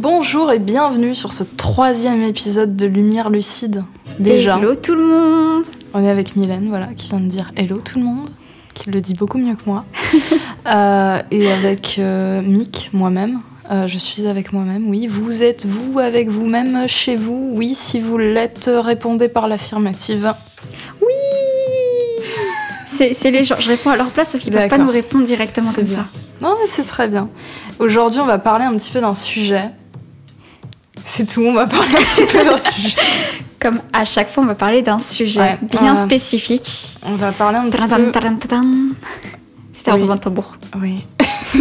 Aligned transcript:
Bonjour 0.00 0.52
et 0.52 0.60
bienvenue 0.60 1.12
sur 1.12 1.32
ce 1.32 1.42
troisième 1.42 2.22
épisode 2.22 2.76
de 2.76 2.86
Lumière 2.86 3.30
Lucide. 3.30 3.82
Déjà, 4.20 4.56
Hello 4.56 4.76
tout 4.76 4.94
le 4.94 5.04
monde 5.04 5.64
on 5.92 6.04
est 6.04 6.08
avec 6.08 6.36
Mylène, 6.36 6.68
voilà, 6.68 6.86
qui 6.96 7.08
vient 7.08 7.18
de 7.18 7.26
dire 7.26 7.50
hello 7.56 7.78
tout 7.78 7.98
le 7.98 8.04
monde, 8.04 8.30
qui 8.74 8.92
le 8.92 9.00
dit 9.00 9.14
beaucoup 9.14 9.38
mieux 9.38 9.56
que 9.56 9.64
moi. 9.66 9.84
Euh, 10.66 11.22
et 11.30 11.50
avec 11.50 11.96
euh, 11.98 12.42
Mick, 12.42 12.90
moi-même. 12.92 13.40
Euh, 13.70 13.86
je 13.86 13.96
suis 13.96 14.26
avec 14.26 14.52
moi-même, 14.52 14.90
oui. 14.90 15.06
Vous 15.06 15.42
êtes 15.42 15.64
vous 15.64 15.98
avec 15.98 16.28
vous-même 16.28 16.86
chez 16.86 17.16
vous? 17.16 17.52
Oui, 17.54 17.74
si 17.74 18.00
vous 18.00 18.18
l'êtes, 18.18 18.68
répondez 18.70 19.30
par 19.30 19.48
l'affirmative. 19.48 20.34
Oui 21.00 22.22
C'est 23.14 23.30
les 23.30 23.44
gens, 23.44 23.54
je 23.58 23.68
réponds 23.68 23.90
à 23.90 23.96
leur 23.96 24.10
place 24.10 24.30
parce 24.30 24.44
qu'ils 24.44 24.52
peuvent 24.52 24.68
pas 24.68 24.76
nous 24.76 24.90
répondre 24.90 25.24
directement 25.24 25.72
comme 25.72 25.84
bien. 25.84 25.96
ça. 25.96 26.06
Non, 26.42 26.50
mais 26.60 26.66
c'est 26.70 26.86
très 26.86 27.08
bien. 27.08 27.30
Aujourd'hui, 27.78 28.20
on 28.20 28.26
va 28.26 28.38
parler 28.38 28.66
un 28.66 28.76
petit 28.76 28.90
peu 28.90 29.00
d'un 29.00 29.14
sujet. 29.14 29.70
C'est 31.18 31.26
tout, 31.26 31.42
on 31.42 31.52
va 31.52 31.66
parler 31.66 31.96
un 31.96 31.98
petit 32.14 32.32
peu 32.32 32.44
d'un 32.44 32.58
sujet. 32.72 33.00
Comme 33.60 33.80
à 33.92 34.04
chaque 34.04 34.30
fois, 34.30 34.44
on 34.44 34.46
va 34.46 34.54
parler 34.54 34.82
d'un 34.82 35.00
sujet 35.00 35.40
Ouais, 35.40 35.58
bien 35.62 35.96
spécifique. 35.96 36.96
On 37.04 37.16
va 37.16 37.32
parler 37.32 37.58
un 37.58 37.62
petit 37.62 37.70
peu... 37.72 38.12
C'était 39.72 39.90
un 39.90 39.94
Oui. 39.96 40.06
de 40.06 40.16
tambour. 40.16 40.56
Oui. 40.80 41.04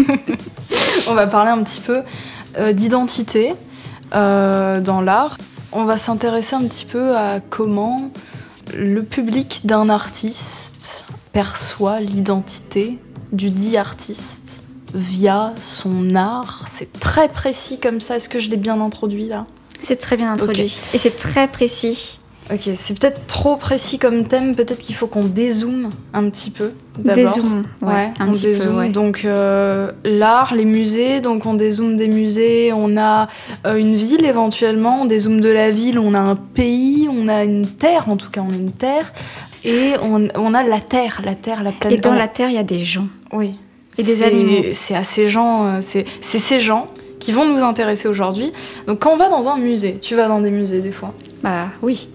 on 1.08 1.16
va 1.16 1.26
parler 1.26 1.50
un 1.50 1.64
petit 1.64 1.82
peu 1.82 2.04
euh, 2.60 2.72
d'identité 2.72 3.56
euh, 4.14 4.80
dans 4.80 5.02
l'art. 5.02 5.40
On 5.72 5.86
va 5.86 5.98
s'intéresser 5.98 6.56
un 6.56 6.68
petit 6.68 6.86
peu 6.86 7.18
à 7.18 7.40
comment 7.40 8.12
le 8.76 9.02
public 9.02 9.62
d'un 9.64 9.90
artiste 9.90 11.04
perçoit 11.34 12.00
l'identité 12.00 13.00
du 13.32 13.50
dit 13.50 13.76
artiste 13.76 14.37
via 14.94 15.54
son 15.62 16.16
art. 16.16 16.66
C'est 16.68 17.00
très 17.00 17.30
précis 17.30 17.80
comme 17.80 18.00
ça. 18.00 18.16
Est-ce 18.16 18.30
que 18.30 18.40
je 18.40 18.50
l'ai 18.50 18.58
bien 18.58 18.80
introduit 18.82 19.28
là? 19.28 19.46
C'est 19.82 19.98
très 20.00 20.18
bien 20.18 20.32
introduit. 20.32 20.80
Et 20.94 20.98
c'est 20.98 21.16
très 21.16 21.48
précis. 21.48 22.20
Ok, 22.52 22.62
c'est 22.76 22.98
peut-être 22.98 23.28
trop 23.28 23.58
précis 23.58 24.00
comme 24.00 24.24
thème. 24.26 24.56
Peut-être 24.56 24.78
qu'il 24.80 24.96
faut 24.96 25.08
qu'on 25.08 25.26
dézoome 25.26 25.90
un 26.14 26.30
petit 26.30 26.50
peu 26.50 26.72
d'abord. 26.98 27.36
Dézoomons. 27.36 27.62
Ouais, 27.82 27.88
Ouais, 27.94 28.14
un 28.20 28.30
on 28.30 28.32
petit 28.32 28.42
dézoome. 28.44 28.72
peu. 28.74 28.80
ouais. 28.80 28.90
Donc 28.90 29.26
euh, 29.26 29.92
l'art, 30.06 30.56
les 30.56 30.64
musées, 30.64 31.20
donc 31.20 31.46
on 31.46 31.56
dézoome 31.56 31.98
des 31.98 32.08
musées, 32.08 32.72
on 32.74 32.96
a 32.96 33.28
euh, 33.66 33.76
une 33.76 33.96
ville 33.96 34.24
éventuellement, 34.26 35.02
on 35.02 35.06
dézoome 35.06 35.42
de 35.42 35.50
la 35.50 35.70
ville, 35.72 36.00
on 36.00 36.14
a 36.14 36.20
un 36.20 36.36
pays, 36.38 37.10
on 37.12 37.28
a 37.28 37.44
une 37.44 37.68
terre, 37.68 38.08
en 38.08 38.16
tout 38.16 38.30
cas 38.30 38.40
on 38.42 38.52
a 38.52 38.56
une 38.56 38.72
terre, 38.72 39.12
et 39.66 39.96
on, 40.02 40.30
on 40.36 40.54
a 40.54 40.64
la 40.64 40.80
terre, 40.80 41.22
la 41.26 41.36
terre, 41.36 41.64
la 41.64 41.72
Et 41.72 41.74
planète. 41.74 42.04
dans 42.04 42.14
la 42.14 42.30
Terre, 42.30 42.48
il 42.50 42.56
y 42.56 42.60
a 42.60 42.64
des 42.64 42.80
gens. 42.80 43.08
Oui. 43.34 43.56
Et 43.98 44.04
des 44.04 44.24
animaux. 44.24 44.64
C'est 44.74 44.96
à 44.96 45.04
ces 45.04 45.28
gens, 45.28 45.66
euh, 45.66 45.80
c'est 45.82 46.06
ces 46.40 46.60
gens 46.60 46.88
qui 47.20 47.32
vont 47.32 47.46
nous 47.46 47.64
intéresser 47.64 48.08
aujourd'hui. 48.08 48.52
Donc 48.88 49.00
quand 49.00 49.12
on 49.12 49.18
va 49.18 49.30
dans 49.30 49.48
un 49.50 49.58
musée, 49.58 49.98
tu 50.02 50.16
vas 50.16 50.28
dans 50.28 50.42
des 50.42 50.52
musées 50.52 50.82
des 50.82 50.92
fois? 50.92 51.14
Bah 51.44 51.68
oui. 51.82 52.10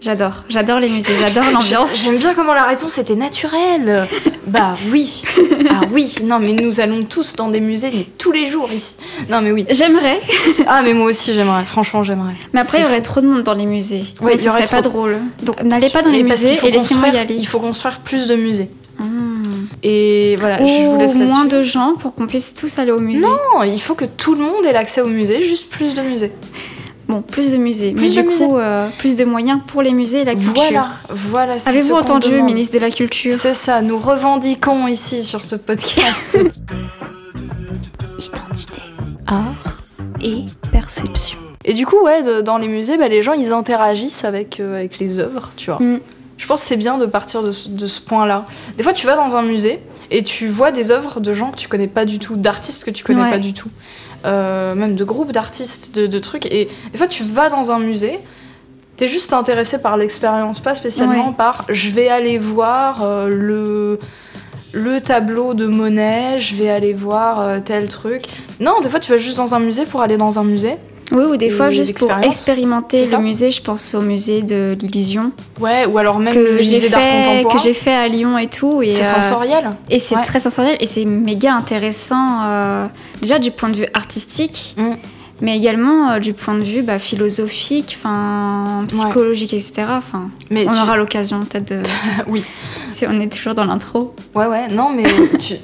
J'adore. 0.00 0.44
J'adore 0.48 0.78
les 0.78 0.88
musées. 0.88 1.16
J'adore 1.18 1.44
l'ambiance. 1.52 1.90
J'aime 1.94 2.18
bien 2.18 2.34
comment 2.34 2.54
la 2.54 2.64
réponse 2.64 2.98
était 2.98 3.16
naturelle. 3.16 4.06
bah 4.46 4.76
oui. 4.92 5.22
Ah 5.70 5.82
oui. 5.92 6.14
Non 6.24 6.38
mais 6.38 6.52
nous 6.52 6.80
allons 6.80 7.02
tous 7.02 7.34
dans 7.34 7.48
des 7.48 7.60
musées 7.60 7.90
mais 7.92 8.06
tous 8.16 8.32
les 8.32 8.46
jours 8.46 8.70
ici. 8.72 8.96
Non 9.28 9.40
mais 9.40 9.52
oui. 9.52 9.66
J'aimerais. 9.70 10.20
Ah 10.66 10.82
mais 10.82 10.94
moi 10.94 11.06
aussi 11.06 11.34
j'aimerais. 11.34 11.64
Franchement 11.64 12.02
j'aimerais. 12.02 12.34
Mais 12.52 12.60
après, 12.60 12.78
il 12.78 12.82
y 12.82 12.84
aurait 12.84 13.02
trop 13.02 13.20
de 13.20 13.26
monde 13.26 13.42
dans 13.42 13.54
les 13.54 13.66
musées. 13.66 14.04
Oui, 14.20 14.32
il 14.34 14.44
y 14.44 14.48
aurait 14.48 14.66
serait 14.66 14.76
pas 14.76 14.82
drôle. 14.82 15.18
Donc 15.42 15.62
n'allez 15.62 15.90
pas 15.90 16.02
dans 16.02 16.10
les 16.10 16.22
musées 16.22 16.58
et 16.62 16.70
laissez-moi 16.70 17.08
y 17.08 17.16
aller. 17.18 17.34
Il 17.34 17.46
faut 17.46 17.60
construire 17.60 18.00
plus 18.00 18.26
de 18.26 18.34
musées. 18.36 18.70
Et 19.82 20.36
voilà, 20.38 20.58
je 20.58 20.86
vous 20.88 20.98
laisse 20.98 21.14
Ou 21.14 21.18
moins 21.24 21.44
de 21.44 21.62
gens 21.62 21.94
pour 21.94 22.14
qu'on 22.14 22.26
puisse 22.26 22.54
tous 22.54 22.78
aller 22.78 22.90
au 22.92 22.98
musée. 23.00 23.24
Non, 23.26 23.62
il 23.64 23.80
faut 23.80 23.94
que 23.94 24.04
tout 24.04 24.34
le 24.34 24.40
monde 24.40 24.64
ait 24.66 24.72
l'accès 24.72 25.00
au 25.00 25.06
musée, 25.06 25.42
juste 25.42 25.70
plus 25.70 25.94
de 25.94 26.02
musées. 26.02 26.32
Bon, 27.08 27.22
plus 27.22 27.52
de 27.52 27.56
musées. 27.56 27.92
Plus 27.92 28.10
mais 28.10 28.16
de 28.16 28.20
du 28.22 28.28
musées. 28.28 28.46
coup, 28.48 28.58
euh, 28.58 28.86
plus 28.98 29.16
de 29.16 29.24
moyens 29.24 29.60
pour 29.66 29.80
les 29.80 29.92
musées 29.92 30.20
et 30.20 30.24
la 30.24 30.34
culture. 30.34 30.52
Voilà, 30.54 30.88
voilà. 31.08 31.54
Avez-vous 31.64 31.94
entendu, 31.94 32.42
ministre 32.42 32.74
de 32.74 32.80
la 32.80 32.90
Culture 32.90 33.38
C'est 33.40 33.54
ça, 33.54 33.80
nous 33.80 33.98
revendiquons 33.98 34.86
ici 34.88 35.22
sur 35.22 35.42
ce 35.42 35.56
podcast. 35.56 36.36
Identité 38.18 38.80
Art 39.26 39.78
et 40.22 40.44
perception. 40.72 41.38
Et 41.64 41.72
du 41.74 41.86
coup, 41.86 41.96
ouais, 42.02 42.22
de- 42.22 42.40
dans 42.40 42.58
les 42.58 42.68
musées, 42.68 42.96
bah, 42.98 43.08
les 43.08 43.22
gens, 43.22 43.32
ils 43.32 43.52
interagissent 43.52 44.24
avec, 44.24 44.58
euh, 44.60 44.76
avec 44.76 44.98
les 44.98 45.18
œuvres, 45.18 45.50
tu 45.56 45.70
vois. 45.70 45.80
Mm. 45.80 46.00
Je 46.38 46.46
pense 46.46 46.62
que 46.62 46.68
c'est 46.68 46.76
bien 46.76 46.96
de 46.98 47.04
partir 47.06 47.42
de 47.42 47.52
ce, 47.52 47.68
de 47.68 47.86
ce 47.86 48.00
point-là. 48.00 48.46
Des 48.76 48.82
fois, 48.82 48.92
tu 48.94 49.06
vas 49.06 49.16
dans 49.16 49.36
un 49.36 49.42
musée 49.42 49.80
et 50.10 50.22
tu 50.22 50.46
vois 50.48 50.70
des 50.72 50.90
œuvres 50.90 51.20
de 51.20 51.32
gens 51.34 51.50
que 51.50 51.56
tu 51.58 51.68
connais 51.68 51.88
pas 51.88 52.04
du 52.06 52.18
tout, 52.18 52.36
d'artistes 52.36 52.84
que 52.84 52.90
tu 52.90 53.04
connais 53.04 53.22
Ouais. 53.22 53.30
pas 53.30 53.38
du 53.38 53.52
tout, 53.52 53.68
Euh, 54.24 54.74
même 54.74 54.96
de 54.96 55.04
groupes 55.04 55.30
d'artistes, 55.32 55.94
de, 55.94 56.06
de 56.06 56.18
trucs. 56.18 56.46
Et 56.46 56.68
des 56.92 56.98
fois, 56.98 57.06
tu 57.06 57.22
vas 57.22 57.50
dans 57.50 57.70
un 57.70 57.78
musée, 57.78 58.18
t'es 58.96 59.06
juste 59.08 59.32
intéressé 59.32 59.80
par 59.80 59.96
l'expérience, 59.96 60.58
pas 60.60 60.74
spécialement 60.74 61.28
Ouais. 61.28 61.34
par 61.36 61.64
je 61.68 61.90
vais 61.90 62.08
aller 62.08 62.38
voir 62.38 63.02
euh, 63.04 63.28
le 63.28 63.98
le 64.72 65.00
tableau 65.00 65.54
de 65.54 65.66
Monet, 65.66 66.38
je 66.38 66.54
vais 66.56 66.68
aller 66.68 66.92
voir 66.92 67.40
euh, 67.40 67.58
tel 67.64 67.88
truc. 67.88 68.24
Non, 68.60 68.80
des 68.82 68.88
fois 68.90 69.00
tu 69.00 69.10
vas 69.10 69.16
juste 69.18 69.36
dans 69.38 69.54
un 69.54 69.60
musée 69.60 69.86
pour 69.86 70.02
aller 70.02 70.16
dans 70.18 70.38
un 70.38 70.44
musée. 70.44 70.76
Oui, 71.12 71.24
ou 71.24 71.36
des 71.36 71.48
fois, 71.48 71.70
juste 71.70 71.98
pour 71.98 72.12
expérimenter 72.22 73.06
le 73.06 73.18
musée, 73.18 73.50
je 73.50 73.62
pense 73.62 73.94
au 73.94 74.00
musée 74.02 74.42
de 74.42 74.76
l'illusion 74.80 75.32
Ouais, 75.60 75.86
ou 75.86 75.96
alors 75.98 76.18
même 76.18 76.34
que 76.34 76.38
le 76.38 76.56
musée 76.56 76.88
d'art 76.88 77.00
contemporain. 77.00 77.56
que 77.56 77.62
j'ai 77.62 77.72
fait 77.72 77.94
à 77.94 78.08
Lyon 78.08 78.36
et 78.36 78.48
tout. 78.48 78.82
Et, 78.82 78.90
C'est 78.90 79.02
euh, 79.04 79.20
sensoriel. 79.22 79.70
et 79.88 79.98
c'est 79.98 80.16
Ouais. 80.16 80.24
très 80.24 80.38
sensoriel 80.40 80.76
et 80.80 80.86
c'est 80.86 81.04
méga 81.06 81.54
intéressant, 81.54 82.42
euh, 82.44 82.86
déjà 83.22 83.38
du 83.38 83.50
point 83.50 83.70
de 83.70 83.76
vue 83.76 83.86
artistique, 83.94 84.74
Mm. 84.76 84.92
mais 85.40 85.56
également 85.56 86.10
euh, 86.10 86.18
du 86.18 86.34
point 86.34 86.54
de 86.54 86.62
vue 86.62 86.82
bah, 86.82 86.98
philosophique, 86.98 87.96
enfin 87.98 88.82
psychologique, 88.88 89.54
etc. 89.54 89.86
Enfin, 89.90 90.30
on 90.50 90.54
tu- 90.56 90.66
aura 90.78 90.96
l'occasion 90.96 91.40
peut-être 91.40 91.68
de. 91.70 91.82
Oui. 92.26 92.44
Si 92.98 93.06
on 93.06 93.12
est 93.20 93.32
toujours 93.32 93.54
dans 93.54 93.64
l'intro. 93.64 94.14
Ouais, 94.34 94.46
ouais, 94.46 94.68
non, 94.68 94.90
mais 94.94 95.04
tu- 95.38 95.54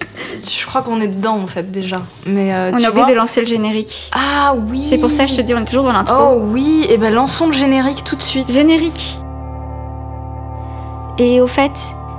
je 0.48 0.66
crois 0.66 0.82
qu'on 0.82 1.00
est 1.00 1.08
dedans 1.08 1.36
en 1.38 1.46
fait 1.46 1.70
déjà. 1.70 1.96
Mais 2.26 2.52
euh, 2.52 2.70
on 2.72 2.76
tu 2.76 2.84
a 2.84 2.90
oublié 2.90 3.04
vois- 3.04 3.12
de 3.12 3.16
lancer 3.16 3.40
le 3.40 3.46
générique. 3.46 4.10
Ah 4.14 4.54
oui. 4.68 4.86
C'est 4.88 4.98
pour 4.98 5.10
ça 5.10 5.24
que 5.24 5.30
je 5.32 5.36
te 5.36 5.40
dis, 5.42 5.54
on 5.54 5.58
est 5.58 5.64
toujours 5.64 5.84
dans 5.84 5.92
l'intro. 5.92 6.14
Oh 6.16 6.40
oui, 6.52 6.86
et 6.88 6.96
ben 6.96 7.12
lançons 7.12 7.46
le 7.48 7.52
générique 7.52 8.04
tout 8.04 8.16
de 8.16 8.22
suite. 8.22 8.50
Générique. 8.52 9.18
Et 11.18 11.40
au 11.40 11.46
fait, 11.46 11.72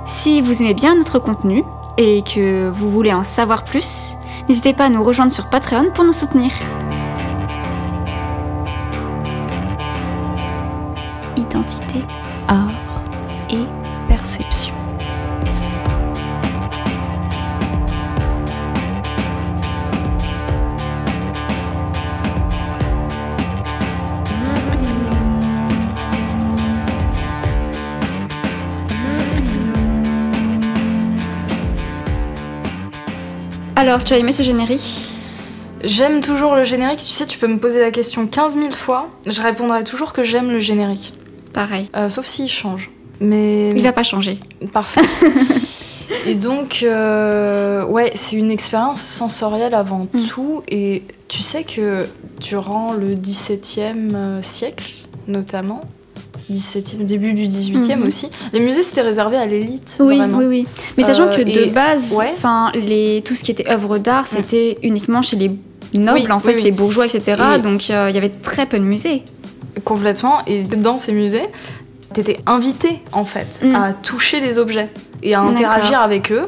si 0.06 0.40
vous 0.40 0.60
aimez 0.62 0.74
bien 0.74 0.94
notre 0.94 1.18
contenu 1.18 1.64
et 1.98 2.22
que 2.22 2.68
vous 2.70 2.90
voulez 2.90 3.12
en 3.12 3.22
savoir 3.22 3.64
plus, 3.64 4.16
n'hésitez 4.48 4.72
pas 4.74 4.84
à 4.84 4.88
nous 4.90 5.02
rejoindre 5.02 5.32
sur 5.32 5.48
Patreon 5.50 5.90
pour 5.94 6.04
nous 6.04 6.12
soutenir. 6.12 6.50
Identité 11.36 12.04
Art 12.48 12.70
Alors, 33.86 34.02
tu 34.02 34.14
as 34.14 34.18
aimé 34.18 34.32
ce 34.32 34.42
générique? 34.42 35.06
J'aime 35.84 36.20
toujours 36.20 36.56
le 36.56 36.64
générique, 36.64 36.98
tu 36.98 37.04
sais, 37.12 37.24
tu 37.24 37.38
peux 37.38 37.46
me 37.46 37.58
poser 37.58 37.80
la 37.80 37.92
question 37.92 38.26
15 38.26 38.54
000 38.56 38.70
fois, 38.72 39.10
je 39.26 39.40
répondrai 39.40 39.84
toujours 39.84 40.12
que 40.12 40.24
j'aime 40.24 40.50
le 40.50 40.58
générique. 40.58 41.14
Pareil. 41.52 41.88
Euh, 41.94 42.08
sauf 42.08 42.26
s'il 42.26 42.48
change. 42.48 42.90
Mais. 43.20 43.70
Il 43.70 43.82
va 43.82 43.92
pas 43.92 44.02
changer. 44.02 44.40
Parfait. 44.72 45.02
et 46.26 46.34
donc, 46.34 46.80
euh, 46.82 47.84
ouais, 47.84 48.10
c'est 48.16 48.34
une 48.36 48.50
expérience 48.50 49.00
sensorielle 49.00 49.74
avant 49.74 50.08
Mm. 50.12 50.26
tout. 50.28 50.62
Et 50.68 51.04
tu 51.28 51.42
sais 51.42 51.62
que 51.62 52.06
durant 52.40 52.92
le 52.92 53.14
XVIIe 53.14 54.10
euh, 54.14 54.42
siècle, 54.42 54.92
notamment, 55.28 55.80
17e, 56.50 57.04
début 57.04 57.32
du 57.32 57.46
XVIIIe 57.46 57.96
Mhm. 57.96 58.06
aussi, 58.06 58.28
les 58.52 58.60
musées 58.60 58.82
c'était 58.82 59.00
réservé 59.02 59.36
à 59.36 59.46
l'élite. 59.46 59.94
Oui, 60.00 60.18
vraiment. 60.18 60.38
oui, 60.38 60.44
oui. 60.46 60.66
Mais 60.96 61.02
sachant 61.02 61.24
Euh, 61.28 61.36
que 61.36 61.42
de 61.42 61.50
et- 61.60 61.66
base, 61.66 62.04
ouais. 62.12 62.34
les 62.74 63.22
tout 63.24 63.34
ce 63.34 63.42
qui 63.42 63.50
était 63.50 63.68
œuvres 63.68 63.98
d'art, 63.98 64.26
c'était 64.26 64.78
uniquement 64.82 65.22
chez 65.22 65.36
les 65.36 65.50
nobles, 65.94 66.20
Oui, 66.20 66.30
en 66.30 66.38
fait, 66.40 66.50
oui, 66.50 66.54
oui. 66.58 66.62
les 66.62 66.72
bourgeois, 66.72 67.06
etc. 67.06 67.42
Et- 67.56 67.62
Donc, 67.62 67.90
euh, 67.90 68.06
il 68.10 68.14
y 68.14 68.18
avait 68.18 68.28
très 68.30 68.66
peu 68.66 68.78
de 68.78 68.84
musées. 68.84 69.22
Complètement. 69.84 70.38
Et 70.46 70.62
dans 70.62 70.96
ces 70.96 71.12
musées, 71.12 71.42
t'étais 72.12 72.38
invité 72.46 73.00
en 73.12 73.24
fait 73.24 73.60
Mm. 73.62 73.74
à 73.74 73.92
toucher 73.92 74.40
les 74.40 74.58
objets 74.58 74.88
et 75.22 75.34
à 75.34 75.40
interagir 75.42 76.00
avec 76.00 76.32
eux. 76.32 76.46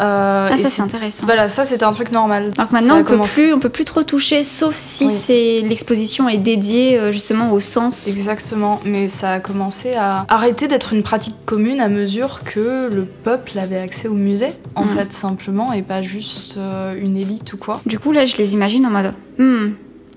Euh, 0.00 0.48
Ah, 0.50 0.56
ça, 0.56 0.70
c'est 0.70 0.82
intéressant. 0.82 1.24
Voilà, 1.26 1.48
ça 1.48 1.64
c'était 1.64 1.84
un 1.84 1.92
truc 1.92 2.12
normal. 2.12 2.52
Alors 2.56 2.68
que 2.70 2.74
maintenant, 2.74 2.96
on 2.98 3.04
peut, 3.04 3.12
commencé- 3.16 3.32
plus, 3.32 3.52
on 3.52 3.58
peut 3.58 3.68
plus 3.68 3.84
trop 3.84 4.02
toucher, 4.02 4.42
sauf 4.42 4.74
si 4.74 5.04
Oui. 5.06 5.14
c'est 5.26 5.60
l'exposition 5.66 6.28
est 6.28 6.38
dédiée 6.38 6.98
euh, 6.98 7.12
justement 7.12 7.52
au 7.52 7.60
sens. 7.60 8.06
Exactement, 8.08 8.80
mais 8.84 9.06
ça 9.08 9.34
a 9.34 9.40
commencé 9.40 9.92
à 9.94 10.24
arrêter 10.28 10.66
d'être 10.68 10.92
une 10.94 11.02
pratique 11.02 11.34
commune 11.46 11.80
à 11.80 11.88
mesure 11.88 12.40
que 12.44 12.88
le 12.92 13.04
peuple 13.04 13.58
avait 13.58 13.78
accès 13.78 14.08
au 14.08 14.14
musée, 14.14 14.52
en 14.74 14.84
Mm. 14.84 14.88
fait, 14.96 15.12
simplement, 15.12 15.72
et 15.72 15.82
pas 15.82 16.00
juste 16.02 16.56
euh, 16.56 16.94
une 17.00 17.16
élite 17.16 17.52
ou 17.52 17.56
quoi. 17.58 17.80
Du 17.86 17.98
coup, 17.98 18.12
là, 18.12 18.24
je 18.26 18.36
les 18.36 18.54
imagine 18.54 18.86
en 18.86 18.90
mode. 18.90 19.12
Hmm, 19.38 19.70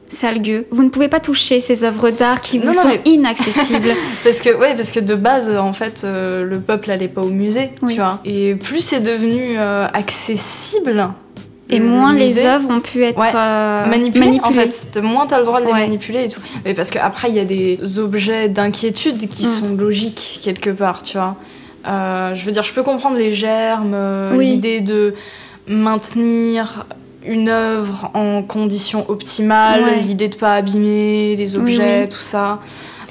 sale 0.10 0.42
gueux. 0.42 0.66
Vous 0.72 0.84
ne 0.84 0.90
pouvez 0.90 1.08
pas 1.08 1.20
toucher 1.20 1.60
ces 1.60 1.84
œuvres 1.84 2.10
d'art 2.12 2.42
qui 2.42 2.60
vous 2.60 2.68
Non, 2.68 2.74
non, 2.74 2.82
sont 2.84 2.88
mais- 2.90 3.02
inaccessibles. 3.06 3.90
Parce 4.24 4.38
que, 4.38 4.50
ouais, 4.56 4.76
parce 4.76 4.92
que 4.92 5.00
de 5.00 5.16
base, 5.16 5.56
en 5.56 5.74
fait, 5.74 6.02
euh, 6.04 6.44
le 6.46 6.60
peuple 6.60 6.92
allait 6.92 7.08
pas 7.08 7.22
au 7.22 7.30
musée, 7.30 7.72
Oui. 7.82 7.94
tu 7.96 8.00
vois. 8.02 8.20
Et 8.26 8.56
plus 8.56 8.82
c'est 8.82 9.00
devenu 9.02 9.56
euh, 9.58 9.88
accessible. 9.94 11.10
Et 11.72 11.80
le 11.80 11.86
moins 11.86 12.14
les 12.14 12.38
œuvres 12.46 12.70
ont 12.70 12.80
pu 12.80 13.04
être 13.04 13.18
Ouais. 13.20 13.32
euh, 13.34 13.86
manipulées, 13.88 14.26
manipulées. 14.28 14.48
en 14.48 14.52
fait. 14.52 15.00
Moins 15.02 15.26
t'as 15.26 15.40
le 15.40 15.46
droit 15.46 15.62
de 15.62 15.66
les 15.66 15.72
Ouais. 15.74 15.80
manipuler 15.80 16.26
et 16.26 16.28
tout. 16.28 16.40
Mais 16.64 16.76
parce 16.76 16.92
qu'après, 16.92 17.30
il 17.30 17.36
y 17.36 17.40
a 17.40 17.46
des 17.46 17.80
objets 17.98 18.50
d'inquiétude 18.50 19.28
qui 19.28 19.48
Mm. 19.48 19.50
sont 19.54 19.76
logiques 19.76 20.40
quelque 20.44 20.70
part, 20.70 21.02
tu 21.02 21.18
vois. 21.18 21.36
Je 21.88 22.46
veux 22.46 22.52
dire, 22.52 22.62
je 22.64 22.72
peux 22.72 22.84
comprendre 22.84 23.18
les 23.18 23.32
germes, 23.34 23.98
Oui. 24.36 24.46
l'idée 24.46 24.80
de 24.82 25.16
maintenir 25.68 26.86
une 27.28 27.50
œuvre 27.50 28.10
en 28.14 28.42
conditions 28.44 29.10
optimales, 29.10 29.84
Ouais. 29.84 30.00
l'idée 30.02 30.28
de 30.28 30.36
pas 30.36 30.56
abîmer 30.56 31.36
les 31.36 31.56
Oui, 31.56 31.62
objets, 31.62 32.02
oui. 32.04 32.10
tout 32.10 32.18
ça. 32.22 32.60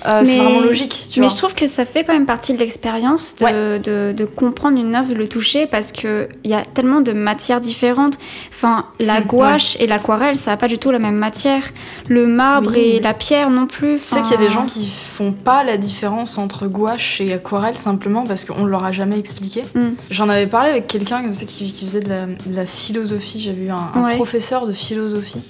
Euh, 0.07 0.21
c'est 0.23 0.33
Mais- 0.33 0.39
vraiment 0.39 0.61
logique, 0.61 1.07
tu 1.11 1.21
Mais 1.21 1.27
vois. 1.27 1.35
je 1.35 1.39
trouve 1.39 1.55
que 1.55 1.67
ça 1.67 1.85
fait 1.87 2.05
quand 2.05 2.13
même 2.13 2.27
partie 2.27 2.53
de 2.53 2.59
l'expérience 2.59 3.37
de, 3.37 3.79
de, 3.79 4.13
de 4.13 4.25
comprendre 4.27 4.79
une 4.79 4.95
œuvre, 4.95 5.09
de 5.09 5.15
le 5.15 5.29
toucher, 5.29 5.67
parce 5.67 5.93
qu'il 5.93 6.29
y 6.45 6.53
a 6.53 6.63
tellement 6.65 7.01
de 7.01 7.13
matières 7.13 7.61
différentes. 7.61 8.19
Enfin, 8.51 8.85
la 9.01 9.21
Mm, 9.21 9.27
gouache 9.27 9.77
et 9.81 9.87
l'aquarelle, 9.87 10.37
ça 10.37 10.51
n'a 10.51 10.57
pas 10.59 10.69
du 10.69 10.77
tout 10.79 10.91
la 10.91 10.99
même 10.99 11.17
matière. 11.17 11.63
Le 12.09 12.27
marbre 12.27 12.73
Oui. 12.75 12.81
et 12.81 13.01
la 13.01 13.15
pierre 13.15 13.49
non 13.49 13.67
plus. 13.67 13.99
Tu 13.99 14.05
sais 14.05 14.21
qu'il 14.23 14.33
y 14.33 14.35
a 14.35 14.39
des 14.39 14.51
gens 14.51 14.67
qui 14.67 14.87
font 14.87 15.33
pas 15.33 15.65
la 15.65 15.77
différence 15.79 16.37
entre 16.37 16.67
gouache 16.67 17.21
et 17.23 17.33
aquarelle 17.33 17.77
simplement 17.77 18.27
parce 18.27 18.45
qu'on 18.45 18.65
leur 18.67 18.85
a 18.85 18.93
jamais 18.93 19.19
expliqué. 19.19 19.63
Mm. 19.75 19.81
J'en 20.11 20.29
avais 20.29 20.47
parlé 20.47 20.69
avec 20.71 20.87
quelqu'un 20.87 21.23
comme 21.23 21.35
ça 21.35 21.47
qui, 21.47 21.73
qui 21.73 21.87
faisait 21.87 22.01
de 22.01 22.09
la, 22.11 22.27
de 22.27 22.55
la 22.55 22.67
philosophie. 22.67 23.39
J'avais 23.41 23.63
eu 23.63 23.71
un, 23.71 23.91
un 23.95 24.05
Ouais. 24.05 24.17
professeur 24.17 24.67
de 24.67 24.73
philosophie. 24.75 25.41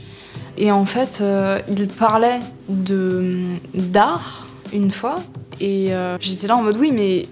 Et 0.56 0.70
en 0.70 0.86
fait, 0.86 1.18
euh, 1.20 1.58
il 1.68 1.88
parlait 1.88 2.40
de 2.68 3.40
d'art 3.74 4.46
une 4.72 4.90
fois. 4.90 5.16
Et 5.60 5.94
euh, 5.94 6.16
j'étais 6.20 6.46
là 6.46 6.56
en 6.56 6.62
mode 6.62 6.76
oui, 6.76 6.90
mais 6.92 7.26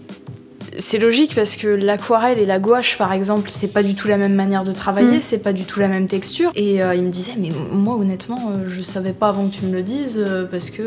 c'est 0.78 0.98
logique 0.98 1.34
parce 1.34 1.56
que 1.56 1.69
l'aquarelle 1.69 2.38
et 2.38 2.46
la 2.46 2.58
gouache, 2.58 2.96
par 2.96 3.12
exemple, 3.12 3.50
c'est 3.50 3.72
pas 3.72 3.82
du 3.82 3.94
tout 3.94 4.08
la 4.08 4.16
même 4.16 4.34
manière 4.34 4.64
de 4.64 4.72
travailler, 4.72 5.19
Mm. 5.19 5.22
c'est 5.22 5.42
pas 5.42 5.52
du 5.52 5.64
tout 5.64 5.80
la 5.80 5.88
même 5.88 6.08
texture. 6.08 6.50
Et 6.54 6.82
euh, 6.82 6.94
il 6.94 7.02
me 7.02 7.10
disait, 7.10 7.34
mais 7.36 7.50
moi, 7.72 7.96
honnêtement, 7.96 8.52
je 8.66 8.82
savais 8.82 9.12
pas 9.12 9.28
avant 9.28 9.48
que 9.48 9.54
tu 9.54 9.64
me 9.66 9.72
le 9.72 9.82
dises 9.82 10.24
parce 10.50 10.70
que. 10.70 10.82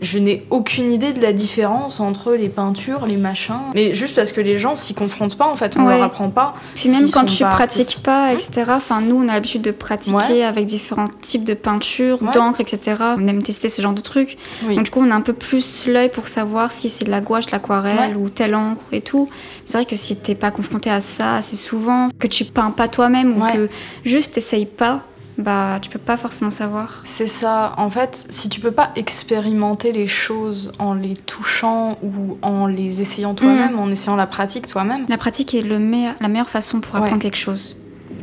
Je 0.00 0.18
n'ai 0.18 0.46
aucune 0.50 0.90
idée 0.92 1.12
de 1.12 1.20
la 1.20 1.32
différence 1.32 2.00
entre 2.00 2.32
les 2.32 2.48
peintures, 2.48 3.06
les 3.06 3.16
machins. 3.16 3.60
Mais 3.74 3.92
juste 3.94 4.14
parce 4.14 4.32
que 4.32 4.40
les 4.40 4.58
gens 4.58 4.74
s'y 4.76 4.94
confrontent 4.94 5.36
pas, 5.36 5.46
en 5.46 5.54
fait, 5.56 5.76
on 5.76 5.84
Ouais. 5.84 5.94
leur 5.96 6.04
apprend 6.04 6.30
pas. 6.30 6.54
Puis 6.74 6.88
même 6.88 7.10
quand 7.10 7.24
tu 7.24 7.42
pas 7.42 7.50
pratiques 7.50 8.00
pas, 8.02 8.32
etc. 8.32 8.64
Enfin, 8.70 9.00
nous, 9.00 9.16
on 9.16 9.28
a 9.28 9.34
l'habitude 9.34 9.62
de 9.62 9.70
pratiquer 9.70 10.14
Ouais. 10.16 10.42
avec 10.44 10.66
différents 10.66 11.08
types 11.20 11.44
de 11.44 11.54
peintures, 11.54 12.22
Ouais. 12.22 12.30
d'encre, 12.32 12.60
etc. 12.60 12.96
On 13.18 13.26
aime 13.26 13.42
tester 13.42 13.68
ce 13.68 13.82
genre 13.82 13.92
de 13.92 14.00
trucs. 14.00 14.38
Oui. 14.66 14.74
Donc 14.76 14.84
du 14.84 14.90
coup, 14.90 15.00
on 15.02 15.10
a 15.10 15.14
un 15.14 15.20
peu 15.20 15.32
plus 15.34 15.86
l'œil 15.86 16.10
pour 16.10 16.26
savoir 16.28 16.70
si 16.72 16.88
c'est 16.88 17.04
de 17.04 17.10
la 17.10 17.20
gouache, 17.20 17.46
de 17.46 17.52
l'aquarelle 17.52 18.16
ou 18.16 18.28
telle 18.30 18.54
encre 18.54 18.82
et 18.92 19.00
tout. 19.02 19.28
C'est 19.66 19.78
vrai 19.78 19.84
que 19.84 19.96
si 19.96 20.16
t'es 20.16 20.34
pas 20.34 20.50
confronté 20.50 20.90
à 20.90 21.00
ça 21.00 21.34
assez 21.36 21.56
souvent, 21.56 22.08
que 22.18 22.26
tu 22.26 22.44
peins 22.44 22.70
pas 22.70 22.88
toi-même 22.88 23.36
ou 23.40 23.46
que 23.52 23.68
juste 24.04 24.34
t'essayes 24.34 24.66
pas, 24.66 25.02
bah 25.38 25.78
tu 25.80 25.88
peux 25.90 25.98
pas 25.98 26.16
forcément 26.16 26.50
savoir. 26.50 27.00
C'est 27.04 27.26
ça. 27.26 27.72
En 27.78 27.88
fait, 27.90 28.26
si 28.28 28.48
tu 28.48 28.60
peux 28.60 28.72
pas 28.72 28.90
expérimenter 28.96 29.92
les 29.92 30.06
choses 30.08 30.72
en 30.78 30.94
les 30.94 31.14
touchant 31.16 31.96
ou 32.02 32.36
en 32.42 32.66
les 32.66 33.00
essayant 33.00 33.34
toi-même, 33.34 33.78
en 33.78 33.88
essayant 33.90 34.16
la 34.16 34.26
pratique 34.26 34.66
toi-même, 34.66 35.06
La 35.08 35.16
pratique 35.18 35.54
est 35.54 35.62
le 35.62 35.78
meilleur- 35.78 36.14
la 36.20 36.28
meilleure 36.28 36.50
façon 36.50 36.80
pour 36.80 36.94
apprendre 36.96 37.14
Ouais. 37.16 37.20
quelque 37.22 37.36
chose. 37.38 37.76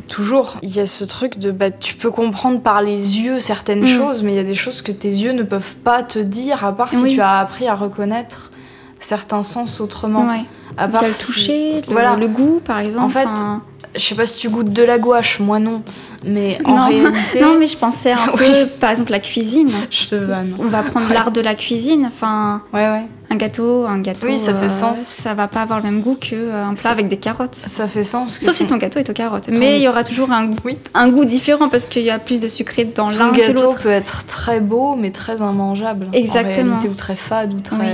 toujours, 0.09 0.55
il 0.61 0.69
y 0.73 0.79
a 0.79 0.85
ce 0.85 1.03
truc 1.03 1.37
de 1.37 1.51
bah, 1.51 1.69
tu 1.69 1.95
peux 1.95 2.11
comprendre 2.11 2.61
par 2.61 2.81
les 2.81 3.17
yeux 3.19 3.39
certaines 3.39 3.81
Mm. 3.81 3.87
choses, 3.97 4.23
mais 4.23 4.31
il 4.31 4.35
y 4.37 4.39
a 4.39 4.43
des 4.43 4.55
choses 4.55 4.81
que 4.81 4.93
tes 4.93 5.09
yeux 5.09 5.33
ne 5.33 5.43
peuvent 5.43 5.75
pas 5.83 6.01
te 6.01 6.17
dire, 6.19 6.63
à 6.63 6.71
part 6.73 6.89
si 6.89 6.95
Oui. 6.97 7.15
tu 7.15 7.19
as 7.19 7.39
appris 7.39 7.67
à 7.67 7.75
reconnaître 7.75 8.51
certains 8.99 9.43
sens 9.43 9.81
autrement. 9.81 10.25
Ouais. 10.29 10.45
À 10.77 10.87
part 10.87 11.03
le 11.03 11.11
si- 11.11 11.25
toucher, 11.25 11.81
le, 11.87 11.91
Voilà. 11.93 12.15
le 12.15 12.27
goût 12.29 12.61
par 12.63 12.79
exemple. 12.79 13.03
En 13.05 13.09
fait, 13.09 13.25
enfin, 13.25 13.61
Je 13.97 14.03
sais 14.03 14.15
pas 14.15 14.25
si 14.25 14.37
tu 14.39 14.49
goûtes 14.49 14.71
de 14.71 14.83
la 14.83 14.99
gouache, 14.99 15.39
moi 15.39 15.59
non. 15.59 15.81
Mais 16.25 16.57
en 16.65 16.75
Non. 16.75 16.87
réalité. 16.87 17.39
Non, 17.41 17.57
mais 17.59 17.67
je 17.67 17.77
pensais 17.77 18.11
un 18.11 18.17
Oui. 18.39 18.45
peu, 18.51 18.67
par 18.79 18.89
exemple, 18.91 19.11
la 19.11 19.19
cuisine. 19.19 19.71
Je 19.91 20.05
te 20.05 20.15
vanne. 20.15 20.55
On 20.59 20.65
va 20.65 20.83
prendre 20.83 21.07
Ouais. 21.07 21.13
l'art 21.13 21.31
de 21.31 21.41
la 21.41 21.55
cuisine. 21.55 22.05
Enfin, 22.07 22.61
Ouais, 22.73 22.87
ouais. 22.89 23.03
un 23.29 23.35
gâteau, 23.35 23.85
un 23.85 23.99
gâteau. 23.99 24.27
Oui, 24.27 24.37
ça 24.39 24.53
fait 24.53 24.65
euh, 24.65 24.79
sens. 24.79 24.97
Ça 25.23 25.33
va 25.35 25.47
pas 25.47 25.61
avoir 25.61 25.79
le 25.79 25.85
même 25.85 26.01
goût 26.01 26.15
qu'un 26.15 26.73
plat 26.79 26.89
avec 26.89 27.07
des 27.07 27.17
carottes. 27.17 27.55
Ça 27.55 27.87
fait 27.87 28.03
sens 28.03 28.39
Sauf 28.39 28.55
si 28.55 28.65
ton, 28.65 28.77
gâteau 28.77 28.99
est 28.99 29.09
aux 29.09 29.13
carottes. 29.13 29.45
ton- 29.51 29.57
Mais 29.59 29.77
il 29.77 29.83
y 29.83 29.87
aura 29.87 30.03
toujours 30.03 30.31
un, 30.31 30.49
Oui. 30.65 30.77
un 30.93 31.09
goût 31.09 31.25
différent 31.25 31.69
parce 31.69 31.85
qu'il 31.85 32.03
y 32.03 32.09
a 32.09 32.19
plus 32.19 32.41
de 32.41 32.47
sucré 32.47 32.83
dans 32.85 33.09
l'un 33.09 33.29
que 33.31 33.37
gâteau 33.37 33.63
l'autre. 33.63 33.81
peut 33.81 33.89
être 33.89 34.25
très 34.25 34.59
beau, 34.59 34.95
mais 34.95 35.11
très 35.11 35.37
immangeable. 35.37 36.07
Exactement. 36.13 36.65
En 36.75 36.79
réalité, 36.79 36.89
ou 36.89 36.93
très 36.95 37.15
fade, 37.15 37.53
ou 37.53 37.59
très. 37.59 37.77
Oui. 37.77 37.85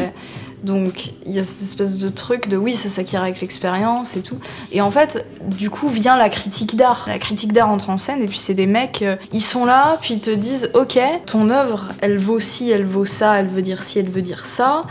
Donc, 0.63 1.11
il 1.25 1.33
y 1.33 1.39
a 1.39 1.43
cette 1.43 1.61
espèce 1.61 1.97
de 1.97 2.07
truc 2.07 2.47
de 2.47 2.55
oui, 2.55 2.71
ça 2.71 2.87
s'acquiert 2.87 3.21
avec 3.21 3.41
l'expérience 3.41 4.15
et 4.15 4.21
tout. 4.21 4.37
Et 4.71 4.79
en 4.81 4.89
fait, 4.91 5.25
du 5.57 5.69
coup, 5.69 5.89
vient 5.89 6.15
la 6.17 6.29
critique 6.29 6.75
d'art. 6.77 7.03
La 7.07 7.19
critique 7.19 7.51
d'art 7.51 7.69
entre 7.69 7.89
en 7.89 7.97
scène, 7.97 8.21
et 8.21 8.27
puis 8.27 8.37
c'est 8.37 8.53
des 8.53 8.65
mecs, 8.65 9.01
euh, 9.01 9.17
ils 9.33 9.41
sont 9.41 9.65
là, 9.65 9.97
puis 10.01 10.13
ils 10.15 10.19
te 10.21 10.29
disent 10.29 10.69
Ok, 10.73 10.97
ton 11.25 11.49
œuvre, 11.49 11.89
elle 12.01 12.17
vaut 12.17 12.39
ci, 12.39 12.71
elle 12.71 12.85
vaut 12.85 13.03
ça, 13.03 13.39
elle 13.39 13.47
veut 13.47 13.61
dire 13.61 13.83
ci, 13.83 13.99
elle 13.99 14.09
veut 14.09 14.21
dire 14.21 14.45
ça. 14.45 14.81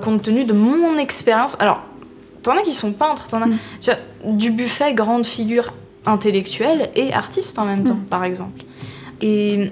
Compte 0.00 0.22
tenu 0.22 0.44
de 0.44 0.52
mon 0.52 0.98
expérience. 0.98 1.56
Alors, 1.60 1.80
t'en 2.42 2.56
as 2.56 2.62
qui 2.62 2.72
sont 2.72 2.92
peintres, 2.92 3.28
t'en 3.28 3.40
as. 3.42 3.46
Mm. 3.46 3.58
Tu 3.80 3.90
vois, 3.90 4.32
du 4.32 4.50
buffet, 4.50 4.94
grande 4.94 5.24
figure 5.26 5.72
intellectuelle 6.06 6.90
et 6.96 7.12
artiste 7.12 7.58
en 7.58 7.66
même 7.66 7.84
temps, 7.84 7.94
Mm. 7.94 8.04
par 8.10 8.24
exemple. 8.24 8.62
Et 9.22 9.70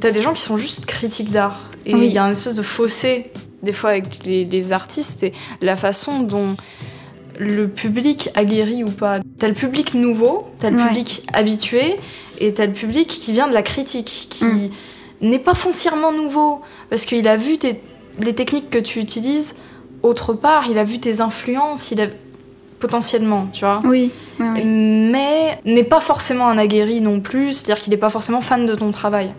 t'as 0.00 0.12
des 0.12 0.20
gens 0.20 0.32
qui 0.32 0.42
sont 0.42 0.56
juste 0.56 0.86
critiques 0.86 1.30
d'art. 1.32 1.58
Et 1.86 1.90
il 1.90 1.96
Oui. 1.96 2.08
y 2.10 2.18
a 2.18 2.24
un 2.24 2.30
espèce 2.30 2.54
de 2.54 2.62
fossé, 2.62 3.32
des 3.62 3.72
fois, 3.72 3.90
avec 3.90 4.24
les, 4.24 4.44
les 4.44 4.72
artistes 4.72 5.22
et 5.22 5.32
la 5.60 5.76
façon 5.76 6.20
dont 6.20 6.56
le 7.38 7.66
public 7.68 8.30
aguerri 8.34 8.84
ou 8.84 8.90
pas. 8.90 9.20
T'as 9.38 9.48
le 9.48 9.54
public 9.54 9.94
nouveau, 9.94 10.46
t'as 10.58 10.70
le 10.70 10.76
Ouais. 10.76 10.86
public 10.88 11.26
habitué, 11.32 11.96
et 12.40 12.52
t'as 12.52 12.66
le 12.66 12.72
public 12.72 13.08
qui 13.08 13.32
vient 13.32 13.48
de 13.48 13.54
la 13.54 13.62
critique, 13.62 14.26
qui 14.30 14.44
Mm. 14.44 14.70
n'est 15.22 15.38
pas 15.38 15.54
foncièrement 15.54 16.12
nouveau, 16.12 16.60
parce 16.90 17.04
qu'il 17.04 17.26
a 17.28 17.36
vu 17.36 17.58
tes- 17.58 17.80
les 18.20 18.34
techniques 18.34 18.68
que 18.70 18.78
tu 18.78 18.98
utilises 19.00 19.54
autre 20.02 20.32
part, 20.34 20.64
il 20.68 20.78
a 20.78 20.84
vu 20.84 20.98
tes 20.98 21.20
influences, 21.20 21.90
il 21.92 22.00
a 22.00 22.06
potentiellement, 22.80 23.46
tu 23.52 23.60
vois 23.64 23.80
Oui, 23.84 24.10
oui, 24.40 24.46
oui. 24.54 24.64
mais 24.64 25.58
n'est 25.64 25.84
pas 25.84 26.00
forcément 26.00 26.48
un 26.48 26.58
aguerri 26.58 27.00
non 27.00 27.20
plus, 27.20 27.52
c'est-à-dire 27.52 27.80
qu'il 27.82 27.92
n'est 27.92 27.96
pas 27.96 28.10
forcément 28.10 28.40
fan 28.40 28.66
de 28.66 28.74
ton 28.74 28.90
travail. 28.90 29.32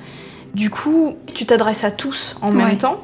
Du 0.54 0.70
coup, 0.70 1.14
tu 1.34 1.46
t'adresses 1.46 1.84
à 1.84 1.92
tous 1.92 2.38
en 2.42 2.52
même 2.52 2.78
temps, 2.78 3.00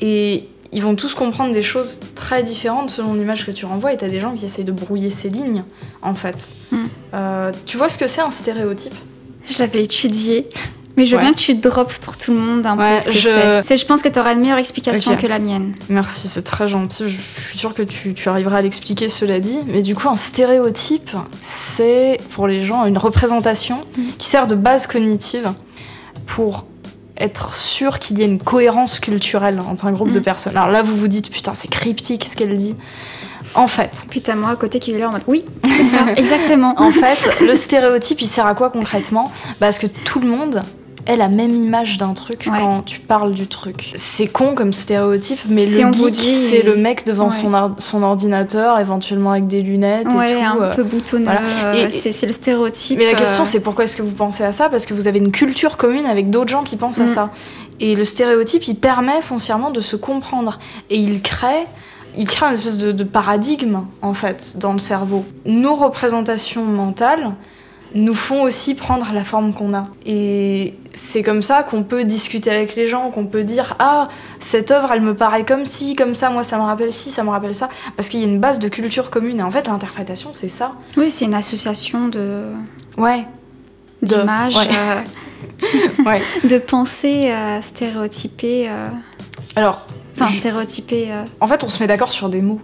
et 0.00 0.48
ils 0.72 0.82
vont 0.82 0.94
tous 0.96 1.14
comprendre 1.14 1.52
des 1.52 1.62
choses 1.62 2.00
très 2.14 2.42
différentes 2.42 2.90
selon 2.90 3.14
l'image 3.14 3.46
que 3.46 3.50
tu 3.52 3.64
renvoies, 3.66 3.92
et 3.92 3.96
t'as 3.96 4.08
des 4.08 4.20
gens 4.20 4.32
qui 4.32 4.44
essayent 4.44 4.64
de 4.64 4.72
brouiller 4.72 5.10
ces 5.10 5.28
lignes, 5.28 5.64
en 6.02 6.14
fait. 6.14 6.48
Mm. 6.72 6.76
Euh, 7.14 7.52
tu 7.66 7.76
vois 7.76 7.88
ce 7.88 7.96
que 7.96 8.06
c'est 8.06 8.20
un 8.20 8.30
stéréotype? 8.30 8.94
Je 9.48 9.58
l'avais 9.60 9.82
étudié. 9.82 10.46
Mais 10.98 11.04
je 11.04 11.10
veux 11.10 11.18
Ouais. 11.18 11.24
bien 11.24 11.34
que 11.34 11.38
tu 11.38 11.54
drops 11.54 11.98
pour 11.98 12.16
tout 12.16 12.32
le 12.32 12.40
monde 12.40 12.64
un 12.64 12.76
Ouais, 12.78 12.94
peu 12.96 13.00
ce 13.00 13.04
que 13.10 13.10
je- 13.12 13.60
c'est. 13.62 13.76
Je 13.76 13.84
pense 13.84 14.00
que 14.00 14.08
tu 14.08 14.18
auras 14.18 14.32
une 14.32 14.40
meilleure 14.40 14.56
explication 14.56 15.14
que 15.14 15.26
la 15.26 15.38
mienne. 15.38 15.74
Merci, 15.90 16.26
c'est 16.26 16.40
très 16.42 16.68
gentil. 16.68 17.04
Je 17.10 17.48
suis 17.50 17.58
sûre 17.58 17.74
que 17.74 17.82
tu, 17.82 18.14
tu 18.14 18.28
arriveras 18.30 18.56
à 18.58 18.62
l'expliquer, 18.62 19.10
cela 19.10 19.38
dit. 19.38 19.58
Mais 19.66 19.82
du 19.82 19.94
coup, 19.94 20.08
un 20.08 20.16
stéréotype, 20.16 21.10
c'est 21.66 22.18
pour 22.30 22.46
les 22.48 22.64
gens 22.64 22.86
une 22.86 22.96
représentation 22.96 23.84
Mm. 23.96 24.02
qui 24.16 24.26
sert 24.26 24.46
de 24.46 24.54
base 24.54 24.86
cognitive 24.86 25.52
pour 26.24 26.64
être 27.18 27.54
sûr 27.54 27.98
qu'il 27.98 28.18
y 28.18 28.22
ait 28.22 28.26
une 28.26 28.38
cohérence 28.42 28.98
culturelle 29.00 29.60
entre 29.60 29.86
un 29.86 29.92
groupe 29.92 30.10
de 30.10 30.18
Mm. 30.20 30.22
personnes. 30.22 30.56
Alors 30.56 30.68
là, 30.70 30.82
vous 30.82 30.96
vous 30.96 31.08
dites, 31.08 31.30
putain, 31.30 31.52
c'est 31.54 31.68
cryptique 31.68 32.28
ce 32.30 32.36
qu'elle 32.36 32.54
dit. 32.56 32.74
En 33.54 33.68
fait, 33.68 33.90
t'as 34.22 34.34
moi 34.34 34.50
à 34.50 34.56
côté 34.56 34.78
qui 34.80 34.92
est 34.92 34.98
là 34.98 35.08
en 35.08 35.12
mode 35.12 35.22
oui, 35.26 35.44
ça, 35.64 36.12
exactement. 36.16 36.74
en 36.76 36.90
fait, 36.90 37.40
le 37.40 37.54
stéréotype, 37.54 38.20
il 38.20 38.26
sert 38.28 38.44
à 38.46 38.54
quoi 38.54 38.70
concrètement? 38.70 39.30
Parce 39.60 39.78
que 39.78 39.86
tout 39.86 40.20
le 40.20 40.28
monde 40.28 40.62
ait 41.06 41.16
la 41.16 41.28
même 41.28 41.54
image 41.54 41.96
d'un 41.98 42.14
truc 42.14 42.46
Ouais. 42.50 42.58
quand 42.58 42.82
tu 42.84 43.00
parles 43.00 43.30
du 43.32 43.46
truc. 43.46 43.92
C'est 43.94 44.26
con 44.26 44.54
comme 44.54 44.72
stéréotype, 44.72 45.38
mais 45.48 45.66
Si 45.66 45.82
le 45.82 45.92
geek, 45.92 46.10
dit- 46.12 46.48
c'est 46.50 46.62
le 46.62 46.76
mec 46.76 47.06
devant 47.06 47.28
Ouais. 47.30 47.36
son, 47.40 47.54
or- 47.54 47.70
son 47.78 48.02
ordinateur, 48.02 48.78
éventuellement 48.80 49.30
avec 49.32 49.46
des 49.46 49.62
lunettes 49.62 50.08
et 50.12 50.14
Ouais, 50.16 50.34
tout. 50.34 50.40
un 50.42 50.60
euh. 50.62 50.74
peu 50.74 50.82
boutonneux. 50.82 51.24
voilà. 51.24 51.40
euh, 51.74 51.88
Et- 52.04 52.12
c'est 52.12 52.26
le 52.26 52.32
stéréotype. 52.32 52.98
Mais 52.98 53.06
la 53.06 53.14
question, 53.14 53.42
euh, 53.42 53.48
c'est 53.50 53.60
pourquoi 53.60 53.84
est-ce 53.84 53.96
que 53.96 54.02
vous 54.02 54.10
pensez 54.10 54.42
à 54.44 54.52
ça? 54.52 54.68
Parce 54.68 54.84
que 54.86 54.94
vous 54.94 55.06
avez 55.08 55.18
une 55.18 55.32
culture 55.32 55.76
commune 55.76 56.06
avec 56.06 56.30
d'autres 56.30 56.50
gens 56.50 56.62
qui 56.64 56.76
pensent 56.76 56.98
à 56.98 57.04
Mm. 57.04 57.14
ça. 57.14 57.30
Et 57.78 57.94
le 57.94 58.04
stéréotype, 58.04 58.66
il 58.68 58.74
permet 58.76 59.20
foncièrement 59.22 59.70
de 59.70 59.80
se 59.80 59.96
comprendre. 59.96 60.58
Et 60.90 60.96
il 60.96 61.22
crée, 61.22 61.66
il 62.16 62.24
crée 62.24 62.46
une 62.46 62.54
espèce 62.54 62.78
de, 62.78 62.90
de 62.90 63.04
paradigme, 63.04 63.80
en 64.02 64.14
fait, 64.14 64.54
dans 64.58 64.72
le 64.72 64.78
cerveau. 64.78 65.24
Nos 65.44 65.74
représentations 65.74 66.64
mentales 66.64 67.34
nous 67.96 68.14
font 68.14 68.42
aussi 68.42 68.74
prendre 68.74 69.12
la 69.12 69.24
forme 69.24 69.52
qu'on 69.52 69.74
a. 69.74 69.86
Et 70.04 70.74
c'est 70.94 71.22
comme 71.22 71.42
ça 71.42 71.62
qu'on 71.62 71.82
peut 71.82 72.04
discuter 72.04 72.50
avec 72.50 72.74
les 72.76 72.86
gens, 72.86 73.10
qu'on 73.10 73.26
peut 73.26 73.44
dire 73.44 73.74
Ah, 73.78 74.08
cette 74.40 74.70
œuvre, 74.70 74.90
elle 74.92 75.00
me 75.02 75.14
paraît 75.14 75.44
comme 75.44 75.64
ci, 75.64 75.94
comme 75.94 76.14
ça, 76.14 76.30
moi, 76.30 76.42
ça 76.42 76.56
me 76.58 76.62
rappelle 76.62 76.92
ci, 76.92 77.10
ça 77.10 77.22
me 77.24 77.30
rappelle 77.30 77.54
ça. 77.54 77.68
Parce 77.96 78.08
qu'il 78.08 78.20
y 78.20 78.24
a 78.24 78.26
une 78.26 78.38
base 78.40 78.58
de 78.58 78.68
culture 78.68 79.10
commune. 79.10 79.40
Et 79.40 79.42
en 79.42 79.50
fait, 79.50 79.66
l'interprétation, 79.68 80.30
c'est 80.32 80.48
ça. 80.48 80.72
Oui, 80.96 81.10
c'est 81.10 81.24
une 81.24 81.34
association 81.34 82.08
de 82.08 82.44
Ouais. 82.96 83.24
De- 84.02 84.08
d'images. 84.16 84.56
ouais. 84.56 84.68
euh, 84.70 86.02
ouais. 86.04 86.20
de 86.48 86.58
penser 86.58 87.30
à 87.30 87.60
stéréotyper. 87.62 88.66
euh, 88.68 88.86
Alors, 89.56 89.86
Enfin, 90.18 90.30
je- 90.32 90.48
euh, 90.48 91.24
en 91.40 91.46
fait, 91.46 91.62
on 91.62 91.68
se 91.68 91.82
met 91.82 91.86
d'accord 91.86 92.10
sur 92.12 92.28
des 92.30 92.40
mots. 92.40 92.60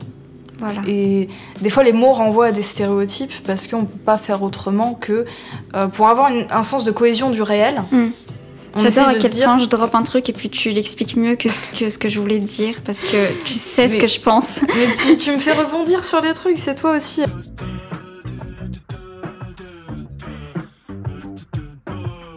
Voilà. 0.62 0.80
Et 0.86 1.28
des 1.60 1.68
fois, 1.70 1.82
les 1.82 1.92
mots 1.92 2.12
renvoient 2.12 2.46
à 2.46 2.52
des 2.52 2.62
stéréotypes 2.62 3.32
parce 3.46 3.66
qu'on 3.66 3.84
peut 3.84 3.98
pas 4.04 4.16
faire 4.18 4.42
autrement 4.42 4.94
que 4.94 5.24
euh, 5.74 5.88
pour 5.88 6.08
avoir 6.08 6.30
une- 6.30 6.46
un 6.50 6.62
sens 6.62 6.84
de 6.84 6.90
cohésion 6.90 7.30
du 7.30 7.42
réel. 7.42 7.82
On 8.74 8.80
J'adore 8.84 9.08
à 9.08 9.14
quel 9.16 9.30
dire- 9.32 9.44
point 9.44 9.58
je 9.58 9.66
drop 9.66 9.94
un 9.94 10.00
truc 10.00 10.30
et 10.30 10.32
puis 10.32 10.48
tu 10.48 10.70
l'expliques 10.70 11.14
mieux 11.16 11.36
que, 11.36 11.50
ce- 11.50 11.78
que 11.78 11.88
ce 11.90 11.98
que 11.98 12.08
je 12.08 12.18
voulais 12.18 12.38
dire 12.38 12.76
parce 12.86 13.00
que 13.00 13.30
tu 13.44 13.52
sais 13.52 13.86
ce 13.88 13.96
que 13.96 14.06
je 14.06 14.18
pense. 14.18 14.48
Mais 14.74 14.86
tu, 14.96 15.16
tu 15.18 15.30
me 15.32 15.38
fais 15.38 15.52
rebondir 15.52 16.02
sur 16.04 16.22
les 16.22 16.32
trucs, 16.32 16.56
c'est 16.56 16.74
toi 16.76 16.96
aussi. 16.96 17.22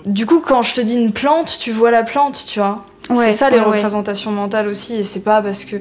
Du 0.06 0.26
coup, 0.26 0.40
quand 0.40 0.62
je 0.62 0.74
te 0.76 0.82
dis 0.82 0.96
une 0.96 1.12
plante, 1.12 1.58
tu 1.60 1.72
vois 1.72 1.92
la 1.92 2.04
plante, 2.04 2.44
tu 2.48 2.60
vois. 2.60 2.86
Ouais, 3.10 3.32
c'est 3.32 3.38
ça 3.40 3.50
les 3.50 3.58
ouais. 3.60 3.64
représentations 3.66 4.32
mentales 4.32 4.68
aussi, 4.68 4.96
et 4.96 5.04
c'est 5.04 5.22
pas 5.24 5.42
parce 5.42 5.66
que. 5.66 5.78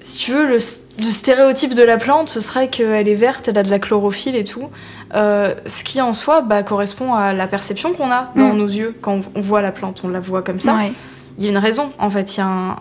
Si 0.00 0.18
tu 0.18 0.32
veux, 0.32 0.46
le, 0.46 0.58
le 1.00 1.10
stéréotype 1.10 1.74
de 1.74 1.82
la 1.82 1.96
plante, 1.96 2.28
ce 2.28 2.40
serait 2.40 2.68
qu'elle 2.68 3.08
est 3.08 3.14
verte, 3.14 3.48
elle 3.48 3.58
a 3.58 3.62
de 3.62 3.70
la 3.70 3.78
chlorophylle 3.78 4.36
et 4.36 4.44
tout. 4.44 4.68
Euh, 5.14 5.54
ce 5.66 5.82
qui 5.82 6.00
en 6.00 6.12
soi 6.12 6.40
bah, 6.42 6.62
correspond 6.62 7.14
à 7.14 7.32
la 7.32 7.46
perception 7.46 7.92
qu'on 7.92 8.10
a 8.10 8.32
dans 8.36 8.52
Mm. 8.54 8.56
nos 8.58 8.66
yeux 8.66 8.96
quand 9.00 9.20
on- 9.34 9.40
voit 9.40 9.62
la 9.62 9.72
plante, 9.72 10.02
on 10.04 10.08
la 10.08 10.20
voit 10.20 10.42
comme 10.42 10.60
ça. 10.60 10.74
Ouais. 10.76 10.92
Il 11.38 11.44
y 11.44 11.48
a 11.48 11.50
une 11.50 11.58
raison, 11.58 11.90
en 11.98 12.10
fait, 12.10 12.36
il 12.36 12.38
y, 12.38 12.40
a 12.42 12.46
un- 12.46 12.76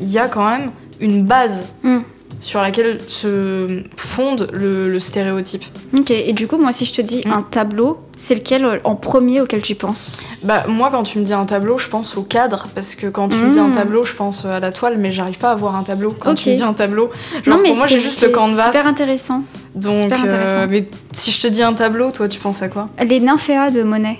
il 0.00 0.08
y 0.10 0.18
a 0.18 0.28
quand 0.28 0.48
même 0.48 0.70
une 1.00 1.24
base 1.24 1.62
Mm. 1.82 1.98
Sur 2.44 2.60
laquelle 2.60 2.98
se 3.08 3.82
fonde 3.96 4.50
le, 4.52 4.90
le 4.90 5.00
stéréotype. 5.00 5.64
Ok, 5.98 6.10
et 6.10 6.32
du 6.34 6.46
coup, 6.46 6.58
moi, 6.58 6.72
si 6.72 6.84
je 6.84 6.92
te 6.92 7.00
dis 7.00 7.22
Mm. 7.24 7.32
un 7.32 7.40
tableau, 7.42 7.98
c'est 8.18 8.34
lequel 8.34 8.64
euh, 8.66 8.78
en 8.84 8.94
premier 8.96 9.40
auquel 9.40 9.62
tu 9.62 9.74
penses? 9.74 10.22
Bah, 10.42 10.64
moi, 10.68 10.90
quand 10.92 11.04
tu 11.04 11.18
me 11.18 11.24
dis 11.24 11.32
un 11.32 11.46
tableau, 11.46 11.78
je 11.78 11.88
pense 11.88 12.16
au 12.18 12.22
cadre, 12.22 12.68
parce 12.74 12.94
que 12.94 13.06
quand 13.06 13.28
tu 13.30 13.38
me 13.38 13.50
dis 13.50 13.58
un 13.58 13.68
Mm. 13.68 13.74
tableau, 13.74 14.02
je 14.04 14.12
pense 14.12 14.44
à 14.44 14.60
la 14.60 14.72
toile, 14.72 14.98
mais 14.98 15.10
j'arrive 15.10 15.38
pas 15.38 15.52
à 15.52 15.54
voir 15.54 15.74
un 15.74 15.82
tableau. 15.84 16.10
Quand 16.18 16.34
tu 16.34 16.50
me 16.50 16.54
dis 16.56 16.62
un 16.62 16.74
tableau, 16.74 17.10
genre, 17.44 17.62
pour 17.62 17.76
moi, 17.76 17.86
j'ai 17.86 17.98
juste 17.98 18.20
le 18.20 18.28
c'est 18.28 18.32
canvas. 18.32 18.66
super 18.66 18.86
intéressant. 18.86 19.42
Donc, 19.74 20.04
super 20.14 20.20
euh, 20.26 20.66
mais 20.68 20.86
si 21.12 21.30
je 21.30 21.40
te 21.40 21.46
dis 21.46 21.62
un 21.62 21.72
tableau, 21.72 22.10
toi, 22.12 22.28
tu 22.28 22.38
penses 22.38 22.62
à 22.62 22.68
quoi? 22.68 22.88
Les 23.08 23.20
nymphéas 23.20 23.70
de 23.70 23.82
Monet, 23.82 24.18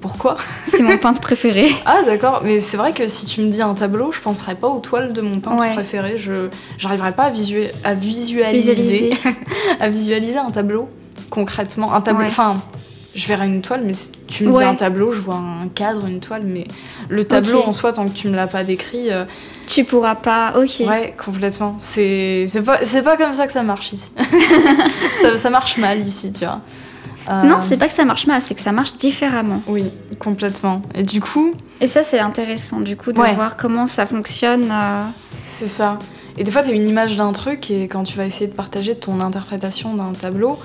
Pourquoi 0.00 0.36
c'est 0.68 0.82
mon 0.82 0.96
peintre 0.98 1.20
préféré. 1.20 1.70
Ah, 1.84 2.02
d'accord, 2.04 2.42
mais 2.44 2.60
c'est 2.60 2.76
vrai 2.76 2.92
que 2.92 3.08
si 3.08 3.26
tu 3.26 3.40
me 3.42 3.50
dis 3.50 3.62
un 3.62 3.74
tableau, 3.74 4.12
je 4.12 4.20
penserais 4.20 4.54
pas 4.54 4.68
aux 4.68 4.78
toiles 4.80 5.12
de 5.12 5.20
mon 5.20 5.40
peintre 5.40 5.60
Ouais. 5.62 5.72
préféré. 5.74 6.16
Je 6.16 6.48
j'arriverais 6.78 7.12
pas 7.12 7.24
à, 7.24 7.30
visu- 7.30 7.68
à 7.84 7.94
visualiser, 7.94 8.74
Visualiser. 8.74 9.14
à 9.80 9.88
visualiser 9.88 10.38
un 10.38 10.50
tableau 10.50 10.88
concrètement. 11.30 11.92
Un 11.94 12.00
tableau, 12.00 12.22
Ouais. 12.22 12.28
enfin, 12.28 12.54
je 13.14 13.26
verrais 13.26 13.46
une 13.46 13.60
toile, 13.62 13.82
mais 13.84 13.92
si 13.92 14.10
tu 14.28 14.44
me 14.44 14.50
dis 14.50 14.56
Ouais. 14.58 14.64
un 14.64 14.74
tableau, 14.74 15.12
je 15.12 15.20
vois 15.20 15.34
un 15.36 15.68
cadre, 15.68 16.06
une 16.06 16.20
toile, 16.20 16.42
mais 16.44 16.64
le 17.08 17.24
tableau 17.24 17.62
en 17.62 17.72
soi, 17.72 17.92
tant 17.92 18.06
que 18.06 18.14
tu 18.14 18.28
me 18.28 18.36
l'as 18.36 18.46
pas 18.46 18.64
décrit, 18.64 19.10
euh, 19.10 19.24
Tu 19.66 19.84
pourras 19.84 20.14
pas. 20.14 20.54
Ok. 20.56 20.86
ouais, 20.86 21.14
complètement. 21.22 21.76
C'est 21.78 22.46
c'est 22.48 22.62
pas 22.62 22.78
c'est 22.84 23.02
pas 23.02 23.16
comme 23.16 23.32
ça 23.34 23.46
que 23.46 23.52
ça 23.52 23.62
marche 23.62 23.92
ici. 23.92 24.10
ça, 25.22 25.36
ça 25.36 25.50
marche 25.50 25.76
mal 25.78 26.00
ici, 26.00 26.32
tu 26.32 26.44
vois. 26.44 26.60
Euh, 27.28 27.42
Non, 27.44 27.60
c'est 27.60 27.76
pas 27.76 27.86
que 27.88 27.94
ça 27.94 28.04
marche 28.04 28.26
mal, 28.26 28.40
c'est 28.40 28.54
que 28.54 28.60
ça 28.60 28.72
marche 28.72 28.94
différemment. 28.94 29.62
Oui, 29.68 29.84
complètement. 30.18 30.82
Et 30.94 31.02
du 31.02 31.20
coup, 31.20 31.50
Et 31.80 31.86
ça, 31.86 32.02
c'est 32.02 32.18
intéressant, 32.18 32.80
du 32.80 32.96
coup, 32.96 33.12
de 33.12 33.20
Ouais. 33.20 33.34
voir 33.34 33.56
comment 33.56 33.86
ça 33.86 34.06
fonctionne. 34.06 34.70
euh, 34.72 35.04
C'est 35.46 35.66
ça. 35.66 35.98
Et 36.38 36.44
des 36.44 36.50
fois, 36.50 36.62
tu 36.62 36.70
as 36.70 36.72
une 36.72 36.86
image 36.88 37.16
d'un 37.16 37.32
truc 37.32 37.70
et 37.70 37.82
quand 37.88 38.04
tu 38.04 38.16
vas 38.16 38.24
essayer 38.24 38.46
de 38.46 38.54
partager 38.54 38.94
ton 38.94 39.20
interprétation 39.20 39.94
d'un 39.94 40.12
tableau, 40.12 40.58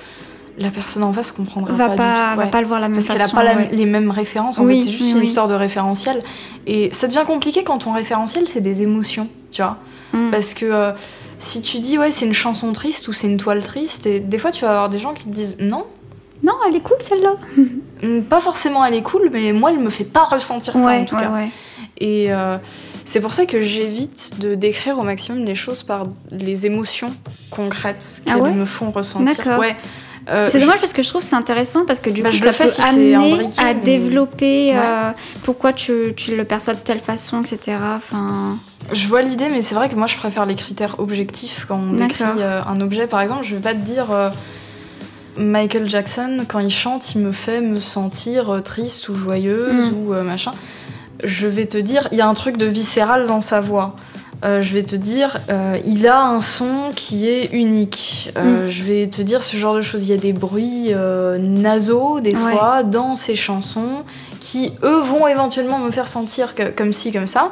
la 0.58 0.70
personne 0.72 1.04
en 1.04 1.12
face 1.14 1.32
comprendra 1.32 1.72
va 1.74 1.90
pas, 1.90 1.96
pas, 1.96 2.04
du 2.04 2.32
tout. 2.32 2.38
va 2.40 2.46
Ouais. 2.46 2.50
pas 2.52 2.62
le 2.62 2.68
voir 2.68 2.80
la 2.80 2.88
même 2.90 2.98
Parce 2.98 3.08
qu'elle 3.10 3.18
a 3.22 3.26
façon. 3.26 3.36
pas 3.36 3.44
la- 3.44 3.64
les 3.66 3.86
mêmes 3.86 4.10
références. 4.10 4.58
En 4.60 4.66
Oui, 4.66 4.80
fait, 4.80 4.86
c'est 4.86 4.92
juste 4.92 5.04
oui, 5.04 5.12
une 5.12 5.18
oui. 5.18 5.28
histoire 5.28 5.48
de 5.48 5.54
référentiel. 5.54 6.20
Et 6.66 6.90
ça 6.92 7.08
devient 7.08 7.24
compliqué 7.28 7.64
quand 7.64 7.80
ton 7.80 7.92
référentiel, 7.94 8.46
c'est 8.52 8.62
des 8.62 8.82
émotions, 8.82 9.28
tu 9.52 9.62
vois. 9.62 9.78
Mm. 10.14 10.32
Parce 10.32 10.54
que 10.54 10.66
euh, 10.66 10.92
si 11.38 11.62
tu 11.62 11.80
dis, 11.80 11.98
ouais, 12.00 12.10
c'est 12.12 12.26
une 12.26 12.34
chanson 12.34 12.72
triste 12.74 13.08
ou 13.08 13.14
c'est 13.14 13.28
une 13.28 13.38
toile 13.38 13.64
triste, 13.64 14.06
et 14.08 14.20
des 14.20 14.38
fois, 14.40 14.52
tu 14.52 14.64
vas 14.66 14.72
avoir 14.72 14.90
des 14.90 14.98
gens 15.00 15.14
qui 15.14 15.26
te 15.26 15.30
disent, 15.30 15.58
non, 15.60 15.86
Non, 16.44 16.54
elle 16.68 16.76
est 16.76 16.82
cool 16.82 16.98
celle-là. 17.02 17.36
mm, 18.04 18.22
pas 18.24 18.40
forcément 18.40 18.86
elle 18.86 18.94
est 18.94 19.02
cool, 19.02 19.30
mais 19.34 19.52
moi, 19.54 19.72
elle 19.72 19.80
me 19.80 19.90
fait 19.90 20.04
pas 20.04 20.26
ressentir 20.26 20.74
ça, 20.74 20.80
ouais, 20.80 20.98
en 21.00 21.06
tout 21.06 21.16
ouais, 21.16 21.22
cas. 21.22 21.32
ouais. 21.32 21.50
Et 22.00 22.32
euh, 22.32 22.58
c'est 23.06 23.22
pour 23.22 23.32
ça 23.34 23.46
que 23.46 23.60
j'évite 23.62 24.40
de 24.40 24.54
décrire 24.56 25.00
au 25.00 25.04
maximum 25.04 25.44
les 25.46 25.56
choses 25.56 25.82
par 25.84 26.04
les 26.32 26.66
émotions 26.68 27.12
concrètes 27.50 28.22
Ah 28.28 28.36
qu'elles 28.36 28.54
me 28.54 28.66
font 28.66 28.92
ressentir. 28.92 29.60
Euh, 30.30 30.48
C'est 30.50 30.60
je- 30.60 30.66
dommage 30.66 30.80
parce 30.82 30.92
que 30.92 31.02
je 31.02 31.08
trouve 31.08 31.22
c'est 31.24 31.38
intéressant 31.38 31.86
parce 31.86 32.02
que 32.02 32.10
du 32.10 32.22
Bah, 32.22 32.30
coup 32.30 32.36
je 32.36 32.42
ça 32.42 32.46
le 32.48 32.52
fais 32.52 32.66
peut 32.66 32.72
si 32.72 32.82
amener 32.82 33.16
à 33.58 33.74
mais- 33.74 33.76
développer 33.76 34.72
Ouais. 34.74 34.78
euh, 34.78 35.12
pourquoi 35.44 35.72
tu, 35.72 36.14
tu 36.18 36.36
le 36.36 36.44
perçois 36.44 36.74
de 36.74 36.80
telle 36.82 37.00
façon, 37.00 37.42
etc. 37.42 37.78
Enfin, 37.96 38.58
Je 38.92 39.08
vois 39.08 39.22
l'idée, 39.22 39.48
mais 39.50 39.62
c'est 39.62 39.74
vrai 39.74 39.88
que 39.88 39.96
moi 39.96 40.06
je 40.06 40.18
préfère 40.18 40.46
les 40.46 40.56
critères 40.56 41.00
objectifs 41.00 41.66
quand 41.68 41.78
on 41.80 41.94
décrit 41.94 42.24
euh, 42.40 42.60
un 42.62 42.82
objet. 42.82 43.08
Par 43.08 43.22
exemple, 43.22 43.46
je 43.46 43.56
vais 43.56 43.62
pas 43.62 43.74
te 43.74 43.80
dire 43.80 44.08
Michael 45.38 45.88
Jackson, 45.90 46.46
quand 46.48 46.60
il 46.60 46.70
chante, 46.70 47.14
il 47.16 47.22
me 47.22 47.32
fait 47.32 47.62
me 47.62 47.80
sentir 47.80 48.50
euh, 48.50 48.60
triste 48.62 49.10
ou 49.10 49.16
joyeuse 49.16 49.92
Mm. 49.92 49.94
ou 49.98 50.14
euh, 50.14 50.24
machin. 50.24 50.52
Je 51.24 51.48
vais 51.48 51.66
te 51.66 51.78
dire, 51.78 52.08
il 52.12 52.18
y 52.18 52.22
a 52.22 52.28
un 52.28 52.34
truc 52.34 52.58
de 52.58 52.66
viscéral 52.66 53.26
dans 53.28 53.42
sa 53.42 53.60
voix. 53.62 53.96
Euh, 54.46 54.62
je 54.62 54.74
vais 54.74 54.84
te 54.84 54.96
dire, 54.96 55.40
euh, 55.50 55.80
il 55.84 56.08
a 56.08 56.22
un 56.24 56.42
son 56.42 56.92
qui 56.96 57.28
est 57.28 57.52
unique. 57.54 58.32
Euh, 58.38 58.66
Mm. 58.66 58.68
Je 58.68 58.84
vais 58.84 59.08
te 59.08 59.22
dire 59.24 59.42
ce 59.42 59.58
genre 59.58 59.74
de 59.76 59.82
choses. 59.82 60.04
Il 60.04 60.10
y 60.10 60.14
a 60.14 60.18
des 60.22 60.34
bruits 60.34 60.92
nasaux, 61.40 62.20
des 62.20 62.36
Ouais. 62.36 62.52
fois, 62.52 62.84
dans 62.84 63.16
ses 63.16 63.36
chansons, 63.36 64.04
qui, 64.40 64.74
eux, 64.84 65.00
vont 65.00 65.28
éventuellement 65.28 65.80
me 65.80 65.90
faire 65.92 66.08
sentir 66.08 66.54
que- 66.56 66.70
comme 66.70 66.94
ci, 66.94 67.12
comme 67.12 67.26
ça. 67.28 67.52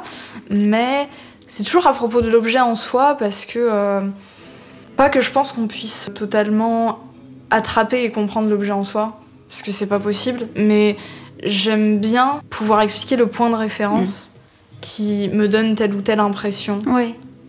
Mais 0.50 1.08
c'est 1.48 1.64
toujours 1.64 1.86
à 1.88 1.92
propos 1.92 2.20
de 2.20 2.28
l'objet 2.28 2.60
en 2.60 2.74
soi, 2.76 3.16
parce 3.18 3.44
que... 3.46 4.00
pas 4.96 5.08
que 5.10 5.20
je 5.20 5.30
pense 5.30 5.52
qu'on 5.52 5.66
puisse 5.66 6.06
totalement 6.14 7.00
attraper 7.50 8.02
et 8.04 8.10
comprendre 8.10 8.48
l'objet 8.48 8.72
en 8.72 8.84
soi, 8.84 9.20
parce 9.48 9.62
que 9.62 9.70
c'est 9.72 9.86
pas 9.86 9.98
possible, 10.00 10.46
mais 10.56 10.96
j'aime 11.44 11.98
bien 11.98 12.40
pouvoir 12.50 12.80
expliquer 12.82 13.16
le 13.16 13.26
point 13.26 13.50
de 13.50 13.54
référence 13.54 14.32
qui 14.80 15.28
me 15.28 15.48
donne 15.48 15.74
telle 15.74 15.94
ou 15.94 16.00
telle 16.00 16.20
impression. 16.20 16.82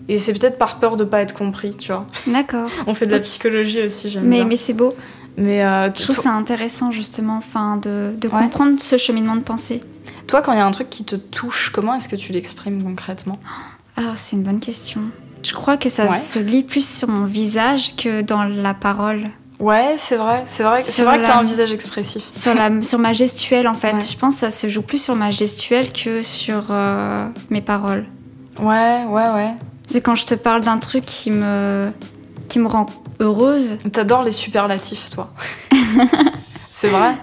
Et 0.10 0.18
c'est 0.18 0.32
peut-être 0.34 0.58
par 0.58 0.80
peur 0.80 0.96
de 0.96 1.04
pas 1.04 1.20
être 1.22 1.36
compris, 1.36 1.76
tu 1.76 1.92
vois. 1.92 2.06
d'accord. 2.28 2.70
On 2.88 2.94
fait 2.94 3.06
de 3.08 3.12
la 3.12 3.20
psychologie 3.20 3.82
aussi, 3.82 4.10
j'aime 4.10 4.24
Mais, 4.24 4.38
bien. 4.38 4.46
mais 4.46 4.56
c'est 4.56 4.74
beau. 4.74 4.94
Mais 5.36 5.64
euh, 5.64 5.88
Je 5.94 6.04
trouve 6.04 6.16
to- 6.16 6.22
ça 6.24 6.32
intéressant 6.32 6.92
justement, 6.92 7.38
enfin, 7.38 7.78
de, 7.78 8.14
de 8.20 8.28
Ouais. 8.28 8.40
comprendre 8.40 8.80
ce 8.80 8.98
cheminement 8.98 9.36
de 9.36 9.42
pensée. 9.42 9.82
toi, 10.26 10.42
quand 10.42 10.52
il 10.54 10.58
y 10.58 10.62
a 10.62 10.66
un 10.66 10.72
truc 10.72 10.90
qui 10.90 11.04
te 11.04 11.16
touche, 11.16 11.70
comment 11.74 11.94
est-ce 11.96 12.08
que 12.08 12.16
tu 12.16 12.32
l'exprimes 12.32 12.82
concrètement? 12.84 13.38
Ah, 13.98 14.14
c'est 14.16 14.36
une 14.36 14.44
bonne 14.44 14.60
question. 14.60 15.02
Je 15.44 15.54
crois 15.54 15.78
que 15.78 15.90
ça 15.90 16.06
Ouais. 16.08 16.20
se 16.20 16.40
lit 16.40 16.64
plus 16.64 16.88
sur 16.88 17.08
mon 17.10 17.26
visage 17.26 17.96
que 17.98 18.22
dans 18.22 18.46
la 18.46 18.74
parole. 18.74 19.30
Ouais, 19.60 19.96
c'est 19.98 20.18
vrai, 20.18 20.44
c'est 20.46 20.62
vrai, 20.64 20.84
c'est 20.84 21.02
vrai 21.04 21.18
que 21.20 21.26
t'as 21.26 21.38
un 21.40 21.44
visage 21.44 21.72
expressif. 21.72 22.24
Sur, 22.32 22.54
la, 22.54 22.82
sur 22.84 23.00
ma 23.00 23.12
gestuelle, 23.14 23.68
en 23.68 23.74
fait. 23.74 23.94
Ouais. 23.94 24.00
Je 24.00 24.16
pense 24.18 24.36
que 24.36 24.40
ça 24.42 24.52
se 24.52 24.68
joue 24.70 24.84
plus 24.84 25.02
sur 25.02 25.16
ma 25.16 25.32
gestuelle 25.32 25.92
que 25.92 26.22
sur 26.22 26.66
euh, 26.70 27.28
mes 27.50 27.62
paroles. 27.62 28.06
Ouais, 28.60 29.04
ouais, 29.08 29.30
ouais. 29.34 29.52
C'est 29.88 30.02
quand 30.02 30.16
je 30.16 30.26
te 30.26 30.36
parle 30.36 30.62
d'un 30.64 30.78
truc 30.78 31.06
qui 31.06 31.32
me, 31.32 31.90
qui 32.50 32.60
me 32.60 32.68
rend 32.68 32.86
heureuse. 33.20 33.80
T'adores 33.92 34.24
les 34.24 34.32
superlatifs, 34.32 35.10
toi. 35.10 35.30
c'est 36.70 36.90
vrai. 36.90 37.14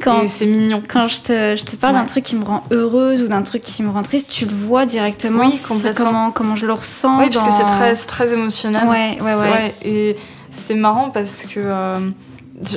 Quand, 0.00 0.28
c'est 0.28 0.46
mignon. 0.46 0.80
quand 0.86 1.08
je 1.08 1.20
te, 1.20 1.56
je 1.56 1.64
te 1.64 1.74
parle 1.74 1.94
Ouais. 1.94 2.00
d'un 2.00 2.06
truc 2.06 2.22
qui 2.22 2.36
me 2.36 2.44
rend 2.44 2.62
heureuse 2.70 3.22
ou 3.22 3.26
d'un 3.26 3.42
truc 3.42 3.62
qui 3.62 3.82
me 3.82 3.90
rend 3.90 4.02
triste, 4.02 4.28
tu 4.30 4.44
le 4.46 4.54
vois 4.54 4.86
directement. 4.86 5.40
Oui, 5.46 5.58
complètement. 5.66 6.06
Comment, 6.06 6.30
comment 6.30 6.54
je 6.54 6.66
le 6.66 6.72
ressens. 6.74 7.18
Oui, 7.18 7.28
parce 7.32 7.44
que 7.44 7.50
dans- 7.50 7.58
c'est 7.58 7.64
très, 7.76 7.94
c'est 7.96 8.06
très 8.06 8.32
émotionnel. 8.32 8.86
Ouais, 8.86 9.18
ouais, 9.20 9.34
ouais. 9.34 9.74
Et 9.82 10.16
c'est 10.66 10.74
marrant 10.74 11.10
parce 11.10 11.44
que 11.46 11.60
euh, 11.62 11.98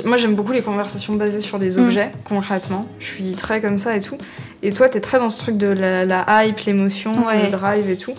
moi 0.04 0.16
j'aime 0.16 0.34
beaucoup 0.34 0.52
les 0.52 0.62
conversations 0.62 1.14
basées 1.14 1.40
sur 1.40 1.58
des 1.58 1.76
Mm. 1.78 1.84
objets, 1.84 2.10
concrètement. 2.24 2.86
Je 2.98 3.06
suis 3.06 3.32
très 3.34 3.60
comme 3.60 3.78
ça 3.78 3.96
et 3.96 4.00
tout. 4.00 4.16
Et 4.62 4.72
toi, 4.72 4.88
t'es 4.88 5.00
très 5.00 5.18
dans 5.18 5.28
ce 5.30 5.38
truc 5.38 5.56
de 5.56 5.66
la, 5.68 6.04
la 6.04 6.44
hype, 6.44 6.60
l'émotion, 6.60 7.12
Ouais. 7.26 7.44
le 7.44 7.50
drive 7.50 7.90
et 7.90 7.96
tout. 7.96 8.14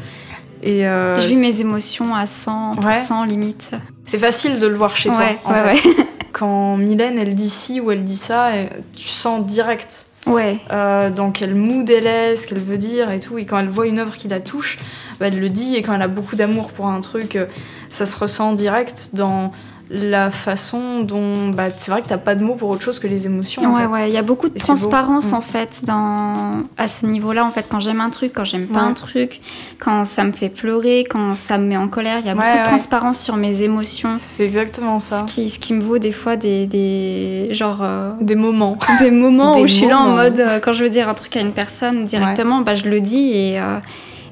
Et 0.62 0.88
euh, 0.88 1.20
Je 1.20 1.28
vis 1.28 1.36
mes 1.36 1.60
émotions 1.60 2.16
à 2.16 2.24
100% 2.26 3.28
limite. 3.28 3.72
c'est 4.06 4.18
facile 4.18 4.60
de 4.60 4.68
le 4.68 4.76
voir 4.76 4.96
chez 4.96 5.10
toi. 5.10 5.20
ouais, 5.20 5.38
en 5.46 5.52
ouais, 5.54 5.76
fait. 5.76 5.90
Quand 6.34 6.78
Mylène, 6.78 7.18
elle 7.20 7.36
dit 7.36 7.50
ci 7.50 7.80
ou 7.80 7.92
elle 7.92 8.04
dit 8.04 8.18
ça, 8.18 8.50
tu 8.96 9.08
sens 9.08 9.46
direct 9.46 10.08
Ouais, 10.26 10.58
euh, 10.72 11.10
dans 11.10 11.32
quel 11.32 11.54
mood 11.54 11.88
elle 11.90 12.08
est, 12.08 12.38
ce 12.38 12.48
qu'elle 12.48 12.60
veut 12.62 12.78
dire 12.78 13.12
et 13.12 13.20
tout. 13.20 13.38
Et 13.38 13.46
quand 13.46 13.60
elle 13.60 13.68
voit 13.68 13.86
une 13.88 14.00
œuvre 14.00 14.16
qui 14.16 14.30
la 14.30 14.40
touche, 14.40 14.80
bah, 15.20 15.28
elle 15.28 15.38
le 15.40 15.50
dit. 15.50 15.76
Et 15.76 15.82
quand 15.82 15.94
elle 15.94 16.02
a 16.02 16.08
beaucoup 16.08 16.38
d'amour 16.38 16.72
pour 16.72 16.88
un 16.88 17.02
truc, 17.02 17.36
euh, 17.36 17.46
ça 17.94 18.06
se 18.06 18.18
ressent 18.18 18.54
direct 18.54 19.10
dans 19.14 19.52
la 19.96 20.32
façon 20.32 21.02
dont 21.02 21.50
bah, 21.50 21.66
c'est 21.76 21.92
vrai 21.92 22.02
que 22.02 22.08
t'as 22.08 22.18
pas 22.18 22.34
de 22.34 22.44
mots 22.44 22.56
pour 22.56 22.70
autre 22.70 22.82
chose 22.82 22.98
que 22.98 23.06
les 23.06 23.28
émotions. 23.28 23.62
en 23.64 23.76
Ouais, 23.76 23.82
fait. 23.82 23.88
ouais, 23.88 24.10
il 24.10 24.14
y 24.14 24.18
a 24.18 24.24
beaucoup 24.24 24.50
de 24.50 24.56
Et 24.56 24.60
transparence. 24.60 25.32
Mm. 25.32 25.36
en 25.36 25.42
fait 25.42 25.82
dans... 25.86 26.52
à 26.78 26.88
ce 26.88 27.06
niveau-là. 27.06 27.46
En 27.46 27.52
fait, 27.52 27.68
quand 27.70 27.80
j'aime 27.80 28.02
un 28.02 28.10
truc, 28.10 28.32
quand 28.34 28.46
j'aime 28.46 28.66
pas 28.68 28.80
Ouais. 28.80 28.88
un 28.88 28.94
truc, 28.94 29.42
quand 29.80 30.04
ça 30.06 30.24
me 30.24 30.32
fait 30.32 30.50
pleurer, 30.50 31.04
quand 31.08 31.36
ça 31.36 31.60
me 31.60 31.66
met 31.66 31.78
en 31.78 31.90
colère, 31.90 32.18
il 32.22 32.26
y 32.26 32.30
a 32.30 32.34
Ouais, 32.34 32.38
beaucoup 32.40 32.48
ouais. 32.58 32.60
de 32.64 32.68
transparence 32.68 33.20
sur 33.20 33.36
mes 33.36 33.62
émotions. 33.62 34.18
C'est 34.20 34.46
exactement 34.46 35.00
ça. 35.00 35.26
Ce 35.28 35.32
qui, 35.34 35.50
ce 35.50 35.60
qui 35.60 35.74
me 35.74 35.82
vaut 35.84 36.00
des 36.00 36.14
fois 36.14 36.38
des, 36.38 36.66
des 36.66 37.50
genre 37.52 37.80
euh, 37.82 38.14
Des 38.20 38.36
moments. 38.36 38.80
des 39.00 39.12
moments 39.12 39.54
Des 39.56 39.62
où 39.64 39.68
je 39.68 39.74
suis 39.74 39.88
là 39.88 40.00
en 40.00 40.10
mode 40.16 40.40
euh, 40.40 40.60
quand 40.60 40.74
je 40.74 40.84
veux 40.86 40.90
dire 40.90 41.08
un 41.08 41.14
truc 41.14 41.36
à 41.38 41.42
une 41.42 41.52
personne 41.54 42.06
directement, 42.06 42.62
bah 42.62 42.74
je 42.74 42.86
le 42.90 43.00
dis 43.00 43.32
et 43.34 43.60
euh, 43.60 43.78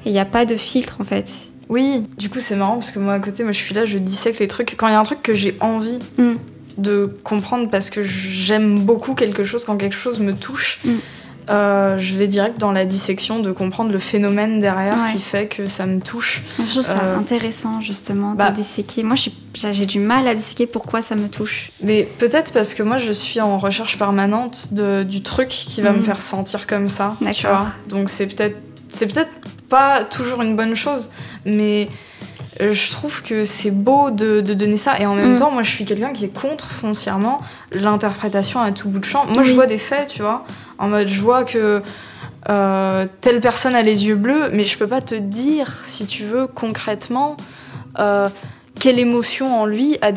et 0.04 0.08
il 0.08 0.12
n'y 0.12 0.18
a 0.18 0.24
pas 0.24 0.44
de 0.44 0.56
filtre 0.56 0.96
en 0.98 1.04
fait. 1.04 1.30
Oui, 1.68 2.02
du 2.18 2.28
coup 2.28 2.38
c'est 2.38 2.56
marrant 2.56 2.74
parce 2.74 2.90
que 2.90 2.98
moi 2.98 3.14
à 3.14 3.20
côté, 3.20 3.42
moi 3.44 3.52
je 3.52 3.58
suis 3.58 3.74
là, 3.74 3.84
je 3.84 3.98
dissèque 3.98 4.38
les 4.38 4.48
trucs. 4.48 4.74
Quand 4.76 4.88
il 4.88 4.92
y 4.92 4.94
a 4.94 5.00
un 5.00 5.04
truc 5.04 5.22
que 5.22 5.34
j'ai 5.34 5.56
envie 5.60 5.98
Mm. 6.18 6.34
de 6.78 7.04
comprendre 7.24 7.68
parce 7.70 7.90
que 7.90 8.02
j'aime 8.02 8.80
beaucoup 8.80 9.14
quelque 9.14 9.44
chose, 9.44 9.64
quand 9.64 9.76
quelque 9.76 9.96
chose 9.96 10.20
me 10.20 10.32
touche, 10.34 10.80
Mm. 10.84 10.90
euh, 11.50 11.98
je 11.98 12.14
vais 12.14 12.28
direct 12.28 12.58
dans 12.58 12.72
la 12.72 12.84
dissection 12.84 13.40
de 13.40 13.50
comprendre 13.52 13.90
le 13.92 13.98
phénomène 13.98 14.60
derrière 14.60 14.96
Ouais. 14.96 15.12
qui 15.12 15.18
fait 15.18 15.46
que 15.48 15.66
ça 15.66 15.86
me 15.86 16.00
touche. 16.00 16.42
Je 16.58 16.64
trouve 16.70 16.82
ça 16.82 16.96
Euh, 17.02 17.18
intéressant 17.18 17.80
justement 17.80 18.34
bah- 18.34 18.50
de 18.50 18.54
disséquer. 18.56 19.02
Moi 19.02 19.16
j'ai 19.16 19.86
du 19.86 19.98
mal 19.98 20.28
à 20.28 20.34
disséquer 20.34 20.66
pourquoi 20.66 21.02
ça 21.02 21.14
me 21.14 21.28
touche. 21.28 21.70
Mais 21.82 22.08
peut-être 22.18 22.52
parce 22.52 22.74
que 22.74 22.82
moi 22.82 22.98
je 22.98 23.12
suis 23.12 23.40
en 23.40 23.58
recherche 23.58 23.98
permanente 23.98 24.68
de, 24.72 25.02
du 25.02 25.22
truc 25.22 25.48
qui 25.48 25.80
va 25.82 25.92
Mm. 25.92 25.96
me 25.96 26.02
faire 26.02 26.20
sentir 26.20 26.66
comme 26.66 26.88
ça. 26.88 27.16
D'accord. 27.20 27.66
Donc 27.88 28.08
c'est 28.08 28.26
peut-être 28.26 28.56
c'est 28.92 29.06
peut-être 29.12 29.30
pas 29.68 30.04
toujours 30.04 30.42
une 30.42 30.54
bonne 30.56 30.74
chose, 30.74 31.10
mais 31.46 31.86
euh, 32.60 32.72
je 32.74 32.90
trouve 32.90 33.22
que 33.22 33.44
c'est 33.44 33.70
beau 33.70 34.10
de, 34.10 34.40
de 34.42 34.54
donner 34.54 34.76
ça. 34.76 34.98
Et 35.00 35.06
en 35.06 35.14
même 35.14 35.32
Mm. 35.32 35.36
temps, 35.36 35.50
moi 35.50 35.62
je 35.62 35.70
suis 35.70 35.84
quelqu'un 35.84 36.12
qui 36.12 36.26
est 36.26 36.34
contre 36.40 36.66
foncièrement 36.70 37.38
l'interprétation 37.72 38.60
à 38.60 38.70
tout 38.72 38.88
bout 38.88 38.98
de 38.98 39.04
champ. 39.04 39.24
Moi 39.32 39.42
je 39.42 39.52
vois 39.52 39.66
des 39.66 39.78
faits, 39.78 40.08
tu 40.08 40.20
vois, 40.22 40.44
en 40.78 40.88
mode 40.88 41.08
je 41.08 41.20
vois 41.20 41.44
que 41.44 41.82
euh, 42.48 43.06
telle 43.20 43.40
personne 43.40 43.74
a 43.74 43.82
les 43.82 44.04
yeux 44.06 44.16
bleus, 44.16 44.50
mais 44.52 44.64
je 44.64 44.76
peux 44.76 44.86
pas 44.88 45.00
te 45.00 45.14
dire, 45.14 45.72
si 45.86 46.06
tu 46.06 46.24
veux, 46.24 46.46
concrètement. 46.46 47.36
euh, 47.98 48.28
quelle 48.80 48.98
émotion 48.98 49.60
en 49.60 49.66
lui 49.66 49.96
a, 50.02 50.10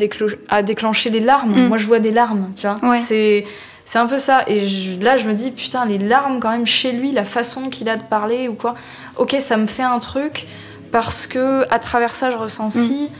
déclenché 0.62 1.10
les 1.10 1.20
larmes 1.20 1.54
Mm. 1.54 1.68
Moi, 1.68 1.78
je 1.78 1.86
vois 1.86 2.00
des 2.00 2.10
larmes, 2.10 2.50
tu 2.56 2.66
vois. 2.66 2.76
Ouais. 2.90 3.00
C'est 3.06 3.44
c'est 3.86 3.98
un 3.98 4.06
peu 4.06 4.18
ça. 4.18 4.42
Et 4.46 4.66
je- 4.66 5.00
là, 5.00 5.16
je 5.16 5.26
me 5.26 5.32
dis, 5.32 5.50
putain, 5.52 5.86
les 5.86 5.96
larmes, 5.98 6.38
quand 6.40 6.50
même, 6.50 6.66
chez 6.66 6.92
lui, 6.92 7.12
la 7.12 7.24
façon 7.24 7.70
qu'il 7.70 7.88
a 7.88 7.96
de 7.96 8.02
parler 8.02 8.48
ou 8.48 8.52
quoi. 8.54 8.74
Ok, 9.16 9.34
ça 9.40 9.56
me 9.56 9.66
fait 9.66 9.82
un 9.84 9.98
truc 9.98 10.46
parce 10.92 11.26
que 11.26 11.64
à 11.72 11.78
travers 11.78 12.14
ça, 12.14 12.30
je 12.30 12.36
ressens 12.36 12.68
Mm. 12.68 12.70
ci. 12.82 13.10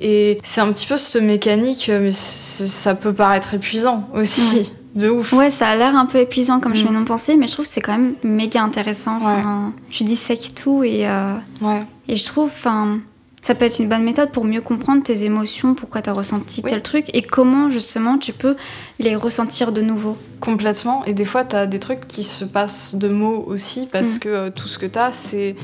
Et 0.00 0.38
c'est 0.42 0.60
un 0.60 0.72
petit 0.72 0.86
peu 0.86 0.96
cette 0.96 1.22
mécanique, 1.22 1.88
mais 1.92 2.10
c'est- 2.10 2.66
ça 2.66 2.94
peut 2.94 3.12
paraître 3.12 3.52
épuisant 3.54 4.08
aussi. 4.14 4.70
De 4.94 5.08
ouf. 5.08 5.32
Ouais, 5.32 5.48
ça 5.48 5.68
a 5.68 5.76
l'air 5.76 5.96
un 5.96 6.04
peu 6.04 6.18
épuisant 6.18 6.60
comme 6.60 6.74
je 6.74 6.80
Mm. 6.84 6.88
viens 6.90 6.98
d'en 7.00 7.04
penser, 7.06 7.36
mais 7.36 7.46
je 7.46 7.52
trouve 7.52 7.64
que 7.66 7.70
c'est 7.72 7.80
quand 7.80 7.92
même 7.92 8.14
méga 8.22 8.60
intéressant. 8.62 9.16
Enfin, 9.22 9.72
Je 9.90 10.04
dissèque 10.04 10.52
tout 10.54 10.82
et, 10.84 11.06
euh, 11.08 11.34
Ouais. 11.62 11.80
et 12.08 12.16
je 12.16 12.24
trouve, 12.26 12.44
enfin, 12.54 12.98
ça 13.44 13.54
peut 13.56 13.64
être 13.64 13.80
une 13.80 13.88
bonne 13.88 14.04
méthode 14.04 14.30
pour 14.30 14.44
mieux 14.44 14.60
comprendre 14.60 15.02
tes 15.02 15.24
émotions, 15.24 15.74
pourquoi 15.74 16.00
tu 16.00 16.08
as 16.10 16.12
ressenti 16.12 16.60
Oui. 16.64 16.70
tel 16.70 16.80
truc 16.82 17.06
et 17.12 17.22
comment 17.22 17.68
justement 17.70 18.16
tu 18.18 18.32
peux 18.32 18.54
les 19.00 19.16
ressentir 19.16 19.72
de 19.72 19.82
nouveau. 19.82 20.16
Complètement. 20.40 21.04
Et 21.06 21.12
des 21.12 21.24
fois, 21.24 21.44
t'as 21.44 21.66
des 21.66 21.78
trucs 21.80 22.06
qui 22.06 22.22
se 22.22 22.44
passent 22.44 22.94
de 22.94 23.08
mots 23.08 23.42
aussi 23.46 23.88
parce 23.90 24.16
Mm. 24.16 24.18
que 24.20 24.28
euh, 24.28 24.50
tout 24.50 24.68
ce 24.68 24.78
que 24.78 24.86
t'as, 24.86 25.10
c'est 25.12 25.56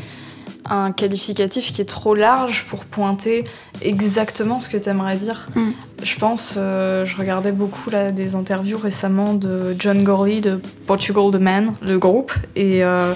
un 0.70 0.92
qualificatif 0.92 1.72
qui 1.72 1.80
est 1.80 1.86
trop 1.88 2.14
large 2.14 2.66
pour 2.68 2.84
pointer 2.84 3.44
exactement 3.80 4.58
ce 4.58 4.68
que 4.68 4.76
t'aimerais 4.76 5.16
dire. 5.16 5.46
Mm. 5.54 5.70
Je 6.02 6.18
pense, 6.18 6.54
euh, 6.56 7.04
je 7.04 7.16
regardais 7.16 7.52
beaucoup 7.52 7.90
là, 7.90 8.12
des 8.12 8.34
interviews 8.34 8.76
récemment 8.78 9.34
de 9.34 9.74
John 9.78 10.02
Gorley 10.04 10.40
de 10.40 10.60
Portugal 10.86 11.30
The 11.32 11.40
Man, 11.40 11.72
le 11.80 11.98
groupe. 11.98 12.32
Et 12.54 12.84
euh, 12.84 13.14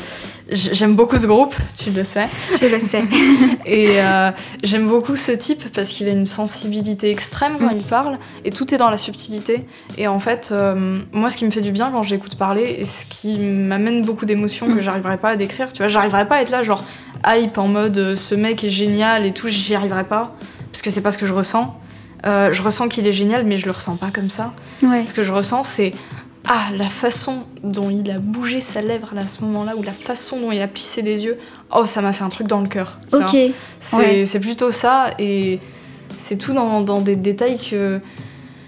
j'aime 0.53 0.95
beaucoup 0.97 1.17
ce 1.19 1.27
groupe, 1.27 1.55
tu 1.79 1.91
le 1.91 2.05
sais. 2.05 2.27
Je 2.61 2.67
le 2.67 2.79
sais. 2.79 3.03
Et 3.67 4.01
euh, 4.01 4.31
j'aime 4.63 4.87
beaucoup 4.87 5.17
ce 5.17 5.33
type 5.33 5.65
parce 5.73 5.89
qu'il 5.89 6.09
a 6.09 6.13
une 6.13 6.27
sensibilité 6.27 7.11
extrême 7.11 7.57
quand 7.59 7.73
Mm. 7.73 7.77
il 7.79 7.83
parle 7.85 8.19
et 8.45 8.51
tout 8.51 8.73
est 8.75 8.77
dans 8.79 8.91
la 8.91 8.99
subtilité. 8.99 9.65
Et 9.99 10.09
en 10.09 10.19
fait, 10.21 10.51
euh, 10.53 11.01
moi, 11.13 11.31
ce 11.31 11.37
qui 11.37 11.45
me 11.45 11.51
fait 11.51 11.61
du 11.61 11.73
bien 11.73 11.91
quand 11.91 12.03
j'écoute 12.03 12.37
parler 12.37 12.77
et 12.79 12.85
ce 12.85 13.05
qui 13.09 13.39
m'amène 13.39 14.03
beaucoup 14.03 14.27
d'émotions 14.27 14.67
que 14.67 14.79
Mm. 14.79 14.81
j'arriverais 14.81 15.19
pas 15.19 15.31
à 15.31 15.37
décrire, 15.37 15.73
tu 15.73 15.79
vois, 15.79 15.89
j'arriverais 15.89 16.27
pas 16.29 16.37
à 16.37 16.43
être 16.43 16.51
là, 16.51 16.63
genre 16.63 16.85
hype 17.27 17.57
en 17.59 17.69
mode 17.69 17.99
euh, 17.99 18.17
ce 18.17 18.35
mec 18.35 18.65
est 18.65 18.71
génial 18.71 19.25
et 19.27 19.33
tout, 19.33 19.49
j'y 19.49 19.75
arriverais 19.75 20.05
pas 20.05 20.35
parce 20.71 20.83
que 20.83 20.91
c'est 20.91 21.03
pas 21.03 21.13
ce 21.13 21.19
que 21.19 21.27
je 21.27 21.33
ressens. 21.35 21.79
Euh, 22.25 22.53
je 22.53 22.63
ressens 22.63 22.89
qu'il 22.89 23.07
est 23.09 23.13
génial, 23.13 23.45
mais 23.45 23.57
je 23.57 23.67
le 23.67 23.73
ressens 23.73 23.97
pas 23.97 24.11
comme 24.15 24.31
ça. 24.31 24.53
Ouais. 24.83 25.05
Ce 25.05 25.13
que 25.13 25.23
je 25.25 25.33
ressens, 25.33 25.65
c'est 25.65 25.93
ah, 26.49 26.69
la 26.77 26.89
façon 26.89 27.45
dont 27.63 27.89
il 27.91 28.11
a 28.11 28.19
bougé 28.19 28.61
sa 28.61 28.81
lèvre 28.83 29.13
là, 29.15 29.23
à 29.23 29.27
ce 29.27 29.43
moment-là, 29.45 29.77
ou 29.77 29.83
la 29.83 29.93
façon 29.93 30.41
dont 30.41 30.51
il 30.53 30.61
a 30.61 30.69
plissé 30.69 31.03
des 31.03 31.25
yeux. 31.25 31.39
Oh, 31.75 31.87
ça 31.87 32.01
m'a 32.03 32.13
fait 32.13 32.25
un 32.25 32.29
truc 32.29 32.47
dans 32.49 32.61
le 32.61 32.69
cœur. 32.69 32.99
Ok. 33.13 33.37
C'est 33.81 33.97
Ouais. 33.97 34.25
plutôt 34.41 34.71
ça, 34.71 35.11
et 35.19 35.61
c'est 36.19 36.37
tout 36.37 36.53
dans, 36.53 36.81
dans 36.81 37.01
des 37.01 37.17
détails 37.17 37.59
que. 37.59 38.01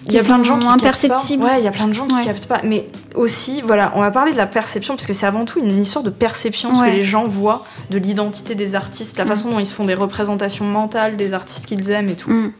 Il 0.07 0.13
y 0.13 0.19
a 0.19 0.23
plein 0.23 0.39
de 0.39 0.45
gens 0.45 0.59
qui 0.59 0.67
imperceptibles. 0.67 1.43
Ouais, 1.43 1.59
il 1.61 1.65
y 1.65 1.69
a 1.69 1.71
plein 1.71 1.89
de 1.89 1.95
gens 1.95 2.07
qui 2.07 2.15
Ouais. 2.15 2.25
captent 2.27 2.47
pas. 2.47 2.61
Mais 2.63 2.87
aussi, 3.15 3.63
voilà, 3.63 3.91
on 3.95 4.01
va 4.01 4.11
parler 4.11 4.33
de 4.33 4.37
la 4.37 4.47
perception, 4.47 4.95
parce 4.97 5.07
que 5.07 5.15
c'est 5.15 5.25
avant 5.25 5.47
tout 5.47 5.59
une 5.61 5.81
histoire 5.81 6.05
de 6.05 6.11
perception, 6.11 6.75
ce 6.75 6.81
que 6.81 6.91
les 6.91 7.03
gens 7.03 7.27
voient 7.27 7.65
de 7.91 7.97
l'identité 7.99 8.55
des 8.55 8.75
artistes, 8.75 9.17
la 9.17 9.25
Mm. 9.25 9.29
façon 9.29 9.51
dont 9.51 9.59
ils 9.61 9.67
se 9.67 9.73
font 9.73 9.87
des 9.87 9.95
représentations 9.95 10.67
mentales 10.67 11.17
des 11.17 11.33
artistes 11.33 11.65
qu'ils 11.65 11.91
aiment 11.91 12.11
et 12.11 12.17
tout. 12.17 12.31
Mm. 12.31 12.53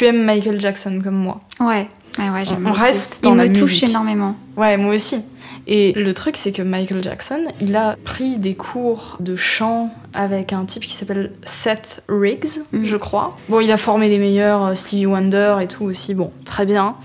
Tu 0.00 0.06
aimes 0.06 0.24
Michael 0.24 0.58
Jackson 0.58 0.98
comme 1.04 1.16
moi. 1.16 1.40
Ouais. 1.60 1.86
Ouais, 2.18 2.30
ouais, 2.30 2.42
j'aime 2.46 2.66
On 2.66 2.72
reste 2.72 3.18
Il 3.20 3.24
dans 3.24 3.34
la 3.34 3.46
me 3.48 3.54
touche 3.54 3.82
énormément. 3.82 4.34
Ouais, 4.56 4.78
moi 4.78 4.94
aussi. 4.94 5.18
Et 5.66 5.92
le 5.92 6.14
truc, 6.14 6.38
c'est 6.38 6.52
que 6.52 6.62
Michael 6.62 7.02
Jackson, 7.02 7.40
il 7.60 7.76
a 7.76 7.96
pris 8.02 8.38
des 8.38 8.54
cours 8.54 9.18
de 9.20 9.36
chant 9.36 9.90
avec 10.14 10.54
un 10.54 10.64
type 10.64 10.84
qui 10.84 10.94
s'appelle 10.94 11.32
Seth 11.42 12.02
Riggs, 12.08 12.48
Mhm. 12.72 12.86
je 12.86 12.96
crois. 12.96 13.36
Bon, 13.50 13.60
il 13.60 13.70
a 13.70 13.76
formé 13.76 14.08
les 14.08 14.18
meilleurs, 14.18 14.64
euh, 14.68 14.74
Stevie 14.74 15.04
Wonder 15.04 15.56
et 15.60 15.66
tout 15.66 15.84
aussi. 15.84 16.14
Bon, 16.14 16.32
très 16.46 16.64
bien. 16.64 16.96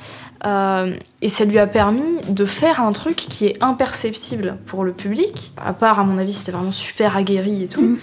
Euh, 0.45 0.95
et 1.21 1.27
ça 1.27 1.43
lui 1.43 1.59
a 1.59 1.67
permis 1.67 2.21
de 2.29 2.45
faire 2.45 2.79
un 2.79 2.93
truc 2.93 3.17
qui 3.17 3.45
est 3.47 3.61
imperceptible 3.61 4.55
pour 4.67 4.85
le 4.85 4.93
public. 4.93 5.51
À 5.57 5.73
part, 5.73 5.99
à 5.99 6.05
mon 6.05 6.17
avis, 6.17 6.31
c'était 6.31 6.53
vraiment 6.53 6.71
super 6.71 7.17
aguerri 7.17 7.63
et 7.63 7.67
tout. 7.67 7.81
Mhm. 7.81 7.97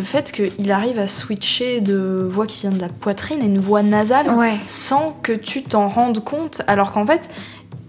Le 0.00 0.06
fait 0.06 0.32
qu'il 0.32 0.72
arrive 0.72 0.98
à 0.98 1.06
switcher 1.06 1.82
de 1.82 2.26
voix 2.26 2.46
qui 2.46 2.60
vient 2.60 2.70
de 2.70 2.80
la 2.80 2.88
poitrine 2.88 3.42
à 3.42 3.44
une 3.44 3.58
voix 3.58 3.82
nasale 3.82 4.30
Ouais. 4.30 4.54
sans 4.66 5.12
que 5.22 5.32
tu 5.32 5.62
t'en 5.62 5.90
rendes 5.90 6.24
compte, 6.24 6.62
alors 6.68 6.90
qu'en 6.90 7.04
fait, 7.04 7.28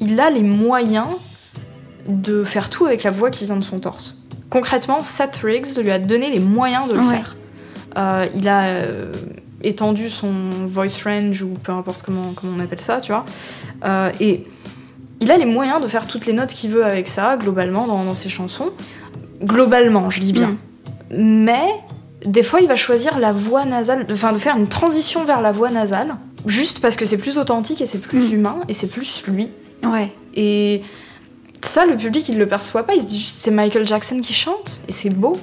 il 0.02 0.20
a 0.20 0.30
les 0.30 0.42
moyens 0.42 1.08
de 2.10 2.44
faire 2.44 2.70
tout 2.70 2.86
avec 2.86 3.04
la 3.04 3.12
voix 3.12 3.30
qui 3.30 3.46
vient 3.46 3.56
de 3.56 3.64
son 3.64 3.80
torse. 3.80 4.18
Concrètement, 4.50 5.06
Seth 5.06 5.38
Riggs 5.38 5.78
lui 5.82 5.90
a 5.90 6.00
donné 6.00 6.30
les 6.30 6.42
moyens 6.42 6.90
de 6.90 6.96
le 6.96 7.00
Ouais. 7.00 7.16
faire. 7.16 7.38
Euh, 7.98 8.26
il 8.36 8.50
a 8.50 8.64
euh, 8.64 9.14
étendu 9.64 10.10
son 10.10 10.50
voice 10.66 11.02
range, 11.06 11.42
ou 11.44 11.54
peu 11.64 11.72
importe 11.72 12.02
comment, 12.04 12.34
comment 12.36 12.58
on 12.58 12.60
appelle 12.60 12.82
ça, 12.82 13.00
tu 13.00 13.14
vois. 13.14 13.24
Euh, 13.86 14.12
et 14.20 14.46
il 15.22 15.32
a 15.32 15.38
les 15.38 15.46
moyens 15.46 15.80
de 15.82 15.88
faire 15.88 16.08
toutes 16.08 16.26
les 16.26 16.34
notes 16.34 16.52
qu'il 16.52 16.72
veut 16.72 16.84
avec 16.84 17.08
ça, 17.08 17.38
globalement, 17.38 17.88
dans, 17.88 18.04
dans 18.04 18.14
ses 18.14 18.28
chansons. 18.28 18.72
Globalement, 19.42 20.10
je 20.10 20.20
dis 20.20 20.34
bien. 20.34 20.50
Mm. 20.50 20.58
Mais 21.46 21.64
des 22.26 22.44
fois, 22.44 22.62
il 22.62 22.68
va 22.68 22.76
choisir 22.76 23.18
la 23.20 23.34
voix 23.34 23.66
nasale, 23.66 24.06
enfin 24.12 24.32
de 24.34 24.38
faire 24.38 24.58
une 24.58 24.68
transition 24.68 25.24
vers 25.26 25.42
la 25.42 25.52
voix 25.52 25.70
nasale, 25.70 26.16
juste 26.46 26.80
parce 26.80 26.96
que 26.96 27.06
c'est 27.06 27.18
plus 27.18 27.38
authentique 27.38 27.82
et 27.82 27.86
c'est 27.86 28.00
plus 28.02 28.30
Mm. 28.30 28.34
humain 28.34 28.60
et 28.68 28.74
c'est 28.74 28.88
plus 28.88 29.24
lui. 29.28 29.50
Ouais. 29.86 30.14
Et 30.36 30.82
ça, 31.62 31.86
le 31.86 31.96
public, 31.98 32.28
il 32.30 32.38
le 32.38 32.48
perçoit 32.48 32.84
pas. 32.84 32.94
Il 32.96 33.02
se 33.02 33.08
dit 33.08 33.20
juste, 33.20 33.38
c'est 33.42 33.52
Michael 33.52 33.86
Jackson 33.86 34.22
qui 34.22 34.34
chante 34.34 34.82
et 34.88 34.92
c'est 34.92 35.10
beau. 35.10 35.38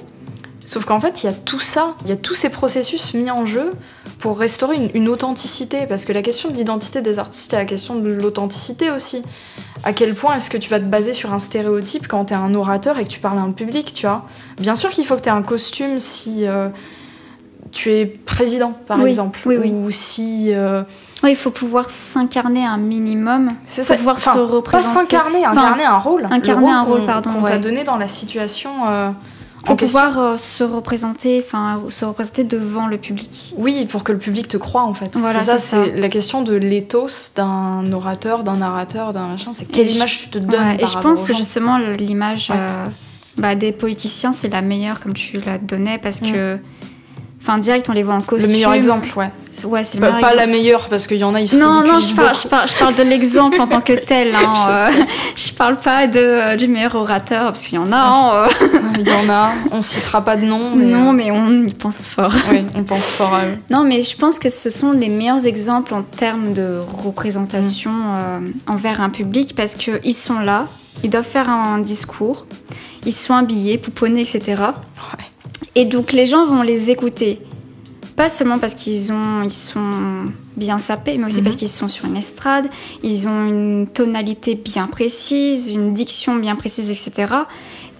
Sauf 0.69 0.85
qu'en 0.85 0.99
fait, 0.99 1.23
il 1.23 1.25
y 1.25 1.29
a 1.29 1.33
tout 1.33 1.57
ça, 1.57 1.95
il 2.03 2.09
y 2.09 2.11
a 2.11 2.15
tous 2.15 2.35
ces 2.35 2.51
processus 2.51 3.15
mis 3.15 3.31
en 3.31 3.43
jeu 3.43 3.71
pour 4.19 4.37
restaurer 4.37 4.75
une, 4.75 4.91
une 4.93 5.09
authenticité. 5.09 5.87
Parce 5.89 6.05
que 6.05 6.13
la 6.13 6.21
question 6.21 6.51
de 6.51 6.55
l'identité 6.55 7.01
des 7.01 7.17
artistes, 7.17 7.49
c'est 7.49 7.57
la 7.57 7.65
question 7.65 7.95
de 7.95 8.07
l'authenticité 8.07 8.91
aussi. 8.91 9.23
À 9.83 9.93
quel 9.93 10.13
point 10.13 10.35
est-ce 10.35 10.51
que 10.51 10.57
tu 10.57 10.69
vas 10.69 10.77
te 10.79 10.83
baser 10.85 11.13
sur 11.13 11.33
un 11.33 11.39
stéréotype 11.39 12.07
quand 12.07 12.25
t'es 12.25 12.35
un 12.35 12.53
orateur 12.53 12.99
et 12.99 13.03
que 13.05 13.09
tu 13.09 13.19
parles 13.19 13.39
à 13.39 13.41
un 13.41 13.51
public, 13.51 13.93
tu 13.93 14.05
vois? 14.05 14.25
Bien 14.59 14.75
sûr 14.75 14.91
qu'il 14.91 15.05
faut 15.07 15.15
que 15.15 15.21
t'aies 15.21 15.31
un 15.31 15.41
costume 15.41 15.97
si 15.97 16.45
euh, 16.45 16.69
tu 17.71 17.91
es 17.91 18.05
président, 18.05 18.73
par 18.87 18.99
Oui, 18.99 19.09
exemple. 19.09 19.39
oui, 19.47 19.57
oui. 19.59 19.71
Ou 19.73 19.89
si... 19.89 20.53
euh, 20.53 20.83
Ouais, 21.23 21.31
il 21.31 21.35
faut 21.35 21.49
pouvoir 21.51 21.89
s'incarner 21.89 22.63
un 22.63 22.77
minimum. 22.77 23.53
c'est 23.65 23.81
Faut 23.83 23.95
pouvoir 23.95 24.17
Enfin, 24.17 24.35
se 24.35 24.39
représenter. 24.39 24.93
Pas 24.93 25.01
s'incarner, 25.01 25.39
Enfin, 25.47 25.61
incarner 25.61 25.83
un 25.85 25.97
rôle. 25.97 26.27
incarner 26.29 26.67
Le 26.67 26.73
un 26.73 26.81
rôle, 26.83 27.05
pardon, 27.07 27.31
Qu'on 27.31 27.41
t'a 27.41 27.57
donné 27.57 27.83
dans 27.83 27.97
la 27.97 28.07
situation 28.07 28.69
euh, 28.87 29.09
En 29.67 29.75
question. 29.75 29.99
pouvoir 29.99 30.19
euh, 30.19 30.37
se 30.37 30.63
représenter, 30.63 31.43
enfin 31.45 31.81
se 31.89 32.05
représenter 32.05 32.43
devant 32.43 32.87
le 32.87 32.97
public. 32.97 33.53
Oui, 33.57 33.85
pour 33.85 34.03
que 34.03 34.11
le 34.11 34.17
public 34.17 34.47
te 34.47 34.57
croie 34.57 34.83
en 34.83 34.93
fait. 34.93 35.15
Voilà, 35.17 35.39
c'est 35.39 35.45
ça, 35.45 35.57
c'est 35.57 35.95
la 35.97 36.09
question 36.09 36.41
de 36.41 36.53
l'éthos 36.53 37.33
d'un 37.35 37.91
orateur, 37.91 38.43
d'un 38.43 38.57
narrateur, 38.57 39.11
d'un 39.11 39.27
machin. 39.27 39.51
C'est 39.53 39.69
quelle 39.69 39.87
Et 39.87 39.89
je- 39.89 39.95
image 39.97 40.19
tu 40.21 40.29
te 40.29 40.37
donnes 40.39 40.59
Ouais, 40.61 40.77
par 40.77 40.89
et 40.89 40.91
je 40.91 40.97
pense 40.99 41.27
que 41.27 41.33
justement 41.35 41.77
l'image 41.77 42.49
Ouais. 42.49 42.55
euh, 42.57 42.85
bah, 43.37 43.55
des 43.55 43.71
politiciens 43.71 44.31
c'est 44.33 44.49
la 44.49 44.61
meilleure 44.61 44.99
comme 44.99 45.13
tu 45.13 45.39
la 45.39 45.57
donnais 45.57 45.97
parce 45.97 46.21
Mm. 46.21 46.31
que 46.31 46.57
Enfin, 47.49 47.59
direct, 47.59 47.87
on 47.89 47.93
les 47.93 48.03
voit 48.03 48.13
en 48.13 48.21
costume. 48.21 48.47
Le 48.47 48.53
meilleur 48.53 48.73
exemple, 48.73 49.07
ouais. 49.15 49.31
Ouais, 49.63 49.83
c'est 49.83 49.95
le 49.95 50.01
Pas, 50.01 50.07
meilleur 50.07 50.21
pas 50.21 50.27
exemple. 50.33 50.35
la 50.37 50.45
meilleure, 50.47 50.89
parce 50.89 51.07
qu'il 51.07 51.17
y 51.17 51.23
en 51.23 51.33
a, 51.33 51.41
ils 51.41 51.47
se 51.47 51.55
Non, 51.55 51.81
non, 51.83 51.97
je 51.97 52.13
parle, 52.13 52.35
je, 52.35 52.47
parle, 52.47 52.67
je 52.67 52.75
parle 52.75 52.93
de 52.93 53.01
l'exemple 53.01 53.59
en 53.59 53.65
tant 53.67 53.81
que 53.81 53.93
tel. 53.93 54.29
Hein, 54.35 54.53
Je 54.93 55.01
euh, 55.01 55.05
je 55.35 55.53
parle 55.53 55.77
pas 55.77 56.05
de, 56.05 56.19
euh, 56.19 56.55
du 56.55 56.67
meilleur 56.67 56.93
orateur, 56.93 57.45
parce 57.45 57.61
qu'il 57.61 57.75
y 57.75 57.77
en 57.79 57.91
a. 57.91 57.97
hein, 57.97 58.47
euh. 58.63 58.67
Il 58.99 59.07
y 59.07 59.11
en 59.11 59.27
a, 59.29 59.51
on 59.71 59.81
citera 59.81 60.23
pas 60.23 60.35
de 60.35 60.45
nom, 60.45 60.75
mais, 60.75 60.85
non, 60.85 61.09
euh, 61.09 61.13
mais 61.13 61.31
on 61.31 61.63
y 61.63 61.73
pense 61.73 62.07
fort. 62.07 62.31
oui, 62.51 62.63
on 62.75 62.83
pense 62.83 63.01
fort 63.03 63.33
à 63.33 63.45
eux. 63.45 63.57
Non, 63.71 63.83
mais 63.83 64.03
je 64.03 64.15
pense 64.15 64.37
que 64.37 64.49
ce 64.49 64.69
sont 64.69 64.91
les 64.91 65.09
meilleurs 65.09 65.45
exemples 65.47 65.95
en 65.95 66.03
termes 66.03 66.53
de 66.53 66.77
représentation 67.03 67.91
euh, 68.21 68.39
envers 68.67 69.01
un 69.01 69.09
public 69.09 69.55
parce 69.55 69.73
qu'ils 69.75 70.13
sont 70.15 70.39
là, 70.39 70.67
ils 71.03 71.09
doivent 71.09 71.25
faire 71.25 71.49
un 71.49 71.79
discours, 71.79 72.45
ils 73.05 73.13
sont 73.13 73.33
habillés, 73.33 73.77
pouponnés, 73.79 74.21
etc. 74.21 74.41
Ouais. 74.47 75.25
Et 75.75 75.85
donc 75.85 76.11
les 76.11 76.25
gens 76.25 76.45
vont 76.45 76.61
les 76.61 76.89
écouter. 76.89 77.41
Pas 78.15 78.27
seulement 78.29 78.59
parce 78.59 78.73
qu'ils 78.73 79.11
ont, 79.13 79.43
ils 79.43 79.51
sont 79.51 80.25
bien 80.57 80.77
sapés, 80.77 81.17
mais 81.17 81.25
aussi 81.27 81.37
Mhm. 81.37 81.43
parce 81.45 81.55
qu'ils 81.55 81.69
sont 81.69 81.87
sur 81.87 82.05
une 82.05 82.17
estrade, 82.17 82.67
ils 83.01 83.27
ont 83.27 83.45
une 83.47 83.87
tonalité 83.87 84.55
bien 84.55 84.87
précise, 84.87 85.69
une 85.69 85.93
diction 85.93 86.35
bien 86.35 86.55
précise, 86.55 86.89
etc. 86.89 87.33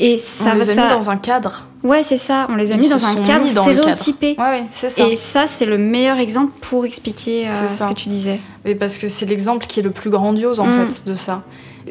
Et 0.01 0.17
ça 0.17 0.51
on 0.51 0.53
les 0.55 0.65
va 0.65 0.71
a 0.71 0.75
ça... 0.75 0.81
mis 0.83 0.89
dans 0.89 1.09
un 1.09 1.17
cadre. 1.17 1.65
Ouais, 1.83 2.03
c'est 2.03 2.17
ça. 2.17 2.47
On 2.49 2.55
les 2.55 2.71
a 2.71 2.75
Ils 2.75 2.81
mis 2.81 2.89
dans 2.89 3.03
un 3.05 3.15
cadre 3.15 3.49
dans 3.53 3.63
stéréotypé. 3.63 4.35
Ouais, 4.37 4.43
ouais, 4.45 4.63
c'est 4.71 4.89
ça. 4.89 5.07
Et 5.07 5.15
ça, 5.15 5.45
c'est 5.47 5.65
le 5.65 5.77
meilleur 5.77 6.17
exemple 6.17 6.51
pour 6.61 6.85
expliquer 6.85 7.47
euh, 7.47 7.51
ce 7.67 7.83
que 7.87 7.93
tu 7.93 8.09
disais. 8.09 8.39
Et 8.65 8.75
parce 8.75 8.97
que 8.97 9.07
c'est 9.07 9.25
l'exemple 9.25 9.65
qui 9.67 9.79
est 9.79 9.83
le 9.83 9.91
plus 9.91 10.09
grandiose 10.09 10.59
en 10.59 10.67
Mm. 10.67 10.89
fait 10.89 11.05
de 11.09 11.15
ça. 11.15 11.43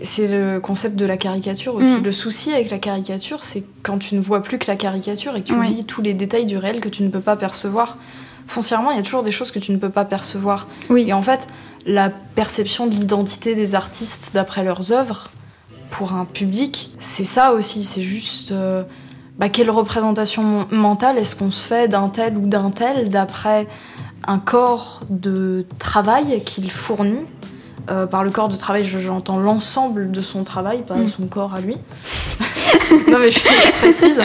C'est 0.02 0.28
le 0.28 0.60
concept 0.60 0.96
de 0.96 1.06
la 1.06 1.16
caricature 1.16 1.74
aussi. 1.74 1.88
Mm. 2.00 2.02
Le 2.04 2.12
souci 2.12 2.52
avec 2.52 2.70
la 2.70 2.78
caricature, 2.78 3.42
c'est 3.42 3.64
quand 3.82 3.98
tu 3.98 4.14
ne 4.14 4.20
vois 4.20 4.42
plus 4.42 4.58
que 4.58 4.66
la 4.66 4.76
caricature 4.76 5.34
et 5.36 5.40
que 5.40 5.46
tu 5.46 5.54
Ouais. 5.54 5.66
lis 5.68 5.84
tous 5.84 6.02
les 6.02 6.14
détails 6.14 6.46
du 6.46 6.56
réel 6.56 6.80
que 6.80 6.88
tu 6.88 7.02
ne 7.02 7.08
peux 7.08 7.20
pas 7.20 7.36
percevoir. 7.36 7.98
Foncièrement, 8.46 8.90
il 8.90 8.96
y 8.96 9.00
a 9.00 9.02
toujours 9.02 9.22
des 9.22 9.30
choses 9.30 9.50
que 9.50 9.58
tu 9.58 9.72
ne 9.72 9.76
peux 9.76 9.90
pas 9.90 10.04
percevoir. 10.04 10.66
Oui. 10.90 11.06
Et 11.08 11.12
en 11.12 11.22
fait, 11.22 11.46
la 11.86 12.10
perception 12.10 12.86
de 12.86 12.94
l'identité 12.94 13.54
des 13.54 13.74
artistes 13.74 14.30
d'après 14.34 14.64
leurs 14.64 14.92
œuvres, 14.92 15.30
pour 15.90 16.12
un 16.12 16.24
public, 16.26 16.90
c'est 16.98 17.24
ça 17.24 17.52
aussi. 17.52 17.82
C'est 17.84 18.02
juste. 18.02 18.52
euh, 18.52 18.82
bah, 19.38 19.48
quelle 19.48 19.70
représentation 19.70 20.66
mentale 20.70 21.16
est-ce 21.18 21.36
qu'on 21.36 21.50
se 21.52 21.64
fait 21.64 21.86
d'un 21.88 22.08
tel 22.08 22.36
ou 22.36 22.46
d'un 22.46 22.70
tel 22.72 23.08
d'après 23.08 23.68
un 24.26 24.38
corps 24.38 25.00
de 25.10 25.64
travail 25.78 26.42
qu'il 26.44 26.70
fournit 26.72 27.24
Euh, 27.90 28.06
par 28.06 28.22
le 28.24 28.30
corps 28.30 28.48
de 28.48 28.56
travail, 28.56 28.84
je- 28.84 28.98
j'entends 28.98 29.38
l'ensemble 29.38 30.10
de 30.10 30.20
son 30.20 30.44
travail, 30.44 30.82
pas 30.84 30.96
Mm. 30.96 31.08
son 31.08 31.26
corps 31.26 31.54
à 31.54 31.60
lui. 31.60 31.76
non 33.08 33.18
mais 33.18 33.30
je, 33.30 33.38
je 33.40 33.78
précise. 33.78 34.20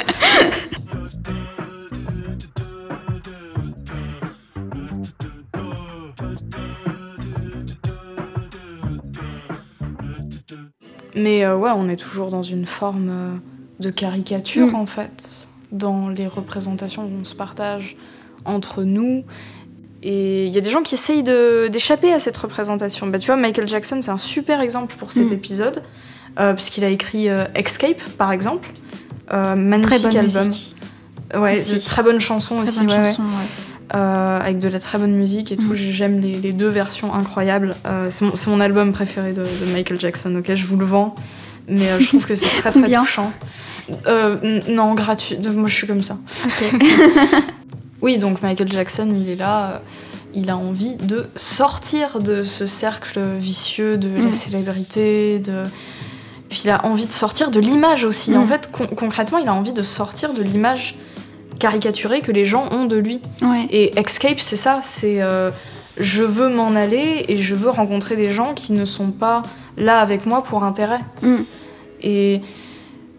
Mais 11.16 11.46
euh, 11.46 11.56
ouais, 11.58 11.72
on 11.76 11.88
est 11.90 11.96
toujours 11.96 12.30
dans 12.30 12.44
une 12.44 12.66
forme 12.66 13.10
euh, 13.10 13.34
de 13.80 13.90
caricature 13.90 14.68
Mm. 14.68 14.76
en 14.76 14.86
fait, 14.86 15.48
dans 15.72 16.10
les 16.10 16.28
représentations 16.28 17.08
qu'on 17.08 17.24
se 17.24 17.36
partage 17.36 17.96
entre 18.46 18.84
nous. 18.84 19.24
Et 20.06 20.46
il 20.46 20.52
y 20.52 20.58
a 20.58 20.62
des 20.62 20.70
gens 20.70 20.82
qui 20.82 20.96
essayent 20.96 21.24
d'échapper 21.24 22.12
à 22.12 22.20
cette 22.20 22.36
représentation. 22.36 23.08
Bah, 23.08 23.20
tu 23.20 23.28
vois, 23.28 23.38
Michael 23.38 23.70
Jackson, 23.70 24.00
c'est 24.02 24.12
un 24.12 24.18
super 24.18 24.60
exemple 24.60 24.96
pour 25.00 25.14
cet 25.14 25.30
Mm. 25.30 25.34
épisode, 25.34 25.84
euh, 26.40 26.54
puisqu'il 26.54 26.84
a 26.84 26.90
écrit 26.90 27.30
euh, 27.30 27.46
Escape, 27.56 28.02
par 28.18 28.32
exemple. 28.34 28.70
Euh, 29.32 29.56
magnifique 29.56 30.00
Très 30.00 30.10
bonne 30.10 30.18
album. 30.18 30.48
musique. 30.48 30.76
Ouais, 31.36 31.64
de 31.64 31.78
très 31.78 32.04
bonnes 32.04 32.20
chansons 32.20 32.58
Très 32.58 32.68
aussi. 32.70 32.80
bonne 32.80 32.90
ouais, 32.90 33.04
chanson, 33.04 33.24
ouais. 33.24 33.96
Euh, 33.96 34.40
avec 34.40 34.60
de 34.60 34.68
la 34.68 34.80
très 34.80 34.98
bonne 34.98 35.16
musique 35.16 35.52
et 35.54 35.58
tout. 35.58 35.72
Mm. 35.72 35.76
J'aime 35.76 36.20
les, 36.20 36.36
les 36.38 36.52
deux 36.52 36.68
versions 36.70 37.14
incroyables. 37.14 37.74
Euh, 37.88 38.10
c'est 38.10 38.48
mon, 38.48 38.60
album 38.60 38.92
préféré 38.92 39.32
de, 39.32 39.44
de 39.44 39.72
Michael 39.72 40.00
Jackson, 40.00 40.36
ok 40.36 40.54
Je 40.54 40.66
vous 40.66 40.78
le 40.78 40.86
vends. 40.86 41.16
Mais 41.70 41.90
euh, 41.90 42.00
je 42.00 42.08
trouve 42.08 42.26
que 42.26 42.36
c'est 42.36 42.46
très 42.60 42.72
très 42.72 42.92
touchant. 42.94 43.32
Non, 44.68 44.94
gratuit. 44.96 45.38
Moi, 45.54 45.70
je 45.70 45.74
suis 45.76 45.88
comme 45.88 46.04
ça. 46.04 46.18
Ok. 46.46 46.82
Oui, 48.04 48.18
donc 48.20 48.42
Michael 48.44 48.72
Jackson, 48.72 49.12
il 49.16 49.30
est 49.30 49.36
là. 49.36 49.72
euh, 49.72 49.78
il 50.36 50.50
a 50.52 50.58
envie 50.58 50.96
de 50.96 51.28
sortir 51.36 52.20
de 52.20 52.42
ce 52.44 52.66
cercle 52.66 53.22
vicieux 53.38 53.98
de 53.98 54.10
la 54.18 54.26
Mm. 54.30 54.34
célébrité, 54.34 55.40
de. 55.40 55.64
Puis 56.50 56.62
il 56.66 56.70
a 56.72 56.86
envie 56.86 57.06
de 57.06 57.12
sortir 57.12 57.50
de 57.52 57.60
l'image 57.60 58.04
aussi. 58.04 58.32
Mm. 58.32 58.38
En 58.42 58.48
fait, 58.48 58.70
con- 58.72 58.88
concrètement, 58.96 59.38
il 59.40 59.48
a 59.48 59.54
envie 59.54 59.74
de 59.74 59.82
sortir 59.84 60.34
de 60.34 60.42
l'image 60.44 60.96
caricaturée 61.60 62.22
que 62.22 62.32
les 62.32 62.46
gens 62.46 62.68
ont 62.72 62.86
de 62.86 62.98
lui. 62.98 63.22
ouais. 63.42 63.68
Et 63.70 63.98
Escape, 64.00 64.40
c'est 64.40 64.56
ça, 64.56 64.82
c'est 64.84 65.22
euh, 65.22 65.50
je 65.98 66.24
veux 66.24 66.50
m'en 66.50 66.76
aller 66.76 67.26
et 67.28 67.38
je 67.38 67.56
veux 67.56 67.70
rencontrer 67.70 68.16
des 68.16 68.30
gens 68.32 68.54
qui 68.56 68.74
ne 68.74 68.86
sont 68.86 69.12
pas 69.12 69.44
là 69.78 70.00
avec 70.00 70.26
moi 70.26 70.42
pour 70.44 70.64
intérêt. 70.64 71.00
Mm. 71.22 71.36
Et 72.02 72.42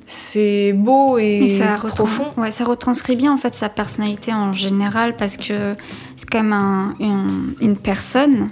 c'est 0.06 0.72
beau 0.74 1.18
et, 1.18 1.38
Et 1.44 1.58
ça, 1.58 1.74
profond. 1.74 2.24
ouais, 2.36 2.50
ça 2.50 2.64
retranscrit 2.64 3.16
bien 3.16 3.32
en 3.32 3.36
fait 3.38 3.54
sa 3.54 3.68
personnalité 3.68 4.32
en 4.32 4.52
général 4.52 5.16
parce 5.16 5.36
que 5.36 5.74
c'est 6.16 6.28
quand 6.30 6.42
même 6.42 6.52
un- 6.52 6.94
une, 7.00 7.54
une 7.60 7.76
personne 7.76 8.50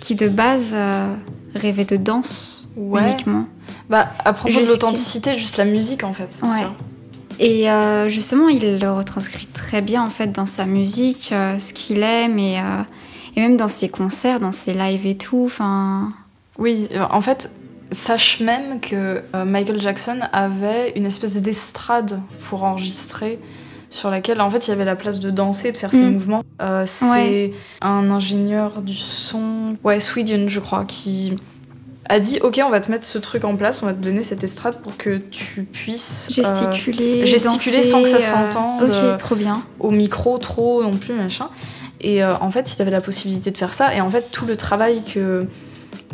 qui 0.00 0.14
de 0.14 0.28
base 0.28 0.70
euh, 0.72 1.14
rêvait 1.54 1.84
de 1.84 1.96
danse 1.96 2.68
Ouais. 2.76 3.02
uniquement. 3.06 3.44
Bah, 3.90 4.08
à 4.24 4.32
propos 4.32 4.58
de 4.58 4.66
l'authenticité, 4.66 5.34
juste 5.36 5.58
la 5.58 5.64
musique 5.66 6.04
en 6.04 6.12
fait. 6.14 6.40
Ouais. 6.42 6.66
Et 7.38 7.70
euh, 7.70 8.08
justement, 8.08 8.48
il 8.48 8.78
le 8.78 8.90
retranscrit 8.90 9.46
très 9.46 9.82
bien 9.82 10.02
en 10.02 10.08
fait 10.10 10.32
dans 10.32 10.46
sa 10.46 10.64
musique, 10.64 11.30
euh, 11.32 11.58
ce 11.58 11.72
qu'il 11.74 12.02
aime 12.02 12.38
et, 12.38 12.58
et 13.36 13.40
même 13.40 13.56
dans 13.56 13.68
ses 13.68 13.88
concerts, 13.90 14.40
dans 14.40 14.52
ses 14.52 14.72
lives 14.74 15.06
et 15.06 15.16
tout. 15.16 15.42
Enfin, 15.46 16.12
Oui, 16.58 16.88
en 17.10 17.20
fait, 17.20 17.50
sache 17.92 18.40
même 18.40 18.80
que 18.80 19.22
euh, 19.34 19.44
Michael 19.44 19.80
Jackson 19.80 20.18
avait 20.32 20.90
une 20.96 21.06
espèce 21.06 21.34
d'estrade 21.40 22.20
pour 22.48 22.64
enregistrer 22.64 23.38
sur 23.90 24.10
laquelle 24.10 24.40
en 24.40 24.48
fait 24.50 24.66
il 24.66 24.70
y 24.70 24.72
avait 24.72 24.86
la 24.86 24.96
place 24.96 25.20
de 25.20 25.30
danser, 25.30 25.70
de 25.72 25.76
faire 25.76 25.90
ses 25.90 25.98
Mm. 25.98 26.12
mouvements. 26.12 26.42
Euh, 26.62 26.84
c'est 26.86 27.04
Ouais. 27.04 27.52
un 27.82 28.10
ingénieur 28.10 28.80
du 28.82 28.94
son, 28.94 29.76
ouais, 29.84 30.00
Sweden 30.00 30.48
je 30.48 30.60
crois, 30.60 30.84
qui 30.86 31.36
a 32.08 32.18
dit 32.18 32.40
ok 32.42 32.60
on 32.64 32.70
va 32.70 32.80
te 32.80 32.90
mettre 32.90 33.04
ce 33.06 33.18
truc 33.18 33.44
en 33.44 33.54
place, 33.56 33.82
on 33.82 33.86
va 33.86 33.92
te 33.92 34.02
donner 34.02 34.22
cette 34.22 34.42
estrade 34.42 34.80
pour 34.82 34.96
que 34.96 35.18
tu 35.18 35.64
puisses 35.64 36.28
euh, 36.30 36.32
gesticuler, 36.34 37.26
gesticuler 37.26 37.76
danser, 37.76 37.90
sans 37.90 38.02
que 38.02 38.08
ça 38.08 38.16
euh, 38.16 38.52
s'entende. 38.52 38.88
Ok, 38.88 39.16
trop 39.18 39.36
bien. 39.36 39.62
au 39.78 39.90
micro 39.90 40.38
trop 40.38 40.82
non 40.82 40.96
plus 40.96 41.14
machin 41.14 41.48
et 42.00 42.24
euh, 42.24 42.34
en 42.40 42.50
fait 42.50 42.74
il 42.74 42.82
avait 42.82 42.90
la 42.90 43.00
possibilité 43.02 43.50
de 43.50 43.58
faire 43.58 43.72
ça 43.74 43.94
et 43.94 44.00
en 44.00 44.10
fait 44.10 44.30
tout 44.32 44.46
le 44.46 44.56
travail 44.56 45.02
que 45.04 45.40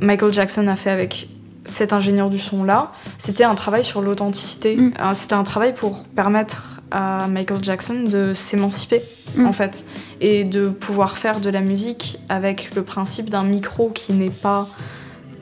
Michael 0.03 0.33
Jackson 0.33 0.67
a 0.69 0.77
fait 0.77 0.91
avec 0.91 1.29
cet 1.69 1.93
ingénieur 1.93 2.31
du 2.31 2.39
son 2.39 2.65
là 2.65 2.93
c'était 3.19 3.45
un 3.45 3.55
travail 3.55 3.85
sur 3.85 4.01
l'authenticité 4.03 4.77
Mm. 4.77 4.93
Euh, 5.01 5.13
c'était 5.15 5.35
un 5.35 5.45
travail 5.45 5.75
pour 5.75 6.05
permettre 6.05 6.81
à 6.91 7.27
Michael 7.29 7.63
Jackson 7.63 8.05
de 8.05 8.33
s'émanciper 8.35 9.03
Mm. 9.37 9.47
en 9.47 9.53
fait 9.53 9.85
et 10.21 10.45
de 10.45 10.69
pouvoir 10.69 11.19
faire 11.19 11.41
de 11.41 11.51
la 11.51 11.61
musique 11.61 12.19
avec 12.29 12.75
le 12.75 12.83
principe 12.83 13.29
d'un 13.31 13.45
micro 13.45 13.91
qui 13.91 14.13
n'est 14.13 14.31
pas 14.31 14.67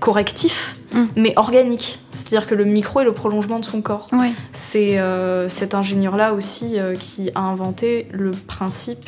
correctif 0.00 0.76
Mm. 0.92 1.06
mais 1.16 1.32
organique 1.36 1.98
c'est-à-dire 2.12 2.46
que 2.46 2.54
le 2.54 2.64
micro 2.64 3.00
est 3.00 3.04
le 3.04 3.12
prolongement 3.12 3.58
de 3.58 3.64
son 3.64 3.82
corps 3.82 4.08
c'est 4.52 4.98
euh, 4.98 5.48
cet 5.48 5.74
ingénieur-là 5.74 6.32
aussi 6.34 6.78
euh, 6.78 6.94
qui 6.94 7.30
a 7.34 7.40
inventé 7.40 8.08
le 8.12 8.30
principe. 8.30 9.04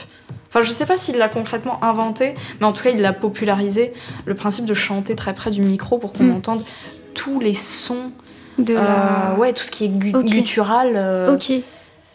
Enfin, 0.50 0.62
je 0.62 0.70
sais 0.72 0.86
pas 0.86 0.96
s'il 0.96 1.16
l'a 1.18 1.28
concrètement 1.28 1.82
inventé, 1.84 2.32
mais 2.58 2.66
en 2.66 2.72
tout 2.72 2.82
cas, 2.82 2.88
il 2.90 3.00
l'a 3.02 3.12
popularisé, 3.12 3.92
le 4.24 4.34
principe 4.34 4.64
de 4.64 4.72
chanter 4.72 5.14
très 5.14 5.34
près 5.34 5.50
du 5.50 5.60
micro 5.60 5.98
pour 5.98 6.14
qu'on 6.14 6.24
Mm. 6.24 6.34
entende 6.36 6.64
tous 7.18 7.40
les 7.40 7.54
sons. 7.54 8.12
De 8.58 8.74
euh, 8.74 8.80
la... 8.80 9.36
ouais, 9.38 9.52
tout 9.52 9.62
ce 9.62 9.70
qui 9.70 9.84
est 9.84 9.88
gu- 9.88 10.14
Ok. 10.14 10.24
guttural. 10.26 10.92
euh, 10.96 11.34
Ok. 11.34 11.52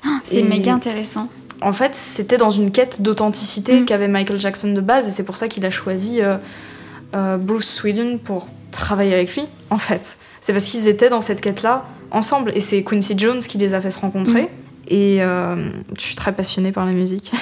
Ah, 0.05 0.19
C'est 0.23 0.37
et- 0.37 0.43
méga 0.43 0.73
intéressant. 0.73 1.29
En 1.61 1.71
fait, 1.71 1.95
c'était 1.95 2.37
dans 2.37 2.49
une 2.49 2.71
quête 2.71 3.01
d'authenticité 3.01 3.79
Mm. 3.81 3.85
qu'avait 3.85 4.07
Michael 4.09 4.39
Jackson 4.39 4.73
de 4.73 4.81
base, 4.81 5.07
et 5.07 5.11
c'est 5.11 5.23
pour 5.23 5.37
ça 5.37 5.47
qu'il 5.47 5.65
a 5.65 5.69
choisi 5.69 6.19
euh, 6.21 7.37
Bruce 7.37 7.69
Sweden 7.69 8.19
pour 8.19 8.47
travailler 8.71 9.13
avec 9.13 9.33
lui, 9.35 9.43
en 9.69 9.77
fait. 9.77 10.17
C'est 10.41 10.51
parce 10.51 10.65
qu'ils 10.65 10.87
étaient 10.89 11.07
dans 11.09 11.21
cette 11.21 11.39
quête-là 11.39 11.85
ensemble, 12.11 12.51
et 12.55 12.59
c'est 12.59 12.83
Quincy 12.83 13.17
Jones 13.17 13.39
qui 13.39 13.57
les 13.57 13.73
a 13.73 13.79
fait 13.81 13.91
se 13.91 13.99
rencontrer. 13.99 14.49
Et 14.89 15.23
euh, 15.23 15.55
je 15.97 16.01
suis 16.01 16.15
très 16.15 16.33
passionnée 16.33 16.73
par 16.73 16.85
la 16.85 16.91
musique. 16.91 17.31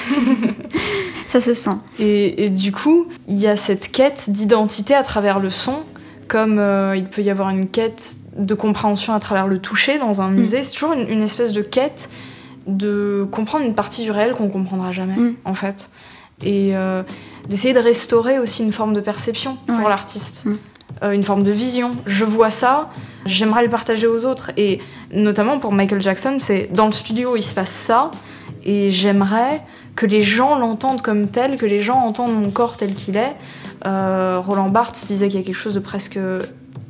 Ça 1.25 1.39
se 1.39 1.53
sent. 1.55 1.77
Et, 1.99 2.45
et 2.45 2.49
du 2.49 2.71
coup, 2.71 3.07
il 3.27 3.39
y 3.39 3.47
a 3.47 3.55
cette 3.55 3.91
quête 3.91 4.25
d'identité 4.29 4.93
à 4.93 5.01
travers 5.03 5.39
le 5.39 5.49
son, 5.49 5.77
comme 6.31 6.59
euh, 6.59 6.95
il 6.95 7.03
peut 7.03 7.21
y 7.21 7.29
avoir 7.29 7.49
une 7.49 7.67
quête 7.67 8.15
de 8.37 8.53
compréhension 8.53 9.11
à 9.11 9.19
travers 9.19 9.47
le 9.47 9.59
toucher 9.59 9.99
dans 9.99 10.21
un 10.21 10.29
musée. 10.31 10.63
C'est 10.63 10.71
toujours 10.71 10.93
une, 10.93 11.09
une 11.09 11.21
espèce 11.21 11.51
de 11.51 11.61
quête 11.61 12.09
de 12.67 13.27
comprendre 13.29 13.65
une 13.65 13.75
partie 13.75 14.03
du 14.03 14.11
réel 14.11 14.31
qu'on 14.31 14.47
comprendra 14.47 14.93
jamais, 14.93 15.17
Mm. 15.17 15.35
en 15.43 15.53
fait. 15.55 15.89
Et 16.41 16.71
euh, 16.73 17.03
d'essayer 17.49 17.73
de 17.73 17.79
restaurer 17.79 18.39
aussi 18.39 18.63
une 18.63 18.71
forme 18.71 18.93
de 18.93 19.01
perception 19.01 19.57
pour 19.67 19.89
l'artiste. 19.89 20.45
Mm. 20.45 20.53
Euh, 21.03 21.11
une 21.11 21.23
forme 21.23 21.43
de 21.43 21.51
vision. 21.51 21.91
Je 22.05 22.23
vois 22.23 22.49
ça, 22.49 22.89
j'aimerais 23.25 23.63
le 23.63 23.69
partager 23.69 24.07
aux 24.07 24.25
autres. 24.25 24.51
Et 24.55 24.79
notamment 25.11 25.59
pour 25.59 25.73
Michael 25.73 26.01
Jackson, 26.01 26.37
c'est 26.39 26.69
dans 26.71 26.85
le 26.85 26.93
studio, 26.93 27.35
il 27.35 27.43
se 27.43 27.53
passe 27.53 27.71
ça. 27.71 28.09
Et 28.63 28.89
j'aimerais 28.89 29.61
que 29.97 30.05
les 30.05 30.21
gens 30.21 30.57
l'entendent 30.57 31.01
comme 31.01 31.27
tel, 31.27 31.57
que 31.57 31.65
les 31.65 31.81
gens 31.81 31.97
entendent 31.97 32.41
mon 32.41 32.51
corps 32.51 32.77
tel 32.77 32.93
qu'il 32.93 33.17
est. 33.17 33.35
Euh, 33.85 34.39
Roland 34.39 34.69
Barthes 34.69 35.05
disait 35.07 35.27
qu'il 35.27 35.39
y 35.39 35.43
a 35.43 35.45
quelque 35.45 35.55
chose 35.55 35.73
de 35.73 35.79
presque 35.79 36.19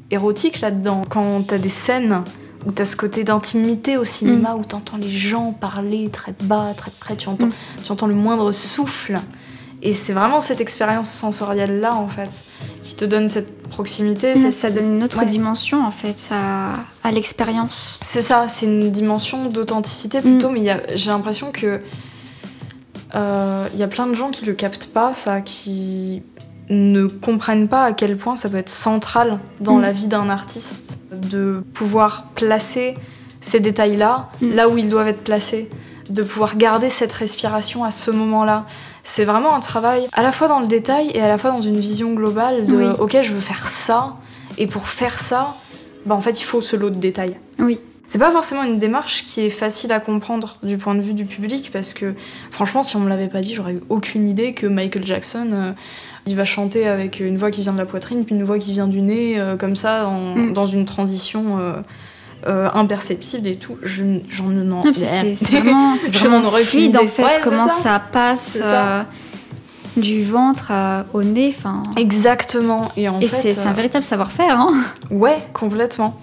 érotique 0.09 0.61
là-dedans. 0.61 1.03
Quand 1.09 1.41
t'as 1.47 1.57
des 1.57 1.69
scènes 1.69 2.23
où 2.65 2.71
t'as 2.71 2.85
ce 2.85 2.95
côté 2.95 3.23
d'intimité 3.23 3.97
au 3.97 4.03
cinéma, 4.03 4.55
où 4.55 4.63
t'entends 4.63 4.97
les 4.97 5.09
gens 5.09 5.51
parler 5.53 6.09
très 6.09 6.33
bas, 6.43 6.73
très 6.75 6.91
près, 6.91 7.15
tu 7.15 7.27
entends, 7.29 7.49
tu 7.83 7.91
entends 7.91 8.07
le 8.07 8.13
moindre 8.15 8.51
souffle. 8.51 9.17
Et 9.83 9.93
c'est 9.93 10.13
vraiment 10.13 10.41
cette 10.41 10.61
expérience 10.61 11.09
sensorielle-là, 11.09 11.95
en 11.95 12.07
fait, 12.07 12.29
qui 12.83 12.93
te 12.95 13.03
donne 13.03 13.27
cette 13.27 13.63
proximité. 13.67 14.33
Ça, 14.35 14.51
cette- 14.51 14.51
ça 14.51 14.69
donne 14.69 14.97
une 14.97 15.03
autre 15.03 15.17
Ouais. 15.19 15.25
dimension, 15.25 15.83
en 15.83 15.89
fait, 15.89 16.17
à, 16.29 16.73
à 17.03 17.11
l'expérience. 17.11 17.99
C'est 18.03 18.21
ça, 18.21 18.47
c'est 18.47 18.67
une 18.67 18.91
dimension 18.91 19.45
d'authenticité 19.47 20.21
plutôt, 20.21 20.49
Mm. 20.49 20.53
mais 20.53 20.69
a- 20.69 20.95
j'ai 20.95 21.09
l'impression 21.09 21.51
que 21.51 21.81
euh, 23.15 23.67
il 23.73 23.79
y 23.79 23.83
a 23.83 23.87
plein 23.87 24.07
de 24.07 24.13
gens 24.13 24.29
qui 24.29 24.45
le 24.45 24.53
captent 24.53 24.85
pas, 24.93 25.13
ça, 25.13 25.41
qui 25.41 26.21
ne 26.71 27.05
comprennent 27.05 27.67
pas 27.67 27.83
à 27.83 27.91
quel 27.93 28.17
point 28.17 28.35
ça 28.35 28.49
peut 28.49 28.57
être 28.57 28.69
central 28.69 29.39
dans 29.59 29.77
Mm. 29.77 29.81
la 29.81 29.91
vie 29.91 30.07
d'un 30.07 30.29
artiste 30.29 30.97
de 31.11 31.63
pouvoir 31.73 32.25
placer 32.35 32.93
ces 33.41 33.59
détails-là 33.59 34.29
Mm. 34.41 34.53
là 34.55 34.69
où 34.69 34.77
ils 34.77 34.89
doivent 34.89 35.09
être 35.09 35.23
placés, 35.23 35.69
de 36.09 36.23
pouvoir 36.23 36.55
garder 36.57 36.89
cette 36.89 37.11
respiration 37.13 37.83
à 37.83 37.91
ce 37.91 38.09
moment-là. 38.11 38.65
C'est 39.03 39.25
vraiment 39.25 39.53
un 39.53 39.59
travail 39.59 40.07
à 40.13 40.23
la 40.23 40.31
fois 40.31 40.47
dans 40.47 40.59
le 40.59 40.67
détail 40.67 41.11
et 41.13 41.21
à 41.21 41.27
la 41.27 41.37
fois 41.37 41.51
dans 41.51 41.61
une 41.61 41.79
vision 41.79 42.13
globale 42.13 42.65
de 42.65 42.75
Oui. 42.77 42.85
ok 42.99 43.17
je 43.21 43.31
veux 43.33 43.39
faire 43.41 43.67
ça 43.67 44.15
et 44.57 44.67
pour 44.67 44.87
faire 44.87 45.19
ça 45.19 45.55
bah 46.05 46.15
en 46.15 46.21
fait 46.21 46.39
il 46.39 46.43
faut 46.43 46.61
ce 46.61 46.75
lot 46.75 46.89
de 46.89 46.97
détails. 46.99 47.37
Oui. 47.59 47.79
C'est 48.11 48.19
pas 48.19 48.31
forcément 48.31 48.63
une 48.63 48.77
démarche 48.77 49.23
qui 49.23 49.39
est 49.39 49.49
facile 49.49 49.93
à 49.93 50.01
comprendre 50.01 50.57
du 50.63 50.77
point 50.77 50.95
de 50.95 50.99
vue 51.01 51.13
du 51.13 51.23
public 51.23 51.69
parce 51.71 51.93
que 51.93 52.13
franchement 52.49 52.83
si 52.83 52.97
on 52.97 52.99
me 52.99 53.07
l'avait 53.07 53.29
pas 53.29 53.39
dit 53.39 53.53
j'aurais 53.53 53.71
eu 53.75 53.81
aucune 53.87 54.27
idée 54.27 54.53
que 54.53 54.67
Michael 54.67 55.05
Jackson 55.05 55.47
euh, 55.53 55.71
il 56.27 56.35
va 56.35 56.43
chanter 56.43 56.89
avec 56.89 57.21
une 57.21 57.37
voix 57.37 57.51
qui 57.51 57.61
vient 57.61 57.71
de 57.71 57.77
la 57.77 57.85
poitrine 57.85 58.25
puis 58.25 58.35
une 58.35 58.43
voix 58.43 58.59
qui 58.59 58.73
vient 58.73 58.87
du 58.87 58.99
nez 59.01 59.39
euh, 59.39 59.55
comme 59.55 59.77
ça 59.77 60.09
en- 60.09 60.35
Mm. 60.35 60.51
dans 60.51 60.65
une 60.65 60.83
transition 60.83 61.57
euh, 61.57 61.75
euh, 62.47 62.69
imperceptible 62.73 63.47
et 63.47 63.55
tout. 63.55 63.77
Je 63.81 64.03
j'en 64.27 64.49
Non, 64.49 64.81
puis 64.81 64.95
c'est 64.95 65.45
vraiment, 65.45 65.95
vraiment 66.11 66.41
fluide, 66.65 66.97
en 66.97 67.07
fait, 67.07 67.23
Ouais, 67.23 67.39
comment 67.41 67.67
ça. 67.69 67.75
ça, 67.81 68.01
passe 68.11 68.57
euh, 68.57 69.03
du 69.95 70.21
ventre 70.23 70.73
au 71.13 71.23
nez. 71.23 71.53
Enfin, 71.57 71.81
Exactement. 71.95 72.91
Et 72.97 73.07
en 73.07 73.21
et 73.21 73.27
fait, 73.27 73.53
c'est 73.53 73.61
un 73.65 73.71
véritable 73.71 74.03
savoir-faire. 74.03 74.59
Hein. 74.59 74.73
ouais, 75.11 75.37
complètement. 75.53 76.19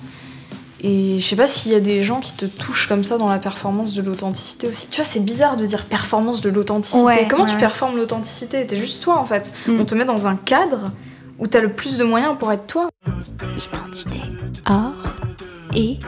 Et 0.80 1.18
je 1.18 1.26
sais 1.28 1.34
pas 1.36 1.46
s'il 1.48 1.72
y 1.72 1.74
a 1.74 1.80
des 1.80 2.04
gens 2.04 2.20
qui 2.20 2.32
te 2.34 2.46
touchent 2.46 2.86
comme 2.88 3.02
ça 3.02 3.18
dans 3.18 3.28
la 3.28 3.38
performance 3.40 3.94
de 3.94 4.02
l'authenticité 4.02 4.68
aussi. 4.68 4.86
Tu 4.88 5.00
vois, 5.00 5.10
c'est 5.10 5.18
bizarre 5.24 5.56
de 5.56 5.66
dire 5.66 5.84
performance 5.86 6.40
de 6.40 6.50
l'authenticité. 6.50 7.02
Ouais, 7.02 7.26
Comment 7.28 7.44
ouais. 7.44 7.50
tu 7.50 7.56
performes 7.56 7.96
l'authenticité? 7.96 8.64
T'es 8.66 8.76
juste 8.76 9.02
toi 9.02 9.18
en 9.18 9.24
fait. 9.26 9.50
Mm. 9.66 9.80
On 9.80 9.84
te 9.84 9.94
met 9.96 10.04
dans 10.04 10.28
un 10.28 10.36
cadre 10.36 10.92
où 11.40 11.46
t'as 11.48 11.60
le 11.60 11.72
plus 11.72 11.98
de 11.98 12.04
moyens 12.04 12.36
pour 12.38 12.52
être 12.52 12.66
toi. 12.66 12.88
Identité. 13.56 14.20
Art 14.64 15.16
Et 15.74 15.98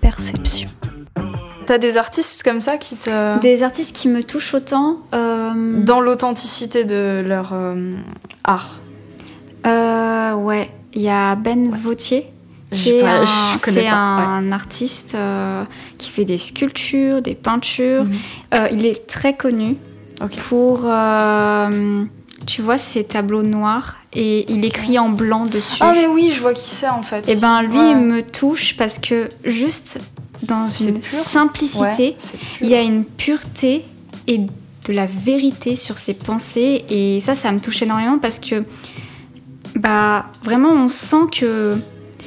perception. 0.00 0.68
T'as 1.66 1.78
des 1.78 1.96
artistes 1.96 2.42
comme 2.42 2.60
ça 2.60 2.78
qui 2.78 2.96
te. 2.96 3.38
des 3.40 3.62
artistes 3.62 3.94
qui 3.96 4.08
me 4.08 4.22
touchent 4.24 4.54
autant. 4.54 4.98
euh, 5.14 5.82
Dans 5.84 6.00
l'authenticité 6.00 6.84
de 6.84 7.24
leur 7.26 7.50
euh, 7.52 7.94
art. 8.44 8.80
euh, 9.66 10.34
ouais, 10.34 10.70
il 10.94 11.02
y 11.02 11.08
a 11.08 11.34
Ben 11.36 11.70
Vautier. 11.70 12.26
Qui 12.76 12.82
J'ai 12.90 12.98
est 12.98 13.02
pas- 13.02 13.20
un- 13.20 13.58
C'est 13.58 13.82
pas. 13.84 13.90
un 13.94 14.52
artiste 14.52 15.14
euh, 15.14 15.64
qui 15.98 16.10
fait 16.10 16.24
des 16.24 16.38
sculptures, 16.38 17.22
des 17.22 17.34
peintures. 17.34 18.04
Mhm. 18.04 18.14
Euh, 18.54 18.68
il 18.72 18.86
est 18.86 19.06
très 19.06 19.34
connu 19.36 19.76
pour, 20.48 20.82
euh, 20.84 22.04
tu 22.46 22.62
vois, 22.62 22.78
ses 22.78 23.04
tableaux 23.04 23.42
noirs 23.42 23.96
et 24.12 24.50
il 24.52 24.64
écrit 24.64 24.98
en 24.98 25.08
blanc 25.10 25.44
dessus. 25.44 25.78
Ah 25.80 25.92
mais 25.94 26.06
oui, 26.06 26.30
je 26.34 26.40
vois 26.40 26.54
qui 26.54 26.70
c'est 26.70 26.88
en 26.88 27.02
fait. 27.02 27.28
Et 27.28 27.36
ben 27.36 27.62
lui, 27.62 27.78
Ouais. 27.78 27.90
il 27.92 27.96
me 27.98 28.22
touche 28.22 28.76
parce 28.76 28.98
que 28.98 29.28
juste 29.44 29.98
dans 30.42 30.66
C'est 30.68 30.84
une 30.88 31.00
pur. 31.00 31.22
simplicité, 31.24 31.80
Ouais, 31.80 32.14
c'est 32.18 32.38
il 32.60 32.68
y 32.68 32.74
a 32.74 32.80
une 32.82 33.04
pureté 33.04 33.84
et 34.26 34.38
de 34.38 34.92
la 34.92 35.06
vérité 35.06 35.74
sur 35.74 35.98
ses 35.98 36.14
pensées 36.14 36.84
et 36.88 37.20
ça, 37.20 37.34
ça 37.34 37.50
me 37.52 37.58
touche 37.58 37.82
énormément 37.82 38.18
parce 38.18 38.38
que 38.38 38.64
bah 39.74 40.26
vraiment 40.42 40.70
on 40.70 40.88
sent 40.88 41.26
que 41.38 41.76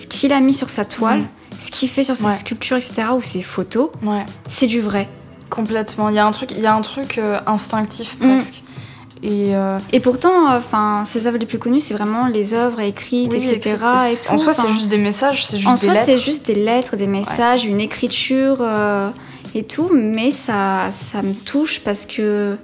ce 0.02 0.08
qu'il 0.08 0.34
a 0.34 0.40
mis 0.40 0.54
sur 0.54 0.70
sa 0.70 0.86
toile, 0.86 1.22
Mm. 1.22 1.28
ce 1.60 1.72
qu'il 1.72 1.90
fait 1.90 2.04
sur 2.04 2.16
ses 2.16 2.26
Ouais. 2.26 2.36
sculptures, 2.36 2.78
etc. 2.78 3.04
ou 3.18 3.22
ses 3.22 3.42
photos, 3.44 3.90
Ouais. 4.04 4.26
c'est 4.48 4.68
du 4.68 4.82
vrai. 4.82 5.08
Complètement. 5.50 6.10
Il 6.10 6.16
y 6.16 6.20
a 6.20 6.26
un 6.26 6.32
truc, 6.32 6.52
il 6.52 6.60
y 6.62 6.66
a 6.68 6.76
un 6.76 6.82
truc 6.82 7.18
euh, 7.18 7.40
instinctif 7.48 8.18
Mm. 8.20 8.34
presque. 8.36 8.64
Et 9.22 9.54
euh, 9.56 9.78
Et 9.92 10.00
pourtant, 10.00 10.48
enfin, 10.56 11.04
ses 11.06 11.28
œuvres 11.28 11.38
les 11.38 11.46
plus 11.46 11.60
connues, 11.60 11.82
c'est 11.82 11.94
vraiment 11.94 12.28
les 12.28 12.54
œuvres 12.54 12.80
écrites, 12.80 13.34
oui, 13.34 13.50
etc. 13.50 13.76
et- 14.10 14.14
et 14.14 14.16
tout. 14.16 14.32
en 14.34 14.38
soi, 14.38 14.54
c'est 14.54 14.70
juste 14.70 14.88
des 14.88 14.98
messages, 14.98 15.46
c'est 15.46 15.58
juste 15.58 15.68
En 15.70 15.74
des 15.76 15.88
soi, 15.88 15.96
c'est 16.06 16.18
juste 16.20 16.46
des 16.48 16.56
lettres, 16.56 16.96
des 16.96 17.08
messages, 17.08 17.66
une 17.66 17.82
écriture 17.82 18.58
euh, 18.62 19.10
et 19.56 19.64
tout, 19.64 19.90
mais 19.94 20.32
ça, 20.32 20.84
ça 21.12 21.22
me 21.22 21.34
touche 21.34 21.82
parce 21.82 22.06
que 22.06 22.56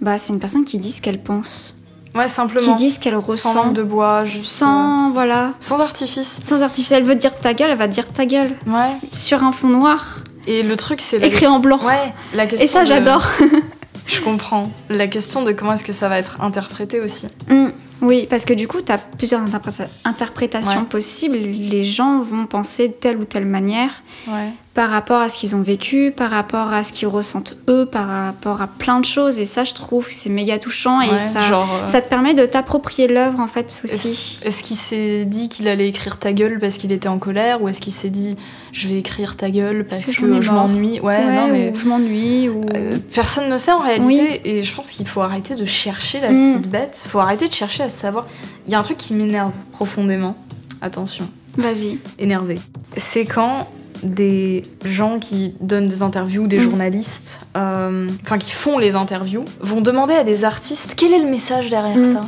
bah, 0.00 0.16
c'est 0.16 0.32
une 0.32 0.40
personne 0.40 0.64
qui 0.64 0.78
dit 0.78 0.92
ce 0.92 1.02
qu'elle 1.02 1.22
pense, 1.22 1.75
Ouais, 2.16 2.24
qui 2.26 2.30
simplement. 2.30 2.74
dit 2.74 2.90
ce 2.90 2.98
qu'elle 2.98 3.14
sans 3.14 3.20
ressent, 3.20 3.54
langue 3.54 3.72
de 3.74 3.82
bois, 3.82 4.24
juste. 4.24 4.50
sans 4.52 5.10
voilà, 5.10 5.44
euh, 5.46 5.50
sans 5.60 5.80
artifice. 5.80 6.38
sans 6.44 6.62
artificiel. 6.62 7.00
Elle 7.00 7.06
veut 7.08 7.14
dire 7.16 7.36
ta 7.36 7.52
gueule, 7.54 7.70
elle 7.70 7.76
va 7.78 7.88
dire 7.88 8.12
ta 8.12 8.26
gueule 8.26 8.50
Ouais. 8.66 8.96
sur 9.12 9.42
un 9.44 9.52
fond 9.52 9.68
noir, 9.68 10.16
Et 10.46 10.62
le 10.62 10.76
truc, 10.76 11.00
c'est 11.00 11.16
écrit 11.16 11.30
question- 11.30 11.54
en 11.54 11.58
blanc. 11.58 11.78
Ouais. 11.84 12.14
La 12.34 12.46
question. 12.46 12.64
Et 12.64 12.68
ça, 12.70 12.80
de- 12.80 12.86
j'adore. 12.86 13.26
Je 14.06 14.20
comprends. 14.20 14.70
La 14.88 15.08
question 15.08 15.42
de 15.42 15.50
comment 15.50 15.72
est-ce 15.72 15.82
que 15.82 15.92
ça 15.92 16.08
va 16.08 16.18
être 16.18 16.40
interprété 16.40 17.00
aussi. 17.00 17.26
Mm. 17.48 17.66
Oui, 18.02 18.26
parce 18.28 18.44
que 18.44 18.52
du 18.52 18.68
coup, 18.68 18.82
tu 18.82 18.92
as 18.92 18.98
plusieurs 18.98 19.40
interpréta- 19.40 19.88
interprétations 20.04 20.80
Ouais. 20.80 20.86
possibles. 20.88 21.36
Les 21.36 21.84
gens 21.84 22.20
vont 22.20 22.46
penser 22.46 22.88
de 22.88 22.92
telle 22.92 23.16
ou 23.16 23.24
telle 23.24 23.46
manière. 23.46 24.02
Ouais. 24.28 24.50
par 24.74 24.90
rapport 24.90 25.22
à 25.22 25.28
ce 25.30 25.38
qu'ils 25.38 25.56
ont 25.56 25.62
vécu, 25.62 26.12
par 26.14 26.30
rapport 26.30 26.70
à 26.74 26.82
ce 26.82 26.92
qu'ils 26.92 27.08
ressentent 27.08 27.56
eux, 27.66 27.86
par 27.86 28.06
rapport 28.06 28.60
à 28.60 28.66
plein 28.66 29.00
de 29.00 29.06
choses. 29.06 29.38
Et 29.38 29.46
ça, 29.46 29.64
je 29.64 29.72
trouve 29.72 30.06
que 30.08 30.12
c'est 30.12 30.28
méga 30.28 30.58
touchant 30.58 31.00
et 31.00 31.16
ça, 31.16 31.48
genre. 31.48 31.66
euh, 31.82 31.90
ça 31.90 32.02
te 32.02 32.10
permet 32.10 32.34
de 32.34 32.44
t'approprier 32.44 33.08
l'œuvre 33.08 33.40
en 33.40 33.46
fait 33.46 33.74
aussi. 33.84 34.38
Est-ce 34.44 34.62
qu'il 34.62 34.76
s'est 34.76 35.24
dit 35.24 35.48
qu'il 35.48 35.66
allait 35.68 35.88
écrire 35.88 36.18
ta 36.18 36.34
gueule 36.34 36.58
parce 36.60 36.74
qu'il 36.74 36.92
était 36.92 37.08
en 37.08 37.18
colère 37.18 37.62
ou 37.62 37.68
est-ce 37.70 37.80
qu'il 37.80 37.94
s'est 37.94 38.10
dit 38.10 38.36
je 38.76 38.88
vais 38.88 38.98
écrire 38.98 39.36
ta 39.36 39.48
gueule 39.50 39.86
parce, 39.86 40.04
Parce 40.04 40.16
que 40.18 40.40
je 40.42 40.50
m'ennuie 40.52 41.00
ouais, 41.00 41.16
Ouais, 41.16 41.34
non 41.34 41.48
mais 41.50 41.72
ou 41.74 41.78
je 41.78 41.86
m'ennuie 41.86 42.48
ou. 42.50 42.60
euh, 42.76 42.98
personne 43.14 43.48
ne 43.50 43.56
sait 43.56 43.72
en 43.72 43.78
réalité 43.78 44.06
Oui. 44.06 44.40
et 44.44 44.62
je 44.62 44.74
pense 44.74 44.88
qu'il 44.90 45.08
faut 45.08 45.22
arrêter 45.22 45.54
de 45.54 45.64
chercher 45.64 46.20
la 46.20 46.30
Mm. 46.30 46.38
petite 46.58 46.70
bête 46.70 47.02
faut 47.08 47.18
arrêter 47.18 47.48
de 47.48 47.52
chercher 47.54 47.84
à 47.84 47.88
savoir 47.88 48.26
il 48.66 48.72
y 48.72 48.74
a 48.74 48.78
un 48.78 48.82
truc 48.82 48.98
qui 48.98 49.14
m'énerve 49.14 49.52
profondément 49.72 50.36
attention 50.82 51.26
Vas-y. 51.56 51.98
énervé 52.18 52.58
c'est 52.98 53.24
quand 53.24 53.66
des 54.02 54.62
gens 54.84 55.18
qui 55.18 55.54
donnent 55.62 55.88
des 55.88 56.02
interviews, 56.02 56.46
des 56.46 56.58
Mm. 56.58 56.60
journalistes, 56.60 57.46
euh, 57.56 58.06
enfin 58.22 58.36
qui 58.36 58.50
font 58.52 58.76
les 58.78 58.94
interviews, 58.94 59.46
vont 59.60 59.80
demander 59.80 60.12
à 60.12 60.22
des 60.22 60.44
artistes 60.44 60.92
quel 60.98 61.14
est 61.14 61.18
le 61.18 61.30
message 61.30 61.70
derrière 61.70 61.96
Mm. 61.96 62.12
ça? 62.14 62.20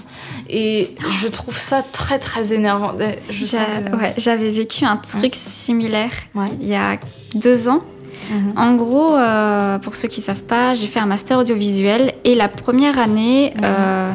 Et 0.51 0.95
je 1.23 1.29
trouve 1.29 1.57
ça 1.59 1.83
très 1.93 2.19
très 2.19 2.53
énervant. 2.53 2.93
Que- 2.97 3.97
ouais, 3.97 4.15
J'avais 4.17 4.51
vécu 4.51 4.85
un 4.85 4.97
truc 4.97 5.35
similaire 5.35 6.11
Ouais. 6.35 6.49
il 6.61 6.69
y 6.69 6.75
a 6.75 6.99
deux 7.35 7.69
ans. 7.69 7.83
Mhm. 8.31 8.53
En 8.57 8.75
gros, 8.75 9.15
euh, 9.15 9.79
pour 9.79 9.95
ceux 9.95 10.09
qui 10.09 10.21
savent 10.21 10.43
pas, 10.43 10.75
j'ai 10.75 10.87
fait 10.87 11.01
un 11.01 11.07
master 11.07 11.39
audiovisuel 11.39 12.13
et 12.25 12.35
la 12.35 12.49
première 12.49 12.99
année, 12.99 13.53
Mhm. 13.57 13.61
euh, 13.65 14.09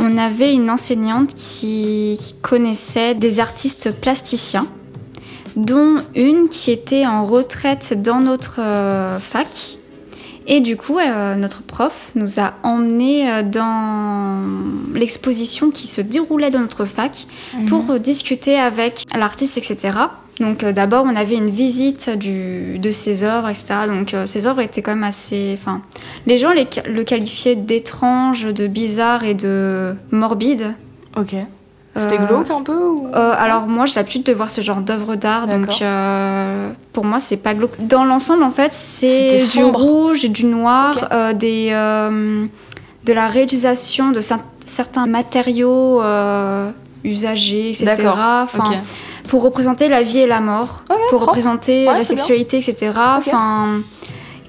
on 0.00 0.16
avait 0.18 0.52
une 0.54 0.70
enseignante 0.70 1.34
qui, 1.34 2.16
qui 2.20 2.34
connaissait 2.42 3.14
des 3.14 3.38
artistes 3.40 3.92
plasticiens, 4.00 4.66
dont 5.56 5.96
une 6.14 6.48
qui 6.48 6.70
était 6.70 7.06
en 7.06 7.24
retraite 7.24 8.00
dans 8.02 8.20
notre 8.20 8.56
euh, 8.58 9.18
fac. 9.20 9.48
Et 10.46 10.60
du 10.60 10.76
coup, 10.76 10.98
euh, 10.98 11.34
notre 11.36 11.62
prof 11.62 12.10
nous 12.14 12.38
a 12.40 12.54
emmenés 12.62 13.30
euh, 13.30 13.42
dans 13.42 14.42
l'exposition 14.94 15.70
qui 15.70 15.86
se 15.86 16.00
déroulait 16.00 16.50
dans 16.50 16.60
notre 16.60 16.84
fac 16.84 17.26
Mhm. 17.54 17.66
pour 17.66 17.90
euh, 17.90 17.98
discuter 17.98 18.58
avec 18.58 19.04
l'artiste, 19.16 19.56
etc. 19.58 19.90
Donc 20.40 20.64
euh, 20.64 20.72
d'abord, 20.72 21.04
on 21.06 21.14
avait 21.14 21.36
une 21.36 21.50
visite 21.50 22.10
du, 22.10 22.78
de 22.78 22.90
ses 22.90 23.22
œuvres, 23.22 23.48
etc. 23.48 23.64
Donc 23.86 24.14
euh, 24.14 24.26
ses 24.26 24.46
œuvres 24.46 24.60
étaient 24.60 24.82
quand 24.82 24.94
même 24.94 25.04
assez... 25.04 25.54
Enfin, 25.58 25.82
les 26.26 26.38
gens 26.38 26.50
les, 26.52 26.66
le 26.90 27.04
qualifiaient 27.04 27.54
d'étrange, 27.56 28.46
de 28.46 28.66
bizarre 28.66 29.24
et 29.24 29.34
de 29.34 29.94
morbide. 30.10 30.74
Ok. 31.18 31.34
C'était 31.94 32.18
Euh, 32.18 32.26
glauque 32.26 32.50
un 32.50 32.62
peu 32.62 32.74
ou... 32.76 33.08
Euh, 33.14 33.34
alors 33.36 33.66
moi, 33.68 33.84
j'ai 33.84 33.96
l'habitude 33.96 34.22
de 34.22 34.32
voir 34.32 34.48
ce 34.48 34.60
genre 34.62 34.78
d'œuvres 34.80 35.14
d'art, 35.16 35.46
donc 35.46 35.82
euh, 35.82 36.70
pour 36.94 37.04
moi, 37.04 37.18
c'est 37.18 37.36
pas 37.36 37.52
glauque. 37.54 37.78
Dans 37.86 38.04
l'ensemble, 38.04 38.42
en 38.44 38.50
fait, 38.50 38.72
c'est 38.72 39.44
du 39.52 39.62
rouge 39.64 40.24
et 40.24 40.28
du 40.30 40.44
noir, 40.46 41.08
des, 41.34 41.70
de 41.70 43.12
la 43.12 43.26
réutilisation 43.28 44.10
de 44.10 44.20
cer- 44.20 44.38
certains 44.64 45.06
matériaux 45.06 46.00
usagés, 47.04 47.70
etc. 47.70 47.84
Enfin, 48.42 48.64
pour 49.28 49.42
représenter 49.42 49.88
la 49.88 50.02
vie 50.02 50.18
et 50.18 50.26
la 50.26 50.40
mort, 50.40 50.82
pour 50.86 50.96
propre. 51.10 51.26
représenter 51.26 51.80
Ouais, 51.86 51.92
la 51.92 51.98
bien. 51.98 52.04
sexualité, 52.04 52.58
etc. 52.58 52.92
Enfin, 53.18 53.80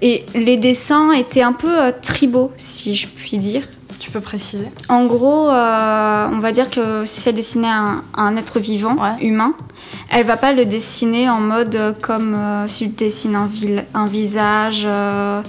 Et 0.02 0.26
les 0.36 0.58
dessins 0.58 1.12
étaient 1.12 1.42
un 1.42 1.54
peu 1.54 1.70
euh, 1.70 1.92
tribaux, 2.02 2.52
si 2.58 2.96
je 2.96 3.08
puis 3.08 3.38
dire. 3.38 3.64
Tu 4.04 4.12
peux 4.12 4.20
préciser? 4.20 4.68
En 4.90 5.06
gros, 5.06 5.50
euh, 5.50 6.28
on 6.30 6.40
va 6.40 6.52
dire 6.52 6.70
que 6.70 7.06
si 7.06 7.30
elle 7.30 7.36
dessinait 7.36 7.70
un, 7.70 8.04
un 8.16 8.36
être 8.36 8.60
vivant, 8.60 8.96
Ouais. 8.98 9.26
humain, 9.26 9.54
elle 10.10 10.26
va 10.26 10.36
pas 10.36 10.52
le 10.52 10.66
dessiner 10.66 11.30
en 11.30 11.40
mode 11.40 11.74
euh, 11.78 11.94
comme 12.02 12.36
euh, 12.36 12.68
si 12.68 12.84
je 12.86 12.90
dessine 12.90 13.38
un, 13.38 13.48
vil- 13.48 13.86
un 13.94 14.06
visage. 14.06 14.84
euh, 14.86 15.42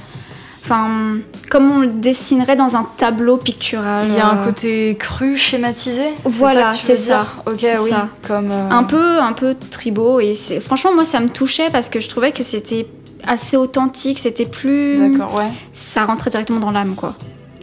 Enfin, 0.63 1.17
comme 1.51 1.69
on 1.71 1.81
le 1.81 1.89
dessinerait 1.89 2.55
dans 2.55 2.77
un 2.77 2.87
tableau 2.97 3.37
pictural. 3.39 4.07
Il 4.07 4.15
y 4.15 4.19
a 4.21 4.29
un 4.29 4.37
côté 4.37 4.97
cru, 4.99 5.37
schématisé? 5.37 6.05
Voilà, 6.25 6.71
c'est 6.73 6.95
ça. 6.95 7.27
Ok, 7.47 7.67
oui. 7.83 7.91
ça. 7.91 8.09
Comme, 8.27 8.51
un 8.53 8.85
peu 8.85 9.19
un 9.21 9.33
peu 9.33 9.57
tribaux 9.71 10.21
et 10.21 10.35
franchement 10.61 10.95
moi 10.95 11.05
ça 11.05 11.19
me 11.21 11.29
touchait 11.29 11.71
parce 11.71 11.89
que 11.89 11.99
je 12.01 12.09
trouvais 12.09 12.31
que 12.33 12.43
c'était 12.45 12.87
assez 13.27 13.57
authentique 13.59 14.19
c'était 14.21 14.47
plus 14.47 14.99
D'accord, 15.11 15.35
ouais. 15.35 15.49
ça 15.75 16.05
rentrait 16.07 16.31
directement 16.31 16.61
dans 16.61 16.71
l'âme 16.71 16.95
quoi 16.95 17.15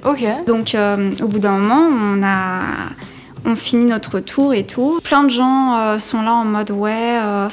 Ok. 0.06 0.26
donc 0.48 0.76
euh, 0.76 1.12
au 1.22 1.28
bout 1.28 1.40
d'un 1.40 1.58
moment 1.58 1.88
on 1.90 2.24
a 2.24 2.62
on 3.46 3.56
finit 3.56 3.86
notre 3.86 4.20
tour 4.20 4.54
et 4.54 4.64
tout 4.66 5.00
plein 5.04 5.24
de 5.24 5.30
gens 5.30 5.78
euh, 5.80 5.98
sont 6.00 6.22
là 6.22 6.34
en 6.34 6.46
mode 6.46 6.72
ouais 6.72 7.18
euh, 7.22 7.50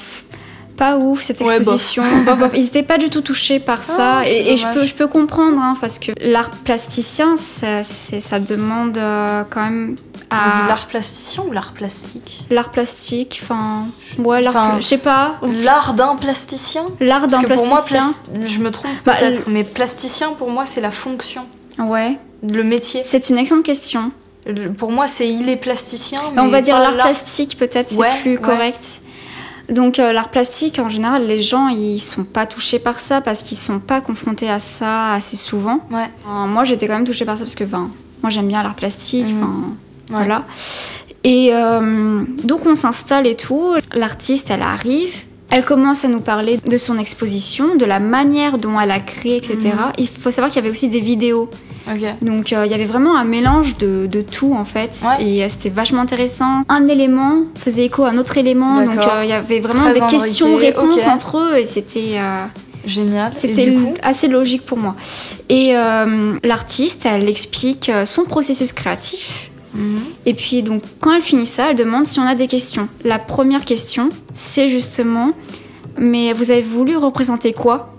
pas 0.76 0.96
ouf 0.96 1.22
cette 1.22 1.40
Ouais, 1.40 1.46
bof. 1.58 1.58
exposition 1.58 2.04
Bof, 2.24 2.38
bof. 2.38 2.50
ils 2.54 2.62
n'étaient 2.64 2.82
pas 2.84 2.98
du 2.98 3.10
tout 3.10 3.20
touchés 3.22 3.58
par 3.58 3.82
ça 3.82 4.18
Ah, 4.18 4.20
c'est 4.22 4.30
et, 4.30 4.52
et 4.52 4.56
je 4.56 4.66
peux 4.74 4.86
je 4.86 4.94
peux 4.94 5.08
comprendre 5.08 5.60
hein, 5.60 5.74
parce 5.80 5.98
que 5.98 6.12
l'art 6.20 6.50
plasticien 6.50 7.36
ça, 7.36 7.82
ça 7.82 8.38
demande 8.38 8.94
quand 9.50 9.62
même 9.64 9.96
On 10.30 10.36
dit 10.50 10.68
l'art 10.68 10.86
plasticien 10.86 11.42
ou 11.48 11.52
l'art 11.52 11.72
plastique? 11.72 12.44
L'art 12.50 12.70
plastique 12.70 13.40
enfin 13.42 13.86
ouais 14.18 14.40
l'art 14.42 14.78
je 14.80 14.86
sais 14.86 14.98
pas 14.98 15.40
L'art 15.64 15.94
d'un 15.94 16.14
plasticien? 16.16 16.82
L'art 17.00 17.26
d'un 17.26 17.38
Parce 17.42 17.48
que 17.48 17.54
pour 17.54 17.66
moi, 17.66 17.82
plasticien. 17.84 18.14
plas- 18.34 18.46
je 18.46 18.58
me 18.58 18.70
trompe 18.70 18.90
Bah, 19.04 19.14
peut-être, 19.18 19.48
mais 19.48 19.64
plasticien 19.64 20.28
pour 20.38 20.50
moi 20.50 20.64
c'est 20.66 20.80
la 20.80 20.90
fonction, 20.92 21.44
Ouais, 21.78 22.18
le 22.42 22.62
métier. 22.64 23.02
c'est 23.04 23.28
une 23.30 23.38
excellente 23.38 23.64
question. 23.64 24.10
Le- 24.46 24.72
Pour 24.72 24.90
moi 24.92 25.08
c'est 25.08 25.28
il 25.28 25.48
est 25.48 25.56
plasticien. 25.56 26.20
Mais 26.34 26.40
On 26.40 26.48
va 26.48 26.60
dire 26.60 26.78
l'art 26.78 26.94
plastique, 26.94 27.56
peut-être, 27.58 27.90
c'est 27.90 28.20
plus 28.22 28.32
ouais. 28.36 28.42
correct. 28.42 28.84
Donc 29.68 29.98
euh, 29.98 30.12
l'art 30.14 30.30
plastique, 30.30 30.78
en 30.78 30.88
général, 30.88 31.26
les 31.26 31.40
gens, 31.40 31.68
ils 31.68 31.98
sont 31.98 32.24
pas 32.24 32.46
touchés 32.46 32.78
par 32.78 32.98
ça 32.98 33.20
parce 33.20 33.40
qu'ils 33.40 33.58
sont 33.58 33.80
pas 33.80 34.00
confrontés 34.00 34.48
à 34.48 34.60
ça 34.60 35.12
assez 35.12 35.36
souvent. 35.36 35.80
Ouais. 35.90 36.08
Euh, 36.26 36.46
moi, 36.46 36.64
j'étais 36.64 36.86
quand 36.86 36.94
même 36.94 37.04
touchée 37.06 37.26
par 37.26 37.36
ça 37.36 37.44
parce 37.44 37.54
que, 37.54 37.64
ben, 37.64 37.90
moi, 38.22 38.30
j'aime 38.30 38.48
bien 38.48 38.62
l'art 38.62 38.76
plastique. 38.76 39.26
Mhm. 39.28 39.74
Voilà. 40.08 40.44
Et 41.24 41.50
euh, 41.52 42.22
donc 42.44 42.64
on 42.64 42.74
s'installe 42.74 43.26
et 43.26 43.34
tout. 43.34 43.74
L'artiste, 43.92 44.48
elle 44.50 44.62
arrive. 44.62 45.24
Elle 45.50 45.64
commence 45.64 46.04
à 46.04 46.08
nous 46.08 46.20
parler 46.20 46.58
de 46.58 46.76
son 46.76 46.98
exposition, 46.98 47.76
de 47.76 47.86
la 47.86 48.00
manière 48.00 48.58
dont 48.58 48.78
elle 48.78 48.90
a 48.90 49.00
créé, 49.00 49.36
etc. 49.36 49.56
Mhm. 49.56 49.92
Il 49.98 50.08
faut 50.08 50.30
savoir 50.30 50.50
qu'il 50.50 50.62
y 50.62 50.64
avait 50.64 50.70
aussi 50.70 50.88
des 50.88 51.00
vidéos. 51.00 51.48
Donc 52.22 52.52
euh, 52.52 52.66
il 52.66 52.70
y 52.70 52.74
avait 52.74 52.84
vraiment 52.84 53.16
un 53.16 53.24
mélange 53.24 53.76
de, 53.78 54.06
de 54.06 54.20
tout 54.20 54.54
en 54.54 54.64
fait. 54.64 54.98
Ouais. 55.02 55.24
Et 55.24 55.44
euh, 55.44 55.48
c'était 55.48 55.70
vachement 55.70 56.02
intéressant. 56.02 56.60
Un 56.68 56.86
élément 56.86 57.44
faisait 57.56 57.86
écho 57.86 58.04
à 58.04 58.10
un 58.10 58.18
autre 58.18 58.36
élément. 58.36 58.84
Donc 58.84 58.98
euh, 58.98 59.24
il 59.24 59.30
y 59.30 59.32
avait 59.32 59.60
vraiment 59.60 59.84
Très 59.84 59.94
des 59.94 60.06
questions-réponses 60.06 61.06
entre 61.06 61.38
eux. 61.38 61.56
Et 61.56 61.64
c'était... 61.64 62.18
Génial. 62.84 63.32
C'était 63.36 63.74
coup 63.74 63.94
assez 64.02 64.28
logique 64.28 64.64
pour 64.64 64.78
moi. 64.78 64.94
Et 65.48 65.74
l'artiste, 66.42 67.06
elle 67.06 67.28
explique 67.28 67.90
son 68.04 68.24
processus 68.24 68.72
créatif. 68.72 69.47
Et 70.26 70.34
puis 70.34 70.62
donc 70.62 70.82
quand 71.00 71.12
elle 71.12 71.22
finit 71.22 71.46
ça, 71.46 71.70
elle 71.70 71.76
demande 71.76 72.06
si 72.06 72.18
on 72.18 72.26
a 72.26 72.34
des 72.34 72.46
questions. 72.46 72.88
La 73.04 73.18
première 73.18 73.64
question, 73.64 74.08
c'est 74.32 74.68
justement, 74.68 75.30
mais 75.98 76.32
vous 76.32 76.50
avez 76.50 76.62
voulu 76.62 76.96
représenter 76.96 77.52
quoi? 77.52 77.94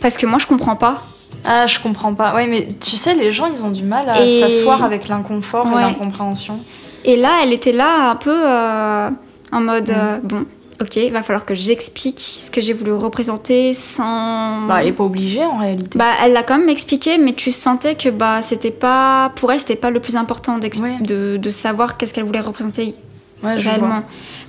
Parce 0.00 0.16
que 0.16 0.26
moi 0.26 0.38
je 0.38 0.46
comprends 0.46 0.76
pas. 0.76 1.02
Ah, 1.44 1.66
je 1.66 1.78
comprends 1.80 2.14
pas. 2.14 2.34
Ouais, 2.34 2.46
mais 2.46 2.68
tu 2.80 2.96
sais, 2.96 3.14
les 3.14 3.30
gens, 3.30 3.46
ils 3.46 3.64
ont 3.64 3.70
du 3.70 3.82
mal 3.84 4.08
à 4.08 4.24
Et- 4.24 4.40
s'asseoir 4.40 4.82
avec 4.84 5.08
l'inconfort 5.08 5.66
Ouais. 5.66 5.80
et 5.80 5.84
l'incompréhension. 5.84 6.58
Et 7.04 7.16
là, 7.16 7.40
elle 7.42 7.52
était 7.52 7.72
là 7.72 8.10
un 8.10 8.16
peu 8.16 8.34
euh, 8.34 9.10
en 9.52 9.60
mode 9.60 9.88
Mm. 9.88 9.92
euh, 9.96 10.18
bon, 10.22 10.44
ok, 10.80 10.96
il 10.96 11.12
va 11.12 11.22
falloir 11.22 11.44
que 11.44 11.54
j'explique 11.54 12.18
ce 12.20 12.50
que 12.50 12.60
j'ai 12.60 12.72
voulu 12.72 12.92
représenter 12.92 13.72
sans. 13.74 14.66
Bah, 14.66 14.80
elle 14.80 14.88
est 14.88 14.92
pas 14.92 15.04
obligée 15.04 15.44
en 15.44 15.58
réalité. 15.58 15.98
Bah, 15.98 16.12
elle 16.22 16.32
l'a 16.32 16.42
quand 16.42 16.58
même 16.58 16.68
expliqué, 16.68 17.18
mais 17.18 17.32
tu 17.32 17.50
sentais 17.50 17.94
que 17.94 18.08
bah 18.08 18.42
c'était 18.42 18.70
pas 18.70 19.32
pour 19.36 19.52
elle, 19.52 19.58
c'était 19.58 19.76
pas 19.76 19.90
le 19.90 20.00
plus 20.00 20.16
important 20.16 20.58
Oui. 20.62 21.00
de, 21.00 21.36
de 21.36 21.50
savoir 21.50 21.96
qu'est-ce 21.96 22.12
qu'elle 22.14 22.24
voulait 22.24 22.40
représenter 22.40 22.94
ouais, 23.42 23.58
je 23.58 23.68
réellement. 23.68 24.02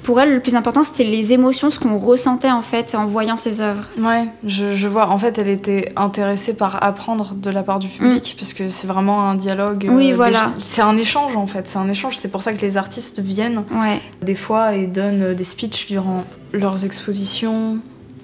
Pour 0.10 0.20
elle, 0.20 0.34
le 0.34 0.40
plus 0.40 0.56
important, 0.56 0.82
c'était 0.82 1.04
les 1.04 1.34
émotions, 1.34 1.70
ce 1.70 1.78
qu'on 1.78 2.00
ressentait 2.00 2.50
en 2.50 2.64
fait 2.64 2.96
en 2.96 3.06
voyant 3.06 3.38
ses 3.38 3.62
œuvres. 3.62 3.84
Ouais, 4.00 4.26
je, 4.44 4.74
je 4.74 4.88
vois. 4.88 5.10
En 5.12 5.20
fait, 5.20 5.38
elle 5.38 5.50
était 5.50 5.92
intéressée 5.96 6.56
par 6.56 6.84
apprendre 6.84 7.36
de 7.36 7.52
la 7.52 7.62
part 7.62 7.78
du 7.78 7.90
public, 7.90 8.36
parce 8.40 8.54
que 8.54 8.70
c'est 8.70 8.88
vraiment 8.88 9.30
un 9.30 9.36
dialogue. 9.36 9.86
Mm. 9.86 9.96
Oui, 9.96 10.12
euh, 10.12 10.16
voilà. 10.16 10.54
C'est 10.58 10.82
un 10.82 10.98
échange 10.98 11.36
en 11.36 11.46
fait. 11.46 11.68
C'est 11.68 11.78
un 11.78 11.88
échange. 11.88 12.18
C'est 12.18 12.32
pour 12.32 12.42
ça 12.42 12.54
que 12.54 12.62
les 12.62 12.76
artistes 12.76 13.20
viennent 13.20 13.64
Ouais. 13.72 14.02
des 14.24 14.34
fois 14.34 14.74
et 14.74 14.88
donnent 14.88 15.22
euh, 15.22 15.34
des 15.36 15.44
speeches 15.44 15.86
durant 15.86 16.24
leurs 16.54 16.84
expositions. 16.86 17.78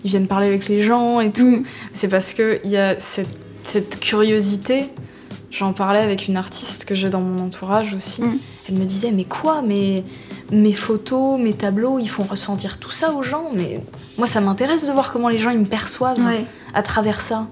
Ils 0.04 0.10
viennent 0.10 0.28
parler 0.28 0.48
avec 0.48 0.68
les 0.68 0.82
gens 0.82 1.20
et 1.22 1.32
tout. 1.32 1.46
Mm. 1.58 1.64
C'est 1.94 2.08
parce 2.08 2.34
qu'il 2.34 2.62
y 2.66 2.78
a 2.78 3.00
cette, 3.00 3.30
cette 3.64 4.00
curiosité. 4.00 4.86
J'en 5.58 5.72
parlais 5.72 6.02
avec 6.02 6.28
une 6.28 6.36
artiste 6.36 6.84
que 6.84 6.96
j'ai 6.96 7.10
dans 7.10 7.22
mon 7.22 7.46
entourage 7.46 7.94
aussi. 7.94 8.22
Mm. 8.22 8.38
Elle 8.68 8.76
me 8.76 8.84
disait 8.84 9.12
Mais 9.12 9.24
quoi 9.24 9.62
mais, 9.62 10.04
Mes 10.52 10.74
photos, 10.74 11.40
mes 11.40 11.54
tableaux, 11.54 11.98
ils 11.98 12.10
font 12.10 12.24
ressentir 12.24 12.78
tout 12.78 12.92
ça 12.92 13.14
aux 13.14 13.24
gens. 13.24 13.52
Mais 13.54 13.82
moi, 14.18 14.28
ça 14.28 14.42
m'intéresse 14.42 14.86
de 14.86 14.92
voir 14.92 15.14
comment 15.14 15.30
les 15.30 15.38
gens 15.38 15.52
ils 15.52 15.60
me 15.60 15.66
perçoivent 15.66 16.20
Ouais. 16.20 16.46
à 16.74 16.82
travers 16.82 17.22
ça. 17.22 17.48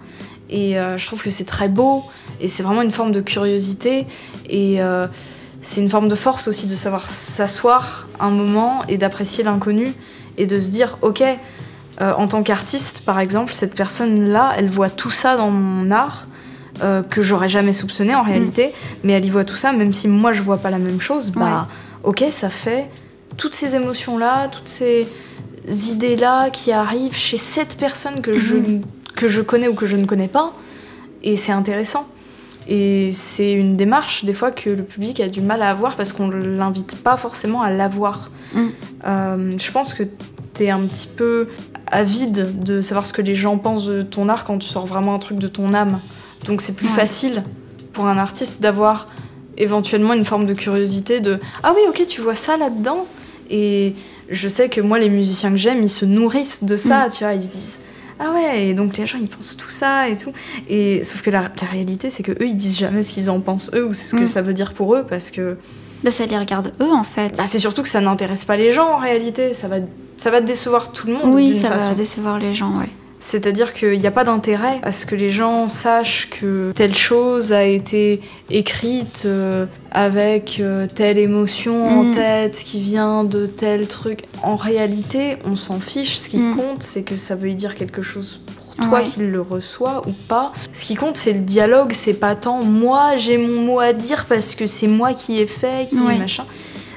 Et 0.50 0.78
euh, 0.78 0.98
je 0.98 1.06
trouve 1.06 1.22
que 1.22 1.30
c'est 1.30 1.46
très 1.46 1.70
beau. 1.70 2.04
Et 2.42 2.50
c'est 2.50 2.62
vraiment 2.62 2.82
une 2.82 2.92
forme 2.92 3.13
de 3.13 3.22
curiosité. 3.22 4.06
Et 4.50 4.82
euh, 4.82 5.08
c'est 5.62 5.80
une 5.80 5.89
forme 5.89 6.10
de 6.10 6.16
force 6.16 6.50
aussi 6.50 6.68
de 6.68 6.76
savoir 6.76 7.10
s'asseoir 7.10 8.10
un 8.20 8.32
moment 8.32 8.82
et 8.89 8.98
d'apprécier 8.98 9.46
l'inconnu. 9.46 9.94
Et 10.38 10.46
de 10.46 10.60
se 10.60 10.68
dire 10.68 10.98
Ok, 11.02 11.24
euh, 12.02 12.13
en 12.18 12.28
tant 12.28 12.44
qu'artiste, 12.44 13.04
par 13.06 13.22
exemple, 13.22 13.54
cette 13.54 13.76
personne-là, 13.76 14.56
elle 14.58 14.68
voit 14.68 14.89
tout 14.89 15.12
ça 15.12 15.38
dans 15.38 15.52
mon 15.52 15.89
art. 15.89 16.28
Euh, 16.82 17.04
que 17.04 17.22
j'aurais 17.22 17.50
jamais 17.50 17.74
soupçonné 17.74 18.16
en 18.16 18.24
réalité, 18.24 18.74
mais 19.04 19.14
elle 19.14 19.26
y 19.26 19.30
voit 19.30 19.46
tout 19.46 19.56
ça, 19.56 19.74
même 19.74 19.94
si 19.94 20.08
moi 20.08 20.34
je 20.34 20.42
vois 20.42 20.58
pas 20.58 20.70
la 20.70 20.80
même 20.80 21.00
chose, 21.00 21.32
bah 21.32 21.68
ok, 22.04 22.24
ça 22.32 22.50
fait 22.50 22.90
toutes 23.38 23.54
ces 23.54 23.76
émotions-là, 23.76 24.48
toutes 24.48 24.68
ces 24.68 25.08
idées-là 25.68 26.50
qui 26.50 26.72
arrivent 26.72 27.16
chez 27.16 27.38
cette 27.38 27.78
personne 27.78 28.22
que, 28.22 28.34
je, 28.34 28.58
que 29.16 29.28
je 29.28 29.42
connais 29.42 29.68
ou 29.68 29.76
que 29.76 29.86
je 29.86 29.98
ne 29.98 30.06
connais 30.06 30.28
pas, 30.28 30.54
et 31.24 31.36
c'est 31.36 31.52
intéressant. 31.52 32.08
Et 32.68 33.12
c'est 33.12 33.52
une 33.52 33.76
démarche, 33.76 34.24
des 34.24 34.34
fois, 34.34 34.50
que 34.52 34.70
le 34.70 34.84
public 34.84 35.20
a 35.20 35.28
du 35.28 35.42
mal 35.42 35.62
à 35.62 35.70
avoir 35.70 35.98
parce 35.98 36.14
qu'on 36.14 36.28
ne 36.28 36.42
l'invite 36.42 36.96
pas 37.04 37.18
forcément 37.18 37.62
à 37.62 37.70
l'avoir. 37.70 38.32
Mm. 38.54 38.68
Euh, 39.06 39.52
je 39.60 39.72
pense 39.72 39.94
que 39.94 40.04
tu 40.54 40.64
es 40.64 40.70
un 40.70 40.80
petit 40.82 41.08
peu 41.08 41.50
avide 41.88 42.60
de 42.60 42.82
savoir 42.82 43.06
ce 43.06 43.14
que 43.14 43.22
les 43.22 43.36
gens 43.36 43.58
pensent 43.58 43.86
de 43.86 44.02
ton 44.02 44.30
art 44.30 44.46
quand 44.46 44.58
tu 44.58 44.68
sors 44.68 44.86
vraiment 44.86 45.14
un 45.14 45.20
truc 45.20 45.40
de 45.40 45.48
ton 45.48 45.74
âme. 45.74 46.00
Donc 46.46 46.62
c'est 46.62 46.74
plus 46.76 46.88
Ouais. 46.88 46.94
facile 46.94 47.44
pour 47.94 48.08
un 48.08 48.18
artiste 48.18 48.62
d'avoir 48.62 49.08
éventuellement 49.58 50.14
une 50.14 50.26
forme 50.26 50.46
de 50.46 50.54
curiosité 50.54 51.20
de 51.20 51.40
Ah 51.64 51.74
oui, 51.76 51.82
ok, 51.90 52.06
tu 52.08 52.22
vois 52.22 52.36
ça 52.36 52.58
là-dedans? 52.58 53.06
Et 53.50 53.94
je 54.30 54.48
sais 54.48 54.70
que 54.70 54.82
moi, 54.82 54.98
les 55.00 55.10
musiciens 55.10 55.52
que 55.52 55.58
j'aime, 55.58 55.84
ils 55.84 55.90
se 55.90 56.06
nourrissent 56.06 56.64
de 56.64 56.76
ça, 56.78 57.08
tu 57.16 57.24
vois, 57.24 57.34
ils 57.34 57.44
se 57.44 57.48
disent 57.50 57.80
ah 58.20 58.32
ouais, 58.32 58.68
et 58.68 58.74
donc 58.76 58.96
les 58.98 59.06
gens 59.08 59.18
ils 59.20 59.28
pensent 59.28 59.58
tout 59.58 59.68
ça 59.70 60.08
et 60.08 60.16
tout. 60.18 60.32
Et 60.70 61.04
sauf 61.04 61.22
que 61.24 61.30
la, 61.32 61.42
la 61.42 61.68
réalité 61.70 62.10
c'est 62.12 62.22
que 62.24 62.32
eux 62.32 62.48
ils 62.48 62.56
disent 62.56 62.78
jamais 62.78 63.04
ce 63.04 63.10
qu'ils 63.12 63.30
en 63.30 63.42
pensent 63.42 63.72
eux 63.74 63.86
ou 63.88 63.94
ce 63.94 64.16
que 64.16 64.22
Mm. 64.24 64.28
ça 64.28 64.42
veut 64.44 64.54
dire 64.54 64.74
pour 64.74 64.96
eux 64.96 65.04
parce 65.08 65.30
que 65.32 65.58
Bah, 66.04 66.12
ça 66.12 66.26
les 66.26 66.38
regarde 66.38 66.74
eux 66.80 66.92
en 66.92 67.04
fait. 67.04 67.36
bah, 67.36 67.44
c'est 67.52 67.60
surtout 67.60 67.82
que 67.82 67.90
ça 67.90 68.02
n'intéresse 68.02 68.46
pas 68.46 68.56
les 68.56 68.72
gens 68.72 68.88
en 68.88 68.98
réalité. 68.98 69.52
Ça 69.54 69.68
va, 69.68 69.78
ça 70.18 70.30
va 70.30 70.42
décevoir 70.42 70.92
tout 70.92 71.08
le 71.08 71.14
monde 71.14 71.34
oui, 71.34 71.54
ça 71.60 71.70
façon. 71.70 71.90
va 71.90 71.96
décevoir 71.96 72.38
les 72.40 72.54
gens, 72.54 72.78
ouais. 72.78 72.90
C'est-à-dire 73.26 73.72
qu'il 73.74 73.98
n'y 74.00 74.06
a 74.06 74.12
pas 74.12 74.26
d'intérêt 74.26 74.80
à 74.84 74.92
ce 74.92 75.06
que 75.06 75.16
les 75.16 75.30
gens 75.30 75.70
sachent 75.70 76.30
que 76.30 76.72
telle 76.76 76.94
chose 76.94 77.54
a 77.54 77.64
été 77.64 78.20
écrite 78.50 79.24
euh, 79.26 79.66
avec 79.92 80.58
euh, 80.60 80.86
telle 80.94 81.18
émotion 81.18 81.88
en 81.88 82.04
Mm. 82.04 82.12
tête 82.16 82.58
qui 82.64 82.80
vient 82.82 83.24
de 83.24 83.46
tel 83.46 83.88
truc. 83.88 84.26
En 84.44 84.56
réalité, 84.58 85.38
on 85.46 85.56
s'en 85.56 85.80
fiche. 85.80 86.18
Ce 86.18 86.28
qui 86.28 86.38
Mm. 86.38 86.56
compte, 86.58 86.84
c'est 86.84 87.04
que 87.04 87.16
ça 87.16 87.36
veut 87.36 87.54
dire 87.54 87.76
quelque 87.76 88.02
chose 88.02 88.42
pour 88.78 88.88
toi 88.90 89.00
Ouais. 89.00 89.06
qui 89.06 89.22
le 89.22 89.42
reçoit 89.42 90.02
ou 90.08 90.12
pas. 90.28 90.52
Ce 90.74 90.84
qui 90.84 90.96
compte, 90.96 91.16
c'est 91.18 91.34
le 91.34 91.40
dialogue. 91.40 91.94
C'est 91.94 92.20
pas 92.20 92.36
tant 92.36 92.62
moi, 92.64 93.16
j'ai 93.16 93.38
mon 93.38 93.62
mot 93.64 93.80
à 93.80 93.94
dire 93.94 94.26
parce 94.28 94.54
que 94.54 94.66
c'est 94.66 94.88
moi 94.88 95.14
qui 95.14 95.39
ai 95.39 95.47
fait, 95.47 95.88
qui 95.89 95.95
Ouais. 95.97 96.18
machin. 96.18 96.45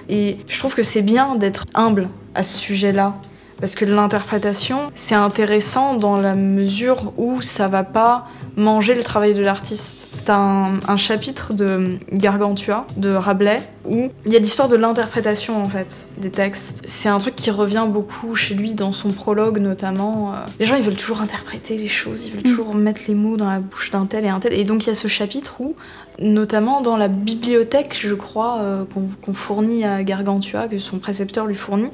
Et 0.08 0.38
je 0.48 0.58
trouve 0.58 0.74
que 0.74 0.82
c'est 0.82 1.02
bien 1.02 1.36
d'être 1.36 1.64
humble 1.74 2.08
à 2.34 2.42
ce 2.42 2.58
sujet-là. 2.58 3.14
Parce 3.60 3.74
que 3.74 3.84
l'interprétation, 3.84 4.90
c'est 4.94 5.14
intéressant 5.14 5.94
dans 5.94 6.16
la 6.16 6.34
mesure 6.34 7.12
où 7.16 7.40
ça 7.42 7.68
va 7.68 7.84
pas 7.84 8.26
manger 8.56 8.94
le 8.94 9.02
travail 9.02 9.34
de 9.34 9.42
l'artiste. 9.42 9.94
T'as 10.24 10.36
un, 10.38 10.80
un 10.88 10.96
chapitre 10.96 11.52
de 11.52 11.98
Gargantua, 12.12 12.84
de 12.96 13.10
Rabelais, 13.14 13.62
où 13.88 14.08
il 14.24 14.32
y 14.32 14.36
a 14.36 14.40
l'histoire 14.40 14.68
de 14.68 14.74
l'interprétation 14.74 15.62
en 15.62 15.68
fait 15.68 16.08
des 16.18 16.30
textes. 16.30 16.82
C'est 16.84 17.08
un 17.08 17.18
truc 17.18 17.36
qui 17.36 17.50
revient 17.52 17.86
beaucoup 17.88 18.34
chez 18.34 18.54
lui 18.54 18.74
dans 18.74 18.90
son 18.90 19.12
prologue 19.12 19.58
notamment. 19.58 20.32
Euh, 20.34 20.38
Les 20.58 20.66
gens 20.66 20.74
ils 20.74 20.82
veulent 20.82 20.96
toujours 20.96 21.20
interpréter 21.20 21.76
les 21.78 21.86
choses, 21.86 22.24
ils 22.26 22.32
veulent 22.32 22.40
Mm. 22.40 22.56
toujours 22.56 22.74
mettre 22.74 23.02
les 23.06 23.14
mots 23.14 23.36
dans 23.36 23.48
la 23.48 23.60
bouche 23.60 23.92
d'un 23.92 24.06
tel 24.06 24.24
et 24.24 24.28
un 24.28 24.40
tel. 24.40 24.52
Et 24.52 24.64
donc 24.64 24.84
il 24.84 24.88
y 24.88 24.90
a 24.90 24.94
ce 24.96 25.06
chapitre 25.06 25.60
où, 25.60 25.76
notamment 26.20 26.80
dans 26.80 26.96
la 26.96 27.08
bibliothèque, 27.08 27.96
je 28.00 28.14
crois, 28.14 28.58
euh, 28.60 28.84
qu'on 29.22 29.34
fournit 29.34 29.84
à 29.84 30.02
Gargantua, 30.02 30.68
que 30.68 30.78
son 30.78 30.98
précepteur 30.98 31.46
lui 31.46 31.54
fournit, 31.54 31.90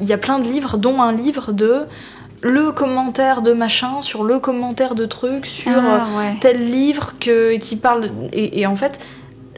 il 0.00 0.06
y 0.06 0.12
a 0.12 0.18
plein 0.18 0.38
de 0.38 0.44
livres, 0.48 0.78
dont 0.78 1.00
un 1.02 1.12
livre 1.12 1.52
de 1.52 1.84
le 2.42 2.70
commentaire 2.72 3.42
de 3.42 3.52
machin 3.52 4.00
sur 4.02 4.22
le 4.24 4.38
commentaire 4.38 4.94
de 4.94 5.06
truc 5.06 5.46
sur 5.46 5.72
euh, 5.72 5.80
Ah, 6.00 6.06
ouais. 6.18 6.34
tel 6.40 6.70
livre 6.70 7.14
que, 7.18 7.56
qui 7.56 7.76
parle. 7.76 8.10
Et, 8.32 8.60
et 8.60 8.66
en 8.66 8.76
fait, 8.76 9.04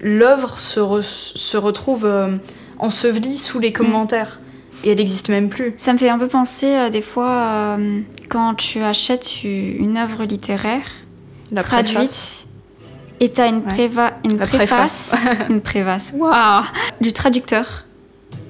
l'œuvre 0.01 0.59
se, 0.59 0.81
re- 0.81 1.03
se 1.03 1.57
retrouve 1.57 2.05
euh, 2.07 2.37
ensevelie 2.79 3.37
sous 3.37 3.59
les 3.59 3.73
commentaires. 3.73 4.41
Et 4.85 4.91
elle 4.91 4.99
n'existe 4.99 5.29
même 5.29 5.49
plus. 5.49 5.75
Ça 5.77 5.93
me 5.93 5.99
fait 5.99 6.09
un 6.09 6.19
peu 6.21 6.29
penser 6.29 6.73
euh, 6.73 6.89
des 6.89 7.03
fois 7.03 7.77
euh, 7.79 8.01
quand 8.29 8.55
tu 8.55 8.81
achètes 8.81 9.43
une 9.43 9.97
œuvre 9.97 10.23
littéraire 10.25 10.83
La 11.51 11.65
traduite 11.65 12.38
et 13.21 13.31
t'as 13.31 13.49
une, 13.49 13.57
Ouais. 13.67 13.75
préva- 13.75 14.13
une 14.25 14.39
préface, 14.39 15.13
une 15.49 15.61
préface, 15.61 16.13
waouh, 16.15 16.65
du 17.01 17.13
traducteur. 17.13 17.85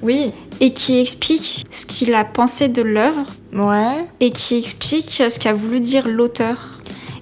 Oui, 0.01 0.31
et 0.61 0.71
qui 0.73 0.99
explique 0.99 1.65
ce 1.71 1.85
qu'il 1.85 2.13
a 2.13 2.23
pensé 2.23 2.67
de 2.69 2.81
l'œuvre. 2.81 3.25
Ouais. 3.53 4.05
et 4.19 4.29
qui 4.29 4.57
explique 4.57 5.09
ce 5.27 5.39
qu'a 5.39 5.53
voulu 5.53 5.79
dire 5.79 6.07
l'auteur. 6.07 6.69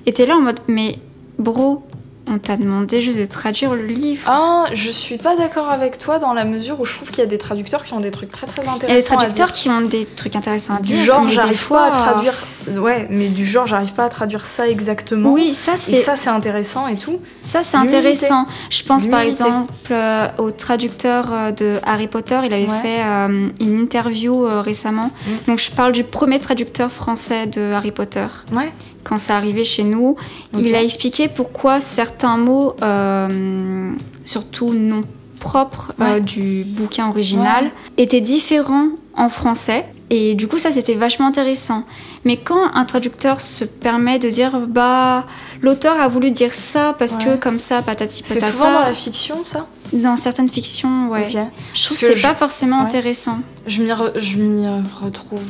Et 0.05 0.11
t'es 0.13 0.25
là 0.25 0.35
en 0.35 0.41
mode 0.41 0.59
mais 0.67 0.95
bro, 1.39 1.83
on 2.29 2.37
t'a 2.37 2.57
demandé 2.57 3.01
juste 3.01 3.19
de 3.19 3.25
traduire 3.25 3.73
le 3.73 3.85
livre. 3.85 4.23
Ah, 4.27 4.65
je 4.73 4.89
suis 4.89 5.17
pas 5.17 5.35
d'accord 5.35 5.69
avec 5.69 5.97
toi 5.97 6.19
dans 6.19 6.33
la 6.33 6.45
mesure 6.45 6.79
où 6.79 6.85
je 6.85 6.93
trouve 6.93 7.09
qu'il 7.09 7.19
y 7.19 7.23
a 7.23 7.25
des 7.27 7.37
traducteurs 7.37 7.83
qui 7.83 7.93
ont 7.93 7.99
des 7.99 8.11
trucs 8.11 8.29
très 8.31 8.47
très 8.47 8.61
Il 8.61 8.65
y 8.65 8.69
a 8.69 8.73
des 8.73 8.79
intéressants 8.83 9.15
traducteurs 9.15 9.51
qui 9.53 9.69
ont 9.69 9.81
des 9.81 10.05
trucs 10.05 10.35
intéressants 10.35 10.75
à 10.75 10.79
dire. 10.79 10.97
Du 10.97 11.03
genre, 11.05 11.29
j'arrive 11.29 11.57
fois, 11.57 11.89
pas 11.89 11.97
à 11.97 12.11
traduire. 12.11 12.33
Ouais, 12.77 13.07
mais 13.09 13.29
du 13.29 13.45
genre, 13.45 13.65
j'arrive 13.65 13.93
pas 13.93 14.05
à 14.05 14.09
traduire 14.09 14.45
ça 14.45 14.67
exactement. 14.67 15.31
Oui, 15.31 15.53
ça 15.53 15.73
Et 15.87 15.93
c'est 15.93 16.03
ça, 16.03 16.15
c'est 16.15 16.29
intéressant 16.29 16.87
et 16.87 16.97
tout. 16.97 17.19
Ça, 17.41 17.61
c'est 17.63 17.77
intéressant. 17.77 18.45
Je 18.69 18.83
pense 18.83 19.07
par 19.07 19.21
exemple 19.21 19.71
euh, 19.91 20.27
au 20.37 20.51
traducteur 20.51 21.31
euh, 21.31 21.51
de 21.51 21.75
Harry 21.83 22.07
Potter. 22.07 22.39
Il 22.45 22.53
avait 22.53 22.67
Ouais. 22.67 22.81
fait 22.81 22.99
euh, 22.99 23.47
une 23.61 23.79
interview 23.79 24.45
euh, 24.45 24.59
récemment. 24.61 25.11
Mm. 25.25 25.31
Donc, 25.47 25.59
je 25.59 25.71
parle 25.71 25.93
du 25.93 26.03
premier 26.03 26.39
traducteur 26.39 26.91
français 26.91 27.45
de 27.47 27.71
Harry 27.71 27.91
Potter. 27.91 28.25
Ouais. 28.51 28.73
Quand 29.07 29.17
c'est 29.17 29.31
arrivé 29.33 29.63
chez 29.63 29.83
nous, 29.83 30.17
il 30.57 30.75
a 30.75 30.83
expliqué 30.83 31.27
pourquoi 31.29 31.79
certains 31.79 32.35
mots, 32.37 32.75
euh, 32.83 33.91
surtout 34.25 34.73
non 34.73 35.01
propres 35.39 35.93
euh, 36.01 36.15
Ouais. 36.15 36.19
du 36.19 36.63
bouquin 36.65 37.07
original, 37.09 37.65
Ouais. 37.65 37.71
étaient 38.03 38.21
différents 38.21 38.87
en 39.15 39.29
français. 39.29 39.85
Et 40.09 40.35
du 40.35 40.47
coup, 40.47 40.57
ça, 40.57 40.71
c'était 40.71 40.93
vachement 40.95 41.27
intéressant. 41.27 41.83
Mais 42.25 42.37
quand 42.37 42.73
un 42.73 42.85
traducteur 42.85 43.39
se 43.39 43.63
permet 43.65 44.19
de 44.19 44.29
dire, 44.29 44.59
bah, 44.67 45.25
l'auteur 45.61 45.99
a 46.01 46.07
voulu 46.07 46.31
dire 46.31 46.53
ça 46.53 46.95
parce 46.97 47.15
que 47.15 47.35
comme 47.37 47.59
ça, 47.59 47.81
patati 47.81 48.23
C'est 48.25 48.35
patata. 48.35 48.51
souvent 48.51 48.71
dans 48.73 48.83
la 48.85 48.93
fiction, 48.93 49.43
ça? 49.45 49.67
Dans 49.93 50.15
certaines 50.17 50.49
fictions, 50.49 51.09
ouais. 51.09 51.27
Je 51.73 51.85
trouve 51.85 51.97
que 51.97 52.05
que 52.07 52.13
c'est 52.13 52.17
je- 52.19 52.21
pas 52.27 52.33
forcément 52.33 52.79
ouais. 52.79 52.85
intéressant. 52.85 53.39
Je 53.67 53.81
m'y 53.81 53.89
re- 53.91 54.81
retrouve 55.01 55.43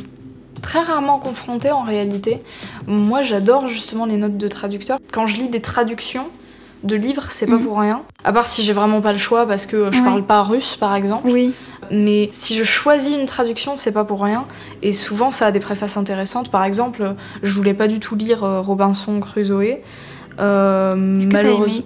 très 0.61 0.81
rarement 0.81 1.19
confrontée 1.19 1.71
en 1.71 1.83
réalité. 1.83 2.41
Moi, 2.87 3.21
j'adore 3.21 3.67
justement 3.67 4.05
les 4.05 4.17
notes 4.17 4.37
de 4.37 4.47
traducteur. 4.47 4.99
Quand 5.11 5.27
je 5.27 5.37
lis 5.37 5.49
des 5.49 5.61
traductions 5.61 6.27
de 6.83 6.95
livres, 6.95 7.25
c'est 7.31 7.47
pas 7.47 7.53
Mhm. 7.57 7.63
pour 7.65 7.79
rien. 7.79 8.03
À 8.23 8.31
part 8.31 8.45
si 8.47 8.61
j'ai 8.63 8.73
vraiment 8.73 9.01
pas 9.01 9.11
le 9.11 9.17
choix 9.17 9.45
parce 9.47 9.65
que 9.65 9.91
je 9.91 9.97
Ouais. 9.97 10.03
parle 10.03 10.23
pas 10.25 10.43
russe, 10.43 10.75
par 10.79 10.93
exemple. 10.95 11.27
Oui. 11.27 11.53
Mais 11.89 12.29
si 12.33 12.55
je 12.57 12.63
choisis 12.63 13.15
une 13.17 13.25
traduction, 13.25 13.77
c'est 13.77 13.91
pas 13.93 14.03
pour 14.03 14.21
rien. 14.21 14.45
Et 14.83 14.91
souvent, 14.91 15.31
ça 15.31 15.45
a 15.47 15.51
des 15.51 15.59
préfaces 15.59 15.97
intéressantes. 15.97 16.51
Par 16.51 16.63
exemple, 16.65 17.15
je 17.43 17.51
voulais 17.53 17.73
pas 17.73 17.87
du 17.87 17.99
tout 17.99 18.15
lire 18.15 18.43
euh, 18.43 18.61
Robinson 18.61 19.19
Crusoe. 19.19 19.77
Euh, 20.39 20.95
malheureusement. 21.31 21.83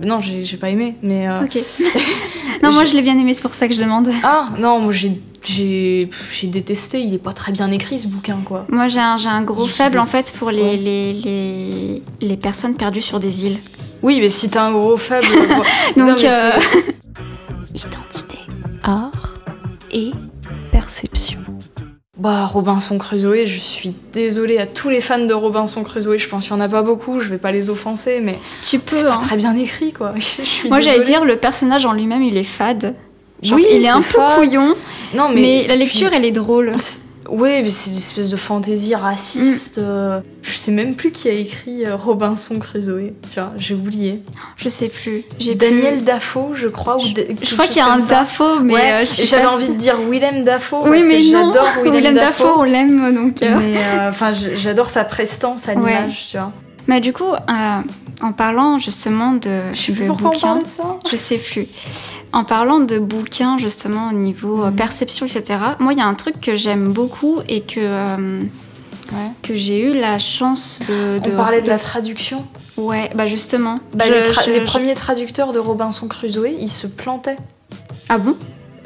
Non, 0.00 0.20
j'ai 0.20 0.56
pas 0.56 0.70
aimé, 0.70 0.96
mais. 1.02 1.28
euh, 1.28 1.44
Ok. 1.44 1.58
non, 2.62 2.72
moi 2.72 2.84
Je- 2.84 2.94
l'ai 2.94 3.02
bien 3.02 3.18
aimé, 3.18 3.32
c'est 3.34 3.42
pour 3.42 3.54
ça 3.54 3.68
que 3.68 3.74
je 3.74 3.80
demande. 3.80 4.08
Ah, 4.22 4.46
non, 4.58 4.80
moi 4.80 4.92
j'ai. 4.92 5.20
J'ai 5.46 6.08
j'ai 6.32 6.46
détesté, 6.46 7.00
il 7.02 7.12
est 7.12 7.18
pas 7.18 7.34
très 7.34 7.52
bien 7.52 7.70
écrit 7.70 7.98
ce 7.98 8.06
bouquin 8.08 8.38
quoi. 8.46 8.64
Moi 8.70 8.88
j'ai 8.88 8.98
un, 9.00 9.18
j'ai 9.18 9.28
un 9.28 9.42
gros 9.42 9.66
faible 9.66 9.98
en 9.98 10.06
fait 10.06 10.32
pour 10.32 10.50
les, 10.50 10.62
Ouais. 10.62 10.76
les, 10.78 11.12
les, 11.12 12.02
les 12.22 12.36
personnes 12.38 12.74
perdues 12.76 13.02
sur 13.02 13.20
des 13.20 13.44
îles. 13.44 13.58
Oui, 14.02 14.20
mais 14.22 14.30
si 14.30 14.48
t'as 14.48 14.64
un 14.68 14.72
gros 14.72 14.96
faible. 14.96 15.26
Donc, 15.98 16.06
Non, 16.08 16.16
mais 16.18 16.24
euh, 16.30 16.50
c'est- 16.58 16.96
Identité, 17.86 18.38
art 18.82 19.34
et. 19.92 20.12
Bah, 22.24 22.46
Robinson 22.46 22.96
Crusoe, 22.96 23.44
je 23.44 23.58
suis 23.58 23.92
désolée 24.14 24.56
à 24.56 24.64
tous 24.66 24.88
les 24.88 25.02
fans 25.02 25.18
de 25.26 25.34
Robinson 25.34 25.84
Crusoe, 25.84 26.16
je 26.16 26.26
pense 26.26 26.44
qu'il 26.44 26.52
y 26.54 26.56
en 26.56 26.60
a 26.62 26.70
pas 26.70 26.80
beaucoup, 26.80 27.20
je 27.20 27.28
vais 27.28 27.36
pas 27.36 27.52
les 27.52 27.68
offenser, 27.68 28.20
mais 28.22 28.38
tu 28.62 28.78
c'est 28.78 28.78
peux. 28.78 29.02
pas 29.04 29.16
hein. 29.16 29.18
très 29.20 29.36
bien 29.36 29.54
écrit 29.54 29.92
quoi. 29.92 30.14
Je 30.16 30.40
suis 30.42 30.70
Moi 30.70 30.80
j'allais 30.80 31.04
dire 31.04 31.26
le 31.26 31.36
personnage 31.36 31.84
en 31.84 31.92
lui-même 31.92 32.22
il 32.22 32.38
est 32.38 32.42
fade. 32.42 32.94
Genre, 33.42 33.58
Oui, 33.58 33.66
il 33.70 33.84
est 33.84 33.90
un 33.90 34.00
peu 34.00 34.18
couillon, 34.36 34.74
Non, 35.14 35.28
mais, 35.28 35.34
mais. 35.42 35.66
la 35.68 35.76
lecture 35.76 36.14
elle 36.14 36.24
est 36.24 36.30
drôle. 36.30 36.72
Ouais, 37.28 37.62
mais 37.62 37.68
c'est 37.70 37.90
une 37.90 37.96
espèce 37.96 38.28
de 38.28 38.36
fantaisie 38.36 38.94
raciste. 38.94 39.78
Mm. 39.78 39.82
euh, 39.82 40.20
Je 40.42 40.56
sais 40.58 40.70
même 40.70 40.94
plus 40.94 41.10
qui 41.10 41.28
a 41.28 41.32
écrit 41.32 41.86
euh, 41.86 41.96
Robinson 41.96 42.58
Crusoe, 42.58 43.12
tu 43.22 43.40
vois, 43.40 43.52
j'ai 43.56 43.74
oublié. 43.74 44.22
Je 44.56 44.68
sais 44.68 44.88
plus. 44.88 45.22
J'ai 45.38 45.54
Daniel 45.54 45.94
plus- 45.96 46.02
Dafoe, 46.04 46.54
je 46.54 46.68
crois. 46.68 46.96
Ou 46.98 47.06
Je, 47.08 47.14
de- 47.14 47.20
je 47.22 47.26
quelque 47.34 47.52
crois 47.54 47.66
qu'il 47.66 47.76
y 47.78 47.80
a 47.80 47.86
un. 47.92 47.98
Dafoe, 47.98 48.60
mais 48.62 48.74
ouais, 48.74 48.92
euh, 48.92 49.04
j'avais 49.24 49.46
envie 49.46 49.68
de 49.68 49.74
dire 49.74 49.96
Willem 50.10 50.44
Dafoe 50.44 50.82
Oui, 50.84 50.98
parce 50.98 51.04
mais 51.04 51.22
j'adore 51.22 51.66
Willem, 51.82 51.94
Willem 51.94 52.14
Dafoe. 52.14 52.44
Dafoe, 52.44 52.58
on 52.58 52.62
l'aime 52.64 53.14
donc. 53.14 53.42
euh. 53.42 53.56
mais 53.58 54.08
enfin, 54.08 54.32
j'adore 54.34 54.90
sa 54.90 55.04
prestance 55.04 55.66
à 55.68 55.72
Ouais. 55.74 55.76
l'image, 55.92 56.26
tu 56.30 56.36
vois. 56.38 56.52
Mais 56.86 57.00
du 57.00 57.14
coup, 57.14 57.32
en 58.20 58.32
parlant 58.32 58.76
justement 58.78 59.32
de, 59.32 59.72
Je 59.72 59.80
sais 59.80 59.92
plus 59.92 60.06
pourquoi 60.06 60.28
on 60.28 60.32
bouquins, 60.32 60.46
parlait 60.48 60.62
de 60.64 60.68
ça. 60.68 60.96
je 61.10 61.16
sais 61.16 61.38
plus. 61.38 61.66
En 62.34 62.44
parlant 62.44 62.80
de 62.80 62.98
bouquins 62.98 63.58
justement 63.58 64.08
au 64.08 64.12
niveau 64.12 64.62
euh, 64.64 64.70
Mhm. 64.70 64.76
perception, 64.76 65.26
etc. 65.26 65.58
Moi, 65.78 65.92
il 65.92 65.98
y 65.98 66.02
a 66.02 66.06
un 66.06 66.14
truc 66.14 66.40
que 66.40 66.54
j'aime 66.54 66.88
beaucoup 66.92 67.38
et 67.48 67.60
que 67.62 67.78
euh, 67.80 68.40
Ouais. 69.12 69.30
que 69.42 69.54
j'ai 69.54 69.90
eu 69.90 69.94
la 69.94 70.18
chance 70.18 70.80
de. 70.88 71.20
On 71.32 71.36
parlait 71.36 71.60
de 71.60 71.68
la 71.68 71.78
traduction. 71.78 72.44
Ouais, 72.76 73.10
bah 73.14 73.26
justement. 73.26 73.78
Bah, 73.94 74.06
Je- 74.08 74.12
les, 74.14 74.22
tra- 74.22 74.44
je- 74.46 74.50
les 74.50 74.60
je- 74.62 74.66
premiers 74.66 74.94
traducteurs 74.94 75.52
de 75.52 75.58
Robinson 75.58 76.08
Crusoe, 76.08 76.48
ils 76.58 76.68
se 76.70 76.86
plantaient 76.88 77.36
Ah 78.08 78.18
bon? 78.18 78.34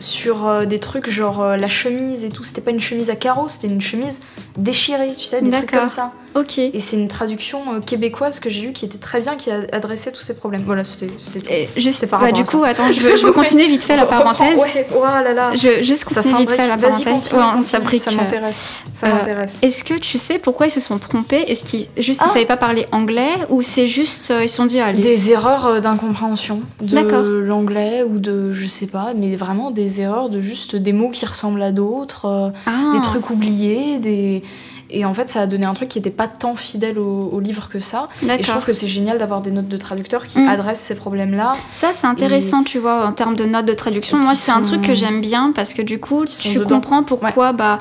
Sur 0.01 0.47
euh, 0.47 0.65
des 0.67 0.79
trucs 0.81 1.09
genre 1.09 1.41
euh, 1.41 1.57
la 1.57 1.69
chemise 1.69 2.25
et 2.25 2.31
tout. 2.31 2.43
C'était 2.45 2.61
pas 2.61 2.71
une 2.73 2.81
chemise 2.81 3.11
à 3.11 3.17
carreaux, 3.17 3.49
c'était 3.49 3.69
une 3.69 3.81
chemise 3.81 4.21
déchirée, 4.59 5.13
tu 5.17 5.25
sais, 5.25 5.41
des 5.41 5.51
trucs 5.51 5.71
comme 5.71 5.89
ça. 5.89 6.13
Ok. 6.35 6.59
Et 6.59 6.79
c'est 6.79 6.97
une 6.97 7.09
traduction 7.09 7.59
euh, 7.75 7.81
québécoise 7.81 8.39
que 8.39 8.51
j'ai 8.51 8.61
lue 8.61 8.73
qui 8.73 8.85
était 8.85 8.99
très 8.99 9.21
bien, 9.21 9.35
qui 9.37 9.51
a 9.51 9.61
adressé 9.73 10.13
tous 10.13 10.21
ces 10.21 10.37
problèmes. 10.37 10.63
Voilà, 10.67 10.85
c'était 10.85 11.07
tout. 11.07 11.51
Et 11.51 11.69
juste, 11.77 12.09
par 12.09 12.21
bah, 12.21 12.33
du 12.33 12.45
coup, 12.45 12.63
attends, 12.65 12.93
je 12.93 13.01
veux, 13.01 13.17
je 13.17 13.25
veux 13.27 13.33
continuer 13.43 13.67
vite 13.67 13.83
fait 13.83 13.97
la 13.97 14.05
parenthèse. 14.05 14.59
Ouais, 14.59 14.87
oh 14.95 15.03
là 15.05 15.33
là. 15.33 15.51
Je 15.55 15.69
veux 15.69 15.83
juste 15.83 16.05
Ça 16.11 16.23
continuer 16.23 16.41
vite 16.41 16.51
fait 16.51 16.69
la 16.69 16.77
parenthèse. 16.77 17.05
continue, 17.33 17.65
s'imbrique. 17.65 18.03
Ça 18.03 18.11
m'intéresse. 18.13 18.57
Ça 19.01 19.07
Euh, 19.07 19.15
m'intéresse. 19.15 19.59
Est-ce 19.63 19.83
que 19.85 19.95
tu 19.95 20.19
sais 20.19 20.39
pourquoi 20.39 20.67
ils 20.67 20.71
se 20.71 20.81
sont 20.81 20.99
trompés? 20.99 21.45
Est-ce 21.51 21.65
qu'ils 21.65 21.87
juste 21.97 22.21
ils 22.21 22.25
Ah. 22.29 22.33
savaient 22.35 22.45
pas 22.47 22.57
parler 22.57 22.87
anglais 22.93 23.31
ou 23.49 23.63
c'est 23.63 23.87
juste 23.87 24.31
euh, 24.31 24.43
ils 24.43 24.49
se 24.49 24.57
sont 24.57 24.67
dit 24.67 24.81
allez 24.81 25.01
Des 25.01 25.31
erreurs 25.31 25.81
d'incompréhension 25.81 26.61
de 26.83 26.99
l'anglais 27.41 28.03
ou 28.03 28.19
de 28.19 28.53
je 28.53 28.67
sais 28.67 28.87
pas, 28.89 29.13
mais 29.17 29.35
vraiment 29.37 29.71
des 29.71 30.01
erreurs 30.01 30.29
de 30.29 30.41
juste 30.41 30.75
des 30.77 30.93
mots 30.93 31.11
qui 31.11 31.25
ressemblent 31.27 31.63
à 31.63 31.71
d'autres, 31.73 32.53
Ah. 32.67 32.93
des 32.95 33.01
trucs 33.01 33.31
oubliés, 33.31 33.99
des 33.99 34.43
et 34.91 35.05
en 35.05 35.13
fait 35.13 35.29
ça 35.29 35.43
a 35.43 35.47
donné 35.47 35.67
un 35.67 35.75
truc 35.75 35.89
qui 35.91 35.99
était 35.99 36.11
pas 36.11 36.29
tant 36.29 36.57
fidèle 36.57 36.99
au, 36.99 37.29
au 37.33 37.41
livre 37.41 37.69
que 37.69 37.79
ça. 37.81 38.09
Et 38.23 38.43
je 38.43 38.49
trouve 38.51 38.65
que 38.65 38.73
c'est 38.73 38.87
génial 38.87 39.19
d'avoir 39.19 39.43
des 39.43 39.51
notes 39.51 39.69
de 39.69 39.77
traducteurs 39.77 40.27
qui 40.27 40.39
Mm. 40.41 40.49
adressent 40.49 40.81
ces 40.81 40.95
problèmes-là. 40.95 41.57
Ça 41.73 41.89
c'est 41.93 42.07
intéressant, 42.07 42.63
tu 42.65 42.79
vois, 42.79 43.07
en 43.07 43.13
termes 43.13 43.37
de 43.37 43.45
notes 43.45 43.67
de 43.67 43.75
traduction. 43.75 44.17
Moi 44.19 44.35
c'est 44.35 44.51
un 44.53 44.63
truc 44.63 44.83
que 44.83 44.95
j'aime 44.95 45.21
bien 45.21 45.53
parce 45.55 45.75
que 45.75 45.83
du 45.83 46.01
coup 46.01 46.25
tu 46.25 46.55
dedans. 46.55 46.69
comprends 46.77 47.03
pourquoi 47.03 47.53
bah 47.53 47.81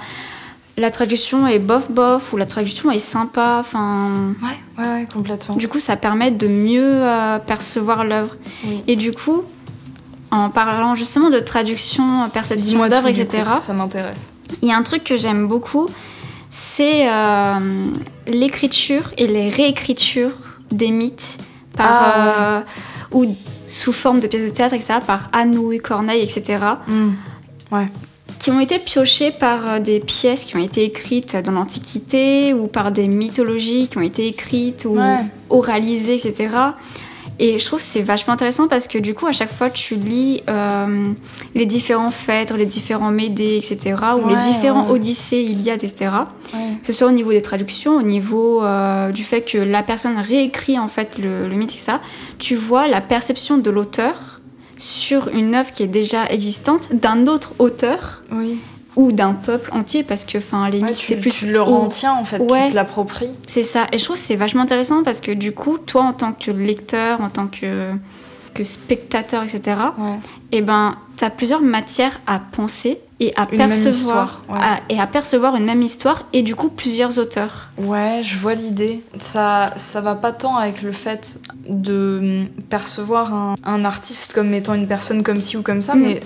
la 0.79 0.91
traduction 0.91 1.47
est 1.47 1.57
bof 1.59 1.89
bof 1.89 2.33
ou 2.33 2.37
la 2.37 2.45
traduction 2.45 2.91
est 2.91 2.99
sympa. 2.99 3.57
Enfin, 3.61 4.09
Ouais, 4.43 4.83
ouais, 4.83 4.91
ouais, 4.93 5.07
complètement. 5.11 5.55
du 5.55 5.67
coup 5.67 5.79
ça 5.79 5.95
permet 5.95 6.29
de 6.29 6.47
mieux 6.47 6.89
euh, 6.93 7.39
percevoir 7.39 8.03
l'œuvre. 8.03 8.35
Oui. 8.65 8.83
Et 8.87 8.95
du 8.95 9.11
coup, 9.11 9.41
en 10.29 10.49
parlant 10.49 10.93
justement 10.93 11.29
de 11.29 11.39
traduction, 11.39 12.29
perception 12.33 12.67
Dis-moi 12.71 12.89
d'œuvre, 12.89 13.07
etc. 13.07 13.43
ça 13.59 13.73
m'intéresse. 13.73 14.33
Il 14.61 14.67
y 14.67 14.71
a 14.71 14.77
un 14.77 14.83
truc 14.83 15.03
que 15.03 15.17
j'aime 15.17 15.47
beaucoup, 15.47 15.87
c'est 16.75 17.09
euh, 17.09 17.53
l'écriture 18.27 19.11
et 19.17 19.27
les 19.27 19.49
réécritures 19.49 20.31
des 20.71 20.91
mythes 20.91 21.37
par, 21.75 21.87
Ah, 21.89 22.29
euh, 22.29 22.61
ou 23.11 23.35
sous 23.67 23.93
forme 23.93 24.19
de 24.19 24.27
pièces 24.27 24.49
de 24.51 24.55
théâtre, 24.55 24.73
etc., 24.73 24.99
par 25.05 25.29
Anouilh, 25.33 25.79
Corneille, 25.79 26.23
etc., 26.23 26.59
Mm. 26.87 27.11
qui 28.39 28.51
ont 28.51 28.59
été 28.59 28.79
piochées 28.79 29.31
par 29.31 29.67
euh, 29.67 29.79
des 29.79 29.99
pièces 29.99 30.41
qui 30.43 30.55
ont 30.55 30.63
été 30.63 30.83
écrites 30.83 31.35
dans 31.35 31.51
l'Antiquité 31.51 32.53
ou 32.53 32.67
par 32.67 32.91
des 32.91 33.07
mythologies 33.07 33.87
qui 33.87 33.97
ont 33.97 34.01
été 34.01 34.27
écrites 34.27 34.85
ou 34.85 34.97
Ouais. 34.97 35.17
oralisées, 35.49 36.15
etc. 36.15 36.49
Et 37.39 37.59
je 37.59 37.65
trouve 37.65 37.79
que 37.79 37.85
c'est 37.87 38.01
vachement 38.01 38.33
intéressant 38.33 38.67
parce 38.67 38.87
que 38.87 38.97
du 38.97 39.13
coup, 39.13 39.27
à 39.27 39.31
chaque 39.31 39.53
fois, 39.53 39.69
tu 39.69 39.95
lis 39.95 40.41
euh, 40.49 41.03
les 41.53 41.65
différents 41.65 42.09
Phèdres, 42.09 42.57
les 42.57 42.65
différents 42.65 43.11
Médées, 43.11 43.57
etc., 43.57 43.95
ou 44.23 44.27
les 44.27 44.35
différents 44.35 44.85
ouais. 44.85 44.93
Odyssées, 44.95 45.41
Iliades, 45.41 45.83
etc. 45.83 46.11
Ouais. 46.53 46.59
Que 46.79 46.85
ce 46.87 46.93
soit 46.93 47.07
au 47.07 47.11
niveau 47.11 47.31
des 47.31 47.41
traductions, 47.41 47.95
au 47.95 48.01
niveau 48.01 48.63
euh, 48.63 49.11
du 49.11 49.23
fait 49.23 49.41
que 49.41 49.57
la 49.57 49.83
personne 49.83 50.17
réécrit 50.17 50.79
en 50.79 50.87
fait 50.87 51.17
le, 51.17 51.47
le 51.47 51.55
mythe, 51.55 51.73
et 51.73 51.77
ça, 51.77 52.01
tu 52.39 52.55
vois 52.55 52.87
la 52.87 53.01
perception 53.01 53.57
de 53.57 53.69
l'auteur 53.69 54.41
sur 54.77 55.27
une 55.29 55.55
œuvre 55.55 55.71
qui 55.71 55.83
est 55.83 55.87
déjà 55.87 56.25
existante 56.27 56.93
d'un 56.93 57.27
autre 57.27 57.53
auteur 57.59 58.23
Oui. 58.31 58.57
Ou 58.97 59.13
d'un 59.13 59.33
peuple 59.33 59.69
entier 59.73 60.03
parce 60.03 60.25
que 60.25 60.37
enfin 60.39 60.67
les 60.69 60.81
Ouais, 60.81 60.91
c'est 60.91 61.15
plus 61.15 61.29
tu 61.31 61.51
le 61.51 61.61
rentiens 61.61 62.13
en 62.13 62.25
fait, 62.25 62.39
Ouais. 62.41 62.65
tu 62.65 62.71
te 62.71 62.75
l'appropries. 62.75 63.29
c'est 63.47 63.63
ça 63.63 63.85
et 63.93 63.97
je 63.97 64.03
trouve 64.03 64.17
que 64.19 64.23
c'est 64.25 64.35
vachement 64.35 64.63
intéressant 64.63 65.03
parce 65.03 65.21
que 65.21 65.31
du 65.31 65.53
coup 65.53 65.77
toi 65.77 66.01
en 66.03 66.13
tant 66.13 66.33
que 66.33 66.51
lecteur 66.51 67.21
en 67.21 67.29
tant 67.29 67.47
que 67.47 67.91
que 68.53 68.63
spectateur 68.63 69.43
etc 69.43 69.61
Ouais. 69.97 70.17
et 70.51 70.61
ben 70.61 70.95
t'as 71.15 71.29
plusieurs 71.29 71.61
matières 71.61 72.19
à 72.27 72.39
penser 72.39 72.99
et 73.19 73.33
à 73.35 73.47
Une 73.51 73.57
percevoir 73.57 73.93
histoire, 73.93 74.41
à- 74.49 74.79
et 74.89 74.99
à 74.99 75.07
percevoir 75.07 75.55
une 75.55 75.65
même 75.65 75.81
histoire 75.83 76.25
et 76.33 76.41
du 76.43 76.55
coup 76.55 76.69
plusieurs 76.69 77.17
auteurs 77.19 77.69
Ouais, 77.79 78.21
je 78.23 78.37
vois 78.37 78.53
l'idée. 78.53 79.01
Ça, 79.19 79.71
ça 79.77 80.01
va 80.01 80.13
pas 80.13 80.31
tant 80.31 80.55
avec 80.55 80.83
le 80.83 80.91
fait 80.91 81.39
de 81.67 82.45
percevoir 82.69 83.33
un, 83.33 83.55
un 83.63 83.85
artiste 83.85 84.33
comme 84.33 84.53
étant 84.53 84.75
une 84.75 84.87
personne 84.87 85.23
comme 85.23 85.41
ci 85.41 85.57
ou 85.57 85.63
comme 85.63 85.81
ça, 85.81 85.95
Mm. 85.95 85.99
mais 86.01 86.19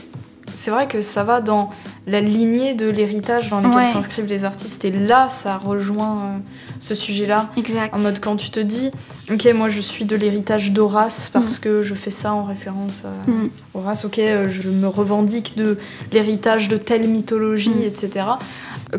c'est 0.54 0.72
vrai 0.72 0.88
que 0.88 1.02
ça 1.02 1.24
va 1.24 1.42
dans 1.42 1.70
la 2.08 2.20
lignée 2.20 2.74
de 2.74 2.90
l'héritage 2.90 3.50
dans 3.50 3.60
lequel 3.60 3.72
Ouais. 3.76 3.86
s'inscrivent 3.94 4.26
les 4.26 4.44
artistes. 4.44 4.84
Et 4.86 4.92
là, 4.92 5.30
ça 5.30 5.58
rejoint 5.58 6.22
euh, 6.24 6.38
ce 6.80 6.96
sujet-là. 6.96 7.50
exact 7.58 7.94
En 7.94 8.00
mode 8.00 8.20
quand 8.20 8.36
tu 8.36 8.50
te 8.50 8.60
dis, 8.60 8.90
ok, 9.32 9.48
moi 9.56 9.70
je 9.70 9.80
suis 9.80 10.06
de 10.06 10.16
l'héritage 10.16 10.72
d'Horace 10.72 11.30
parce 11.32 11.60
que 11.60 11.82
je 11.84 11.94
fais 11.94 12.12
ça 12.12 12.34
en 12.34 12.44
référence 12.44 13.04
à 13.06 13.30
Mm. 13.30 13.50
Horace, 13.76 14.06
ok, 14.06 14.20
euh, 14.20 14.50
je 14.50 14.70
me 14.70 14.88
revendique 14.88 15.56
de 15.58 15.78
l'héritage 16.12 16.68
de 16.70 16.78
telle 16.78 17.08
mythologie, 17.08 17.70
Mm. 17.70 17.84
etc. 17.84 18.26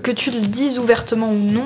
Que 0.02 0.10
tu 0.12 0.30
le 0.30 0.38
dises 0.40 0.78
ouvertement 0.78 1.30
ou 1.30 1.38
non, 1.38 1.64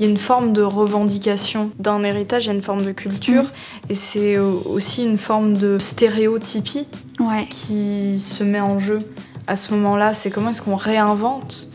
il 0.00 0.06
y 0.06 0.08
a 0.08 0.10
une 0.10 0.16
forme 0.18 0.52
de 0.52 0.62
revendication 0.62 1.70
d'un 1.78 2.02
héritage, 2.04 2.44
il 2.44 2.48
y 2.48 2.50
a 2.50 2.54
une 2.54 2.62
forme 2.62 2.84
de 2.84 2.92
culture, 2.92 3.42
Mm. 3.44 3.90
et 3.90 3.94
c'est 3.94 4.36
euh, 4.38 4.50
aussi 4.64 5.04
une 5.04 5.18
forme 5.18 5.54
de 5.56 5.78
stéréotypie 5.78 6.86
ouais 7.20 7.46
qui 7.50 8.18
se 8.20 8.42
met 8.44 8.60
en 8.60 8.78
jeu 8.78 9.00
à 9.48 9.56
ce 9.56 9.74
moment-là. 9.74 10.14
C'est 10.14 10.30
comment 10.30 10.50
est-ce 10.50 10.62
qu'on 10.62 10.76
réinvente 10.76 11.68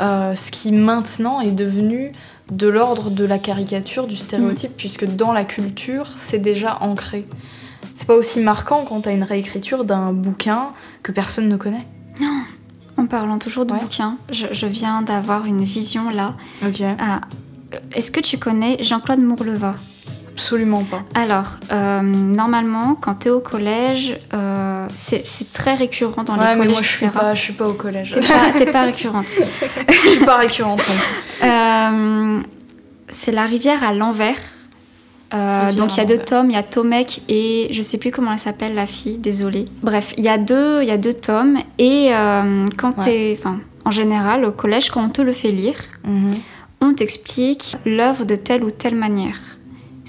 euh, 0.00 0.34
ce 0.34 0.50
qui 0.50 0.72
maintenant 0.72 1.40
est 1.42 1.50
devenu 1.52 2.10
de 2.52 2.66
l'ordre 2.68 3.10
de 3.10 3.24
la 3.24 3.38
caricature, 3.38 4.06
du 4.06 4.16
stéréotype, 4.16 4.72
puisque 4.76 5.04
dans 5.04 5.32
la 5.32 5.44
culture, 5.44 6.08
c'est 6.16 6.38
déjà 6.38 6.78
ancré. 6.80 7.26
C'est 7.94 8.06
pas 8.06 8.14
aussi 8.16 8.40
marquant 8.40 8.84
quand 8.88 9.02
t'as 9.02 9.12
une 9.12 9.22
réécriture 9.24 9.84
d'un 9.84 10.12
bouquin 10.12 10.70
que 11.02 11.12
personne 11.12 11.48
ne 11.48 11.56
connaît. 11.56 11.86
en 12.96 13.06
parlant 13.06 13.38
toujours 13.38 13.66
de 13.66 13.72
Ouais. 13.72 13.80
bouquins 13.80 14.16
je, 14.30 14.46
je 14.52 14.66
viens 14.66 15.00
d'avoir 15.02 15.46
une 15.46 15.62
vision 15.64 16.10
là 16.10 16.34
Ok. 16.66 16.82
Ah, 16.98 17.20
est-ce 17.94 18.10
que 18.10 18.20
tu 18.20 18.36
connais 18.38 18.82
Jean-Claude 18.82 19.20
Mourleva? 19.20 19.74
Absolument 20.40 20.84
pas. 20.84 21.02
Alors, 21.14 21.56
euh, 21.70 22.00
normalement, 22.00 22.94
quand 22.98 23.14
tu 23.16 23.28
es 23.28 23.30
au 23.30 23.40
collège, 23.40 24.16
euh, 24.32 24.86
c'est 24.94 25.22
très 25.52 25.74
récurrent 25.74 26.22
dans 26.24 26.32
ouais, 26.38 26.54
les 26.54 26.60
mais 26.60 26.66
collèges, 26.66 26.72
moi 26.72 26.80
je 26.82 26.88
suis 26.88 27.06
pas, 27.08 27.34
je 27.34 27.40
suis 27.42 27.52
pas 27.52 27.68
au 27.68 27.74
collège. 27.74 28.14
T'es 28.56 28.64
pas, 28.64 28.72
pas 28.72 28.82
récurrente. 28.84 29.26
je 29.88 30.08
suis 30.08 30.24
pas 30.24 30.38
récurrente. 30.38 30.80
Euh, 31.44 32.40
c'est 33.10 33.32
La 33.32 33.44
rivière 33.44 33.84
à 33.84 33.92
l'envers. 33.92 34.36
Euh, 35.34 35.72
donc 35.72 35.94
il 35.94 35.98
y 35.98 36.00
a 36.00 36.06
deux 36.06 36.18
tomes, 36.18 36.48
il 36.50 36.54
y 36.54 36.58
a 36.58 36.62
Tomek 36.62 37.22
et 37.28 37.68
je 37.70 37.82
sais 37.82 37.98
plus 37.98 38.10
comment 38.10 38.32
elle 38.32 38.38
s'appelle 38.38 38.74
la 38.74 38.86
fille, 38.86 39.18
désolée. 39.18 39.66
Bref, 39.82 40.14
il 40.16 40.24
y 40.24 40.28
a 40.28 40.38
deux, 40.38 40.82
il 40.82 40.88
y 40.88 40.90
a 40.90 40.96
deux 40.96 41.12
tomes 41.12 41.58
et 41.78 42.08
euh, 42.14 42.66
quand 42.78 42.96
Ouais. 43.04 43.36
enfin, 43.38 43.60
en 43.84 43.90
général 43.92 44.44
au 44.46 44.50
collège, 44.52 44.90
quand 44.90 45.04
on 45.04 45.10
te 45.10 45.20
le 45.22 45.32
fait 45.32 45.52
lire, 45.52 45.76
Mhm. 46.04 46.32
on 46.80 46.94
t'explique 46.94 47.76
l'œuvre 47.84 48.24
de 48.24 48.34
telle 48.36 48.64
ou 48.64 48.70
telle 48.70 48.96
manière. 48.96 49.36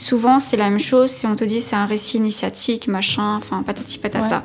Souvent, 0.01 0.39
c'est 0.39 0.57
la 0.57 0.69
même 0.69 0.79
chose 0.79 1.11
si 1.11 1.27
on 1.27 1.35
te 1.35 1.43
dit 1.43 1.61
c'est 1.61 1.75
un 1.75 1.85
récit 1.85 2.17
initiatique, 2.17 2.87
machin, 2.87 3.35
enfin 3.37 3.61
patati 3.63 3.99
patata. 3.99 4.43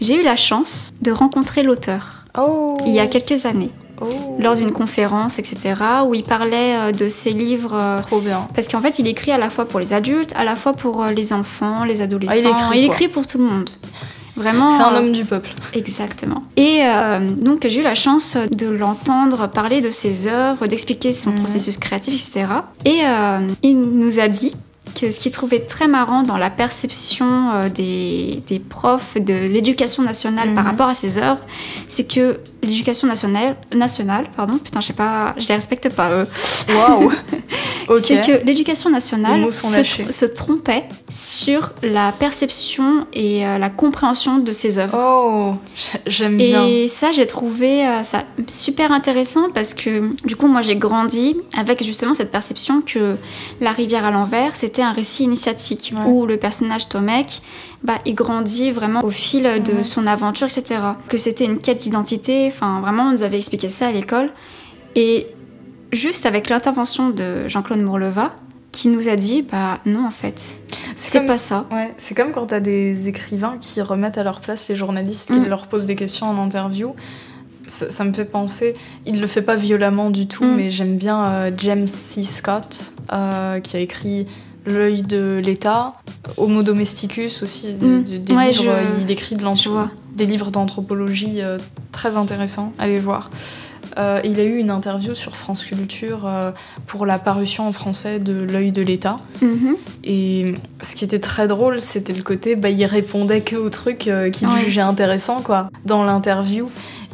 J'ai 0.00 0.20
eu 0.20 0.24
la 0.24 0.34
chance 0.34 0.90
de 1.00 1.12
rencontrer 1.12 1.62
l'auteur 1.62 2.24
Oh. 2.36 2.76
il 2.86 2.92
y 2.92 2.98
a 3.00 3.06
quelques 3.06 3.46
années, 3.46 3.70
Oh. 4.00 4.06
lors 4.40 4.54
d'une 4.56 4.72
conférence, 4.72 5.38
etc., 5.38 5.74
où 6.06 6.14
il 6.14 6.22
parlait 6.24 6.74
euh, 6.76 6.90
de 6.92 7.08
ses 7.08 7.30
livres. 7.30 7.74
euh, 7.74 7.98
Trop 8.00 8.20
bien. 8.20 8.46
parce 8.54 8.66
qu'en 8.66 8.80
fait, 8.80 8.98
il 8.98 9.06
écrit 9.06 9.30
à 9.30 9.38
la 9.38 9.48
fois 9.50 9.64
pour 9.64 9.78
les 9.78 9.92
adultes, 9.92 10.32
à 10.36 10.42
la 10.44 10.56
fois 10.56 10.72
pour 10.72 11.02
euh, 11.04 11.10
les 11.12 11.32
enfants, 11.32 11.84
les 11.84 12.00
adolescents. 12.02 12.32
Ah, 12.34 12.74
il 12.74 12.84
écrit, 12.84 13.08
pour 13.08 13.26
tout 13.28 13.38
le 13.38 13.44
monde. 13.44 13.70
Vraiment. 14.36 14.76
C'est 14.78 14.84
un 14.84 14.94
homme 14.96 15.12
du 15.12 15.24
peuple. 15.24 15.50
Exactement. 15.74 16.42
Et 16.56 16.78
euh, 16.82 17.28
donc 17.28 17.66
j'ai 17.68 17.80
eu 17.80 17.82
la 17.82 17.94
chance 17.94 18.36
de 18.50 18.68
l'entendre 18.68 19.48
parler 19.48 19.80
de 19.82 19.90
ses 19.90 20.26
œuvres, 20.26 20.66
d'expliquer 20.66 21.12
son 21.12 21.30
Mhm. 21.30 21.38
processus 21.40 21.76
créatif, 21.78 22.14
etc. 22.14 22.46
Et 22.86 23.00
euh, 23.04 23.40
il 23.62 23.78
nous 23.80 24.18
a 24.18 24.28
dit 24.28 24.54
que 24.98 25.10
ce 25.10 25.18
qu'il 25.18 25.32
trouvait 25.32 25.60
très 25.60 25.88
marrant 25.88 26.22
dans 26.22 26.36
la 26.36 26.50
perception 26.50 27.50
euh, 27.52 27.68
des, 27.68 28.42
des 28.46 28.58
profs 28.58 29.16
de 29.16 29.34
l'éducation 29.34 30.02
nationale 30.02 30.54
par 30.54 30.64
Mhm. 30.64 30.70
rapport 30.70 30.88
à 30.88 30.94
ses 30.94 31.18
œuvres, 31.18 31.40
c'est 31.88 32.04
que 32.06 32.38
l'éducation 32.62 33.06
nationale, 33.08 33.56
nationale, 33.74 34.26
pardon, 34.36 34.58
putain, 34.58 34.80
je 34.80 34.88
sais 34.88 34.92
pas, 34.92 35.34
je 35.38 35.46
les 35.48 35.54
respecte 35.54 35.88
pas 35.94 36.10
eux. 36.12 36.26
Waouh. 36.68 37.10
ok. 37.88 38.04
C'est 38.04 38.20
que 38.40 38.46
l'éducation 38.46 38.90
nationale 38.90 39.50
se, 39.52 39.72
lâchés. 39.72 40.04
tr- 40.04 40.12
se 40.12 40.24
trompait 40.26 40.84
sur 41.10 41.72
la 41.82 42.12
perception 42.12 43.06
et 43.12 43.46
euh, 43.46 43.58
la 43.58 43.70
compréhension 43.70 44.38
de 44.38 44.52
ses 44.52 44.78
œuvres. 44.78 44.96
Oh, 44.98 45.54
j'ai- 45.74 45.98
j'aime 46.06 46.36
bien. 46.38 46.66
Et 46.66 46.88
ça, 46.88 47.12
j'ai 47.12 47.26
trouvé 47.26 47.86
euh, 47.86 48.02
ça 48.02 48.24
super 48.46 48.92
intéressant 48.92 49.50
parce 49.54 49.74
que 49.74 50.14
du 50.26 50.36
coup, 50.36 50.46
moi, 50.46 50.62
j'ai 50.62 50.76
grandi 50.76 51.36
avec 51.56 51.82
justement 51.82 52.14
cette 52.14 52.30
perception 52.30 52.82
que 52.82 53.16
La 53.60 53.72
rivière 53.72 54.04
à 54.04 54.10
l'envers, 54.10 54.56
c'était 54.56 54.82
un 54.82 54.92
récit 54.92 55.24
initiatique 55.24 55.92
Ouais. 55.96 56.04
où 56.06 56.26
le 56.26 56.36
personnage 56.36 56.88
Tomek, 56.88 57.40
bah, 57.82 57.98
il 58.04 58.14
grandit 58.14 58.72
vraiment 58.72 59.02
au 59.04 59.10
fil 59.10 59.44
de 59.64 59.82
son 59.82 60.06
aventure, 60.06 60.46
etc. 60.46 60.80
Que 61.08 61.16
c'était 61.16 61.44
une 61.46 61.58
quête 61.58 61.78
d'identité. 61.78 62.46
Enfin, 62.48 62.80
vraiment, 62.80 63.04
on 63.04 63.12
nous 63.12 63.22
avait 63.22 63.38
expliqué 63.38 63.68
ça 63.68 63.88
à 63.88 63.92
l'école. 63.92 64.30
Et 64.96 65.26
juste 65.92 66.26
avec 66.26 66.48
l'intervention 66.50 67.10
de 67.10 67.48
Jean-Claude 67.48 67.80
Mourleva, 67.80 68.32
qui 68.72 68.88
nous 68.88 69.08
a 69.08 69.16
dit, 69.16 69.42
bah 69.42 69.78
non, 69.86 70.06
en 70.06 70.10
fait, 70.12 70.40
c'est 70.94 71.26
pas 71.26 71.36
ça. 71.36 71.66
Ouais, 71.72 71.92
c'est 71.98 72.14
comme 72.14 72.30
quand 72.32 72.46
t'as 72.46 72.60
des 72.60 73.08
écrivains 73.08 73.56
qui 73.60 73.80
remettent 73.82 74.18
à 74.18 74.22
leur 74.22 74.40
place 74.40 74.68
les 74.68 74.76
journalistes, 74.76 75.32
qui 75.32 75.40
Mm. 75.40 75.46
leur 75.48 75.66
posent 75.66 75.86
des 75.86 75.96
questions 75.96 76.26
en 76.26 76.38
interview. 76.38 76.94
Ça, 77.66 77.90
ça 77.90 78.04
me 78.04 78.12
fait 78.12 78.24
penser, 78.24 78.74
il 79.06 79.20
le 79.20 79.26
fait 79.26 79.42
pas 79.42 79.54
violemment 79.56 80.10
du 80.10 80.26
tout, 80.28 80.44
Mm. 80.44 80.54
mais 80.56 80.70
j'aime 80.70 80.96
bien 80.98 81.24
euh, 81.26 81.50
James 81.56 81.86
C. 81.88 82.22
Scott, 82.22 82.92
euh, 83.12 83.58
qui 83.60 83.76
a 83.76 83.80
écrit 83.80 84.26
L'œil 84.66 85.02
de 85.02 85.40
l'État, 85.42 85.94
Homo 86.36 86.62
domesticus 86.62 87.42
aussi, 87.42 87.72
des, 87.74 87.86
Mm. 87.86 88.02
des- 88.02 88.18
des 88.18 88.32
Ouais, 88.34 88.50
livres, 88.50 88.64
je- 88.64 88.68
euh, 88.68 88.82
il 89.00 89.10
écrit 89.10 89.36
de 89.36 89.42
l'anth- 89.42 89.62
je 89.62 89.68
vois. 89.70 89.90
des 90.14 90.26
livres 90.26 90.50
d'anthropologie 90.50 91.40
euh, 91.40 91.58
très 91.92 92.16
intéressants, 92.16 92.72
allez 92.78 92.98
voir. 92.98 93.30
Euh, 93.98 94.20
il 94.22 94.38
a 94.38 94.44
eu 94.44 94.58
une 94.58 94.70
interview 94.70 95.14
sur 95.14 95.34
France 95.34 95.64
Culture 95.64 96.24
euh, 96.24 96.52
pour 96.86 97.06
la 97.06 97.18
parution 97.18 97.66
en 97.66 97.72
français 97.72 98.20
de 98.20 98.32
L'œil 98.44 98.70
de 98.70 98.82
l'État. 98.82 99.16
Mhm. 99.42 99.74
Et 100.04 100.54
ce 100.88 100.94
qui 100.94 101.04
était 101.04 101.18
très 101.18 101.48
drôle, 101.48 101.80
c'était 101.80 102.12
le 102.12 102.22
côté, 102.22 102.54
bah, 102.54 102.70
il 102.70 102.84
répondait 102.84 103.40
que 103.40 103.56
aux 103.56 103.70
trucs 103.70 104.06
euh, 104.06 104.30
qu'il 104.30 104.46
Ouais. 104.46 104.60
jugeait 104.60 104.80
intéressants, 104.80 105.40
quoi, 105.42 105.70
dans 105.86 106.04
l'interview. 106.04 106.68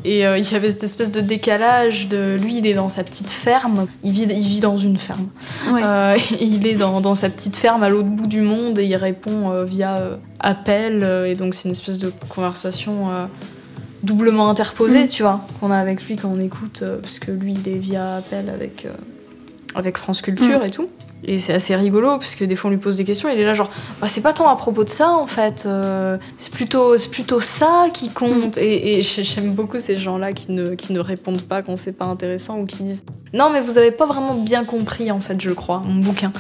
Et 0.09 0.24
euh, 0.24 0.38
il 0.38 0.52
y 0.52 0.54
avait 0.54 0.70
cette 0.70 0.84
espèce 0.84 1.11
de 1.11 1.20
décalage 1.20 2.07
de 2.07 2.36
lui, 2.40 2.59
il 2.59 2.66
est 2.66 2.74
dans 2.74 2.88
sa 2.88 3.02
petite 3.02 3.28
ferme, 3.28 3.86
il 4.04 4.12
vit, 4.12 4.22
il 4.22 4.46
vit 4.46 4.61
dans 4.61 4.78
une 4.78 4.96
ferme. 4.96 5.28
Ouais. 5.72 5.80
Euh, 5.82 6.16
et 6.38 6.44
il 6.44 6.64
est 6.66 6.76
dans, 6.76 7.00
dans 7.00 7.16
sa 7.16 7.28
petite 7.28 7.57
ferme 7.57 7.82
à 7.82 7.88
l'autre 7.88 8.09
bout 8.09 8.28
du 8.28 8.40
monde 8.40 8.78
et 8.78 8.84
il 8.84 8.94
répond 8.96 9.50
euh, 9.50 9.64
via 9.64 10.18
appel. 10.38 11.02
et 11.26 11.34
donc 11.34 11.54
c'est 11.54 11.64
une 11.68 11.72
espèce 11.74 11.98
de 11.98 12.12
conversation 12.28 13.09
doublement 14.04 14.48
interposée, 14.48 15.04
Mm. 15.04 15.09
tu 15.09 15.22
vois, 15.24 15.40
qu'on 15.61 15.70
a 15.72 15.76
avec 15.78 16.00
lui 16.07 16.14
quand 16.16 16.28
on 16.28 16.38
écoute, 16.38 16.84
parce 17.02 17.18
que 17.18 17.32
lui, 17.32 17.54
il 17.54 17.68
est 17.68 17.78
via 17.78 18.16
appel 18.16 18.48
avec, 18.48 18.86
avec 19.74 19.96
France 19.98 20.20
Culture 20.22 20.61
Mm. 20.61 20.66
et 20.66 20.70
tout. 20.70 20.88
Et 21.24 21.38
c'est 21.38 21.54
assez 21.54 21.74
rigolo, 21.74 22.18
parce 22.18 22.34
que 22.34 22.44
des 22.44 22.54
fois 22.56 22.68
on 22.68 22.72
lui 22.72 22.78
pose 22.78 22.96
des 22.96 23.04
questions, 23.04 23.28
il 23.28 23.38
est 23.40 23.44
là 23.44 23.52
genre, 23.54 23.70
bah, 24.00 24.06
c'est 24.06 24.20
pas 24.20 24.32
tant 24.32 24.48
à 24.48 24.54
propos 24.56 24.84
de 24.84 24.88
ça 24.90 25.10
en 25.12 25.26
fait, 25.26 25.64
euh, 25.66 26.18
c'est 26.38 26.52
plutôt, 26.52 26.94
plutôt 27.10 27.40
ça 27.40 27.86
qui 27.92 28.10
compte. 28.10 28.58
Et, 28.58 28.98
et 28.98 29.02
j'ai- 29.02 29.24
j'aime 29.24 29.52
beaucoup 29.52 29.78
ces 29.78 29.96
gens-là 29.96 30.32
qui 30.32 30.52
ne, 30.52 30.74
qui 30.74 30.92
ne 30.92 31.00
répondent 31.00 31.42
pas 31.42 31.62
quand 31.62 31.76
c'est 31.76 31.92
pas 31.96 32.04
intéressant 32.04 32.58
ou 32.60 32.66
qui 32.66 32.82
disent, 32.84 33.02
non 33.32 33.50
mais 33.50 33.60
vous 33.60 33.76
avez 33.78 33.90
pas 33.90 34.06
vraiment 34.06 34.34
bien 34.34 34.64
compris 34.64 35.10
en 35.10 35.20
fait, 35.20 35.40
je 35.40 35.50
crois, 35.50 35.82
mon 35.84 36.00
bouquin. 36.00 36.32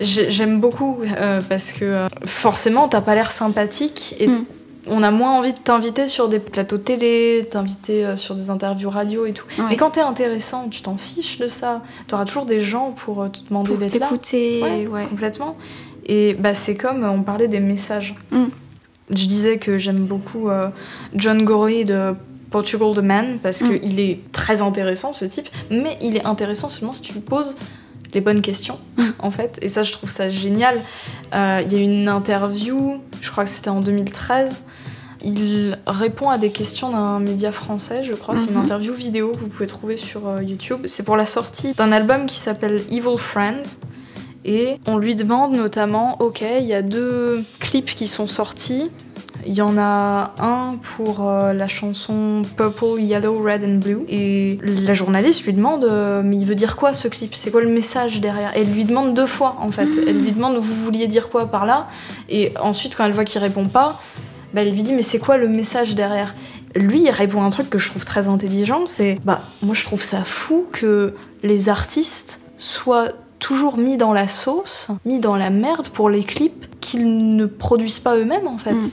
J'ai- 0.00 0.30
J'aime 0.30 0.60
beaucoup 0.60 0.98
euh, 1.20 1.40
parce 1.48 1.72
que 1.72 1.84
euh, 1.84 2.08
forcément 2.24 2.88
t'as 2.88 3.00
pas 3.02 3.14
l'air 3.14 3.30
sympathique 3.30 4.14
Mm. 4.26 4.44
On 4.88 5.02
a 5.02 5.10
moins 5.10 5.32
envie 5.38 5.52
de 5.52 5.58
t'inviter 5.58 6.06
sur 6.08 6.28
des 6.28 6.38
plateaux 6.40 6.78
télé, 6.78 7.46
t'inviter 7.50 8.04
euh, 8.04 8.16
sur 8.16 8.34
des 8.34 8.50
interviews 8.50 8.90
radio 8.90 9.26
et 9.26 9.32
tout. 9.32 9.44
Ouais. 9.58 9.64
Mais 9.70 9.76
quand 9.76 9.90
t'es 9.90 10.00
intéressant, 10.00 10.68
tu 10.68 10.82
t'en 10.82 10.96
fiches 10.96 11.38
de 11.38 11.48
ça. 11.48 11.82
T'auras 12.08 12.24
toujours 12.24 12.46
des 12.46 12.60
gens 12.60 12.90
pour 12.92 13.22
euh, 13.22 13.28
te 13.28 13.38
demander 13.48 13.76
d'être 13.76 13.94
là. 13.98 14.06
t'écouter, 14.08 14.60
Ouais, 14.62 14.86
ouais. 14.86 15.06
complètement. 15.06 15.56
Et 16.06 16.34
bah, 16.34 16.54
c'est 16.54 16.74
comme 16.74 17.04
on 17.04 17.22
parlait 17.22 17.48
des 17.48 17.60
messages. 17.60 18.14
Mm. 18.32 18.46
Je 19.10 19.26
disais 19.26 19.58
que 19.58 19.78
j'aime 19.78 20.04
beaucoup 20.06 20.48
euh, 20.48 20.68
John 21.14 21.44
Gourley 21.44 21.84
de 21.84 22.14
Portugal 22.50 22.92
the 22.94 22.98
Man 22.98 23.38
parce 23.42 23.60
Mm. 23.62 23.78
qu'il 23.80 24.00
est 24.00 24.20
très 24.32 24.62
intéressant 24.62 25.12
ce 25.12 25.24
type, 25.24 25.48
mais 25.70 25.96
il 26.02 26.16
est 26.16 26.26
intéressant 26.26 26.68
seulement 26.68 26.92
si 26.92 27.02
tu 27.02 27.12
lui 27.12 27.20
poses 27.20 27.56
les 28.14 28.20
bonnes 28.20 28.40
questions 28.42 28.78
Mm. 28.96 29.02
en 29.20 29.30
fait. 29.30 29.58
Et 29.62 29.68
ça, 29.68 29.82
je 29.82 29.92
trouve 29.92 30.10
ça 30.10 30.28
génial. 30.30 30.78
Euh, 31.34 31.60
Il 31.64 31.72
y 31.72 31.76
a 31.76 31.82
une 31.82 32.08
interview, 32.08 33.00
je 33.20 33.30
crois 33.30 33.44
que 33.44 33.50
c'était 33.50 33.70
en 33.70 33.80
2013. 33.80 34.62
Il 35.24 35.78
répond 35.86 36.28
à 36.30 36.36
des 36.38 36.50
questions 36.50 36.90
d'un 36.90 37.20
média 37.20 37.52
français, 37.52 38.02
je 38.02 38.12
crois. 38.14 38.36
C'est 38.36 38.46
une 38.46 38.54
Mhm. 38.56 38.64
interview 38.64 38.92
vidéo 38.92 39.30
que 39.32 39.38
vous 39.38 39.48
pouvez 39.48 39.68
trouver 39.68 39.96
sur 39.96 40.26
euh, 40.28 40.42
YouTube. 40.42 40.80
C'est 40.86 41.04
pour 41.04 41.16
la 41.16 41.26
sortie 41.26 41.74
d'un 41.74 41.92
album 41.92 42.26
qui 42.26 42.38
s'appelle 42.40 42.82
Evil 42.90 43.16
Friends. 43.18 43.78
Et 44.44 44.78
on 44.88 44.96
lui 44.98 45.14
demande 45.14 45.52
notamment, 45.54 46.20
ok, 46.20 46.42
il 46.58 46.66
y 46.66 46.74
a 46.74 46.82
deux 46.82 47.44
clips 47.60 47.94
qui 47.94 48.08
sont 48.08 48.26
sortis. 48.26 48.90
Il 49.46 49.54
y 49.54 49.62
en 49.62 49.76
a 49.78 50.32
un 50.38 50.76
pour 50.76 51.28
euh, 51.28 51.52
la 51.52 51.68
chanson 51.68 52.42
Purple, 52.56 53.00
Yellow, 53.00 53.42
Red 53.42 53.64
and 53.64 53.78
Blue. 53.78 54.04
Et 54.08 54.58
la 54.62 54.94
journaliste 54.94 55.44
lui 55.44 55.52
demande, 55.52 55.84
euh, 55.84 56.22
mais 56.24 56.36
il 56.36 56.46
veut 56.46 56.54
dire 56.54 56.76
quoi 56.76 56.94
ce 56.94 57.08
clip? 57.08 57.34
C'est 57.34 57.50
quoi 57.50 57.60
le 57.60 57.70
message 57.70 58.20
derrière? 58.20 58.52
Elle 58.54 58.72
lui 58.72 58.84
demande 58.84 59.14
deux 59.14 59.26
fois 59.26 59.56
en 59.58 59.70
fait. 59.70 59.88
Elle 60.06 60.20
lui 60.20 60.32
demande, 60.32 60.56
vous 60.56 60.74
vouliez 60.74 61.08
dire 61.08 61.28
quoi 61.28 61.46
par 61.46 61.66
là? 61.66 61.88
Et 62.28 62.52
ensuite, 62.60 62.94
quand 62.96 63.04
elle 63.04 63.12
voit 63.12 63.24
qu'il 63.24 63.40
répond 63.40 63.66
pas, 63.66 64.00
bah, 64.54 64.62
elle 64.62 64.72
lui 64.72 64.82
dit, 64.82 64.92
mais 64.92 65.02
c'est 65.02 65.18
quoi 65.18 65.36
le 65.36 65.48
message 65.48 65.94
derrière? 65.94 66.34
Lui, 66.74 67.02
il 67.02 67.10
répond 67.10 67.42
un 67.42 67.50
truc 67.50 67.68
que 67.68 67.78
je 67.78 67.88
trouve 67.90 68.04
très 68.04 68.28
intelligent, 68.28 68.86
c'est, 68.86 69.16
bah, 69.24 69.40
moi 69.62 69.74
je 69.74 69.84
trouve 69.84 70.02
ça 70.02 70.24
fou 70.24 70.66
que 70.72 71.14
les 71.42 71.68
artistes 71.68 72.40
soient 72.56 73.08
toujours 73.42 73.76
mis 73.76 73.96
dans 73.96 74.12
la 74.12 74.28
sauce, 74.28 74.88
mis 75.04 75.18
dans 75.18 75.36
la 75.36 75.50
merde 75.50 75.88
pour 75.88 76.08
les 76.08 76.22
clips 76.22 76.66
qu'ils 76.80 77.36
ne 77.36 77.44
produisent 77.44 77.98
pas 77.98 78.16
eux-mêmes 78.16 78.46
en 78.46 78.56
fait. 78.56 78.72
Mm. 78.74 78.88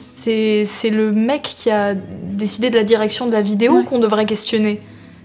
C'est 0.65 0.89
le 0.89 1.11
mec 1.11 1.43
qui 1.43 1.69
a 1.69 1.93
décidé 1.95 2.69
de 2.69 2.75
la 2.75 2.83
direction 2.83 3.27
de 3.27 3.31
la 3.31 3.41
vidéo 3.41 3.73
Ouais. 3.77 3.83
qu'on 3.85 3.99
devrait 3.99 4.25
questionner. 4.25 4.81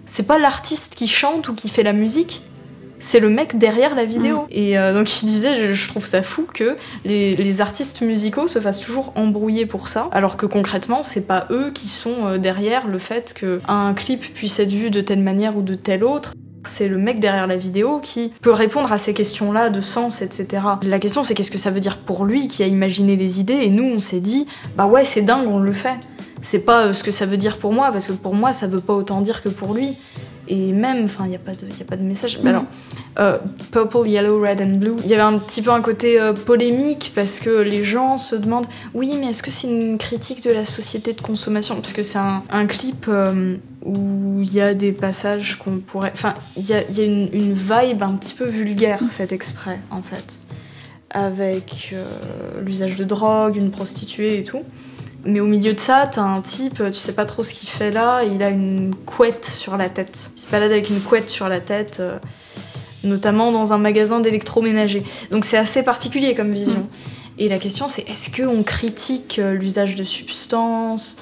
C'est 0.06 0.26
pas 0.26 0.38
l'artiste 0.38 0.94
qui 0.94 1.08
chante 1.08 1.48
ou 1.48 1.54
qui 1.54 1.68
fait 1.70 1.82
la 1.82 1.94
musique. 1.94 2.42
C'est 3.00 3.18
le 3.20 3.28
mec 3.28 3.58
derrière 3.58 3.94
la 3.94 4.04
vidéo. 4.04 4.42
Mm. 4.42 4.46
Et 4.50 4.78
euh, 4.78 4.92
donc 4.94 5.22
il 5.22 5.26
disait, 5.26 5.56
je, 5.58 5.72
je 5.72 5.88
trouve 5.88 6.06
ça 6.06 6.22
fou 6.22 6.46
que 6.52 6.76
les, 7.06 7.34
les 7.34 7.60
artistes 7.62 8.02
musicaux 8.02 8.46
se 8.46 8.60
fassent 8.60 8.80
toujours 8.80 9.12
embrouiller 9.16 9.64
pour 9.66 9.88
ça, 9.88 10.08
alors 10.12 10.36
que 10.36 10.46
concrètement, 10.46 11.02
c'est 11.02 11.26
pas 11.26 11.46
eux 11.50 11.70
qui 11.74 11.88
sont 11.88 12.26
euh, 12.26 12.38
derrière 12.38 12.88
le 12.88 12.98
fait 12.98 13.34
qu'un 13.34 13.94
clip 13.94 14.20
puisse 14.34 14.58
être 14.58 14.70
vu 14.70 14.90
de 14.90 15.00
telle 15.00 15.20
manière 15.20 15.56
ou 15.56 15.62
de 15.62 15.74
telle 15.74 16.04
autre. 16.04 16.32
C'est 16.68 16.88
le 16.88 16.98
mec 16.98 17.20
derrière 17.20 17.46
la 17.46 17.56
vidéo 17.56 18.00
qui 18.00 18.32
peut 18.40 18.52
répondre 18.52 18.92
à 18.92 18.98
ces 18.98 19.14
questions-là 19.14 19.70
de 19.70 19.80
sens, 19.80 20.22
etc. 20.22 20.62
La 20.82 20.98
question, 20.98 21.22
c'est 21.22 21.34
qu'est-ce 21.34 21.50
que 21.50 21.58
ça 21.58 21.70
veut 21.70 21.80
dire 21.80 21.98
pour 21.98 22.24
lui 22.24 22.48
qui 22.48 22.62
a 22.62 22.66
imaginé 22.66 23.16
les 23.16 23.40
idées 23.40 23.54
et 23.54 23.70
nous, 23.70 23.84
on 23.84 24.00
s'est 24.00 24.20
dit, 24.20 24.46
bah 24.76 24.86
ouais, 24.86 25.04
c'est 25.04 25.22
dingue, 25.22 25.48
on 25.48 25.58
le 25.58 25.72
fait. 25.72 25.96
C'est 26.42 26.64
pas 26.64 26.86
euh, 26.86 26.92
ce 26.92 27.02
que 27.02 27.10
ça 27.10 27.26
veut 27.26 27.38
dire 27.38 27.58
pour 27.58 27.72
moi, 27.72 27.90
parce 27.90 28.06
que 28.06 28.12
pour 28.12 28.34
moi, 28.34 28.52
ça 28.52 28.66
veut 28.66 28.80
pas 28.80 28.92
autant 28.92 29.20
dire 29.20 29.42
que 29.42 29.48
pour 29.48 29.74
lui. 29.74 29.96
Et 30.46 30.74
même, 30.74 31.04
enfin, 31.04 31.24
il 31.24 31.30
n'y 31.30 31.36
a, 31.36 31.38
a 31.38 31.84
pas 31.84 31.96
de 31.96 32.02
message. 32.02 32.38
Mais 32.42 32.50
alors, 32.50 32.64
euh, 33.18 33.38
Purple, 33.70 34.06
Yellow, 34.06 34.42
Red 34.42 34.60
and 34.60 34.76
Blue, 34.76 34.96
il 35.02 35.08
y 35.08 35.14
avait 35.14 35.22
un 35.22 35.38
petit 35.38 35.62
peu 35.62 35.70
un 35.70 35.80
côté 35.80 36.20
euh, 36.20 36.34
polémique 36.34 37.12
parce 37.14 37.40
que 37.40 37.60
les 37.60 37.82
gens 37.82 38.18
se 38.18 38.36
demandent 38.36 38.66
oui, 38.92 39.14
mais 39.18 39.28
est-ce 39.28 39.42
que 39.42 39.50
c'est 39.50 39.68
une 39.68 39.96
critique 39.96 40.44
de 40.44 40.50
la 40.50 40.66
société 40.66 41.14
de 41.14 41.20
consommation? 41.22 41.76
Parce 41.76 41.94
que 41.94 42.02
c'est 42.02 42.18
un, 42.18 42.66
clip 42.66 43.08
où 43.84 44.40
il 44.40 44.52
y 44.52 44.60
a 44.60 44.74
des 44.74 44.92
passages 44.92 45.56
qu'on 45.58 45.78
pourrait. 45.78 46.12
Enfin, 46.14 46.34
il 46.56 46.66
y 46.66 46.72
a, 46.72 46.82
il 46.88 46.96
y 46.96 47.00
a 47.00 47.04
une, 47.04 47.28
une 47.32 47.52
vibe 47.52 48.02
un 48.02 48.16
petit 48.16 48.34
peu 48.34 48.46
vulgaire 48.46 49.00
faite 49.10 49.32
exprès, 49.32 49.78
en 49.90 50.02
fait. 50.02 50.24
Avec 51.10 51.90
euh, 51.92 52.04
l'usage 52.64 52.96
de 52.96 53.04
drogue, 53.04 53.56
une 53.56 53.70
prostituée 53.70 54.38
et 54.38 54.44
tout. 54.44 54.62
Mais 55.26 55.40
au 55.40 55.46
milieu 55.46 55.72
de 55.72 55.80
ça, 55.80 56.08
t'as 56.10 56.22
un 56.22 56.40
type, 56.42 56.82
tu 56.86 56.98
sais 56.98 57.14
pas 57.14 57.24
trop 57.24 57.42
ce 57.42 57.52
qu'il 57.52 57.68
fait 57.68 57.90
là, 57.90 58.22
et 58.24 58.28
il 58.28 58.42
a 58.42 58.50
une 58.50 58.94
couette 59.06 59.46
sur 59.46 59.76
la 59.76 59.88
tête. 59.88 60.30
Il 60.36 60.42
se 60.42 60.50
balade 60.50 60.70
avec 60.70 60.90
une 60.90 61.00
couette 61.00 61.30
sur 61.30 61.48
la 61.48 61.60
tête, 61.60 61.98
euh, 62.00 62.18
notamment 63.04 63.50
dans 63.50 63.72
un 63.72 63.78
magasin 63.78 64.20
d'électroménager. 64.20 65.02
Donc 65.30 65.44
c'est 65.46 65.56
assez 65.56 65.82
particulier 65.82 66.34
comme 66.34 66.52
vision. 66.52 66.88
Et 67.38 67.48
la 67.48 67.58
question 67.58 67.88
c'est 67.88 68.08
est-ce 68.08 68.30
qu'on 68.30 68.62
critique 68.62 69.38
euh, 69.38 69.54
l'usage 69.54 69.94
de 69.94 70.04
substances, 70.04 71.16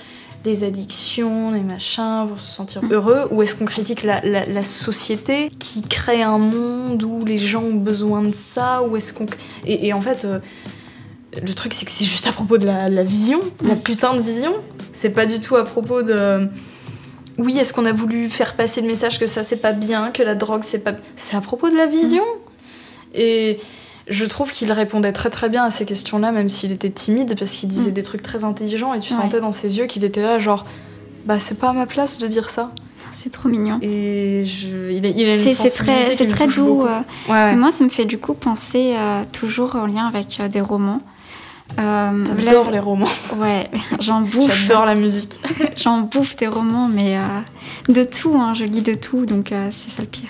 les 0.44 0.64
addictions, 0.64 1.52
les 1.52 1.60
machins 1.60 2.26
pour 2.28 2.38
se 2.38 2.50
sentir 2.50 2.82
heureux, 2.90 3.28
ou 3.30 3.42
est-ce 3.42 3.54
qu'on 3.54 3.64
critique 3.64 4.02
la, 4.02 4.20
la- 4.24 4.46
la 4.46 4.64
société 4.64 5.50
qui 5.58 5.82
crée 5.82 6.22
un 6.22 6.38
monde 6.38 7.02
où 7.02 7.24
les 7.24 7.38
gens 7.38 7.62
ont 7.62 7.74
besoin 7.74 8.22
de 8.22 8.34
ça, 8.34 8.82
ou 8.82 8.96
est-ce 8.96 9.12
qu'on... 9.12 9.26
Et, 9.66 9.86
et 9.88 9.92
en 9.92 10.00
fait... 10.00 10.24
euh, 10.24 10.38
le 11.42 11.54
truc, 11.54 11.72
c'est 11.72 11.86
que 11.86 11.90
c'est 11.90 12.04
juste 12.04 12.26
à 12.26 12.32
propos 12.32 12.58
de 12.58 12.66
la, 12.66 12.90
la 12.90 13.04
vision, 13.04 13.40
la 13.64 13.74
putain 13.74 14.14
de 14.14 14.20
vision. 14.20 14.52
C'est 14.92 15.14
pas 15.14 15.24
du 15.24 15.40
tout 15.40 15.56
à 15.56 15.64
propos 15.64 16.02
de. 16.02 16.46
Oui, 17.38 17.56
est-ce 17.58 17.72
qu'on 17.72 17.86
a 17.86 17.92
voulu 17.94 18.28
faire 18.28 18.54
passer 18.54 18.82
le 18.82 18.86
message 18.86 19.18
que 19.18 19.26
ça 19.26 19.42
c'est 19.42 19.56
pas 19.56 19.72
bien, 19.72 20.10
que 20.10 20.22
la 20.22 20.34
drogue 20.34 20.60
c'est 20.62 20.84
pas. 20.84 20.92
C'est 21.16 21.34
à 21.34 21.40
propos 21.40 21.70
de 21.70 21.74
la 21.76 21.86
vision. 21.86 22.22
Et 23.14 23.58
je 24.08 24.24
trouve 24.24 24.50
qu'il 24.52 24.70
répondait 24.72 25.12
très 25.12 25.30
très 25.30 25.48
bien 25.48 25.64
à 25.64 25.70
ces 25.70 25.84
questions-là, 25.84 26.32
même 26.32 26.48
s'il 26.48 26.72
était 26.72 26.90
timide, 26.90 27.36
parce 27.38 27.50
qu'il 27.52 27.68
disait 27.68 27.90
Mm. 27.90 27.94
des 27.94 28.02
trucs 28.02 28.22
très 28.22 28.44
intelligents 28.44 28.94
et 28.94 29.00
tu 29.00 29.12
Ouais. 29.14 29.20
sentais 29.20 29.40
dans 29.40 29.52
ses 29.52 29.78
yeux 29.78 29.86
qu'il 29.86 30.04
était 30.04 30.22
là, 30.22 30.38
genre, 30.38 30.64
bah 31.26 31.38
c'est 31.38 31.58
pas 31.58 31.70
à 31.70 31.72
ma 31.72 31.86
place 31.86 32.18
de 32.18 32.26
dire 32.26 32.48
ça. 32.50 32.72
C'est 33.12 33.30
trop 33.30 33.48
mignon. 33.48 33.78
Et 33.82 34.44
je... 34.44 34.90
il, 34.90 35.06
a, 35.06 35.08
il 35.10 35.28
a 35.28 35.36
une 35.36 35.54
C'est 35.54 35.70
très, 35.70 36.16
c'est 36.16 36.26
très 36.26 36.48
doux. 36.48 36.82
euh. 36.84 36.98
Ouais. 37.28 37.54
Moi, 37.54 37.70
ça 37.70 37.84
me 37.84 37.88
fait 37.90 38.04
du 38.06 38.18
coup 38.18 38.34
penser 38.34 38.94
euh, 38.96 39.22
toujours 39.32 39.76
en 39.76 39.86
lien 39.86 40.06
avec 40.06 40.38
euh, 40.40 40.48
des 40.48 40.60
romans. 40.60 41.00
J'adore 41.78 42.70
les 42.70 42.78
romans. 42.80 43.06
Ouais, 43.36 43.70
j'en 44.00 44.20
bouffe. 44.22 44.52
J'adore 44.66 44.84
la 44.86 44.94
musique. 44.94 45.38
J'en 45.82 46.00
bouffe 46.02 46.36
des 46.36 46.46
romans, 46.48 46.88
mais 46.92 47.18
de 47.88 48.04
tout, 48.04 48.34
hein, 48.36 48.52
je 48.54 48.64
lis 48.64 48.82
de 48.82 48.94
tout, 48.94 49.24
donc 49.26 49.46
c'est 49.50 49.90
ça 49.96 50.02
le 50.02 50.06
pire. 50.06 50.28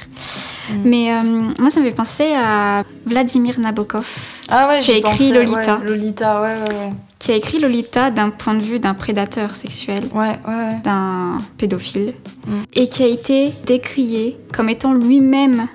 Mm. 0.70 0.74
Mais 0.84 1.12
euh, 1.12 1.22
moi, 1.58 1.70
ça 1.70 1.80
me 1.80 1.84
fait 1.86 1.94
penser 1.96 2.32
à 2.36 2.84
Vladimir 3.06 3.58
Nabokov, 3.58 4.06
Ah 4.48 4.68
ouais, 4.68 4.80
Qui 4.80 4.92
a 4.92 4.96
écrit 4.96 5.32
Lolita. 5.32 5.78
ouais, 5.78 5.84
Lolita, 5.88 6.42
ouais, 6.42 6.54
ouais, 6.54 6.74
ouais. 6.76 6.90
qui 7.18 7.32
a 7.32 7.36
écrit 7.36 7.58
Lolita 7.60 8.10
d'un 8.10 8.30
point 8.30 8.54
de 8.54 8.60
vue 8.62 8.78
d'un 8.78 8.94
prédateur 8.94 9.54
sexuel, 9.54 10.04
Ouais, 10.14 10.38
ouais, 10.48 10.76
d'un 10.84 11.38
pédophile, 11.58 12.14
Mm. 12.46 12.52
et 12.74 12.88
qui 12.88 13.02
a 13.02 13.06
été 13.06 13.52
décrié 13.66 14.36
comme 14.54 14.68
étant 14.68 14.92
lui-même 14.92 15.66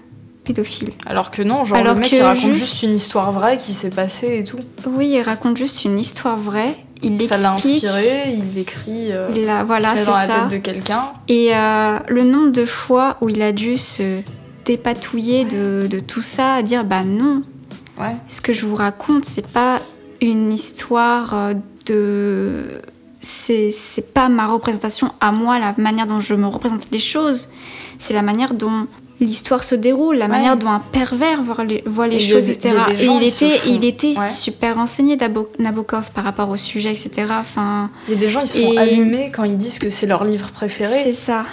pédophile. 0.43 0.89
Alors 1.05 1.31
que 1.31 1.41
non, 1.41 1.65
genre 1.65 1.77
Alors 1.79 1.93
le 1.95 1.99
mec 2.01 2.11
il 2.13 2.21
raconte 2.21 2.53
juste- 2.53 2.59
juste... 2.71 2.83
une 2.83 2.95
histoire 2.95 3.31
vraie 3.33 3.57
qui 3.57 3.73
s'est 3.73 3.89
passée 3.89 4.37
et 4.39 4.43
tout. 4.45 4.59
Oui, 4.95 5.09
il 5.09 5.21
raconte 5.21 5.57
juste 5.57 5.83
une 5.83 5.99
histoire 5.99 6.37
vraie, 6.37 6.73
il 7.03 7.21
Ça 7.27 7.37
l'a 7.37 7.51
inspiré, 7.53 8.33
il 8.53 8.57
écrit 8.57 9.11
euh, 9.11 9.29
il 9.35 9.47
a, 9.49 9.63
voilà, 9.65 9.93
c'est 9.95 10.05
dans 10.05 10.11
la 10.15 10.27
ça. 10.27 10.33
tête 10.41 10.51
de 10.51 10.57
quelqu'un. 10.57 11.09
Et 11.27 11.49
euh, 11.53 11.99
le 12.07 12.23
nombre 12.23 12.51
de 12.53 12.65
fois 12.65 13.17
où 13.21 13.27
il 13.29 13.41
a 13.41 13.51
dû 13.51 13.75
se 13.77 14.21
dépatouiller 14.67 15.45
de, 15.45 15.87
de 15.89 15.99
tout 15.99 16.21
ça, 16.21 16.55
à 16.55 16.61
dire 16.61 16.83
bah 16.83 17.03
non, 17.03 17.41
Ouais. 17.99 18.15
ce 18.27 18.41
que 18.41 18.53
je 18.53 18.65
vous 18.67 18.75
raconte, 18.75 19.25
c'est 19.25 19.47
pas 19.47 19.79
une 20.21 20.51
histoire 20.53 21.33
euh, 21.33 21.53
de. 21.87 22.65
C'est 23.19 23.71
c'est 23.71 24.13
pas 24.13 24.29
ma 24.29 24.45
représentation 24.45 25.11
à 25.19 25.31
moi, 25.31 25.57
la 25.57 25.73
manière 25.77 26.05
dont 26.05 26.19
je 26.19 26.35
me 26.35 26.45
représente 26.47 26.91
les 26.91 26.99
choses. 26.99 27.49
C'est 27.97 28.13
la 28.13 28.21
manière 28.21 28.53
dont 28.53 28.85
l'histoire 29.19 29.63
se 29.63 29.73
déroule, 29.73 30.17
la 30.17 30.25
Ouais. 30.25 30.31
manière 30.31 30.57
dont 30.57 30.69
un 30.69 30.79
pervers 30.79 31.41
voit 31.41 31.63
les, 31.65 31.81
voit 31.87 32.07
choses, 32.11 32.45
des- 32.45 32.51
etc. 32.51 32.75
Et 32.99 33.05
il 33.05 33.23
était, 33.23 33.59
il 33.65 33.83
était 33.83 34.15
Ouais. 34.15 34.29
super 34.29 34.75
renseigné, 34.75 35.15
Nabo- 35.17 35.49
Nabokov, 35.57 36.11
par 36.13 36.23
rapport 36.23 36.49
au 36.49 36.57
sujet, 36.57 36.91
etc. 36.91 37.25
Enfin, 37.39 37.89
Il 38.07 38.13
y 38.13 38.17
a 38.17 38.19
des 38.19 38.29
gens 38.29 38.41
ils 38.41 38.47
se 38.47 38.59
font 38.61 38.77
allumer 38.77 39.31
quand 39.35 39.43
ils 39.45 39.57
disent 39.57 39.79
que 39.79 39.89
c'est 39.89 40.05
leur 40.05 40.23
livre 40.23 40.45
c'est 40.49 40.53
préféré, 40.53 41.11
ça. 41.13 41.45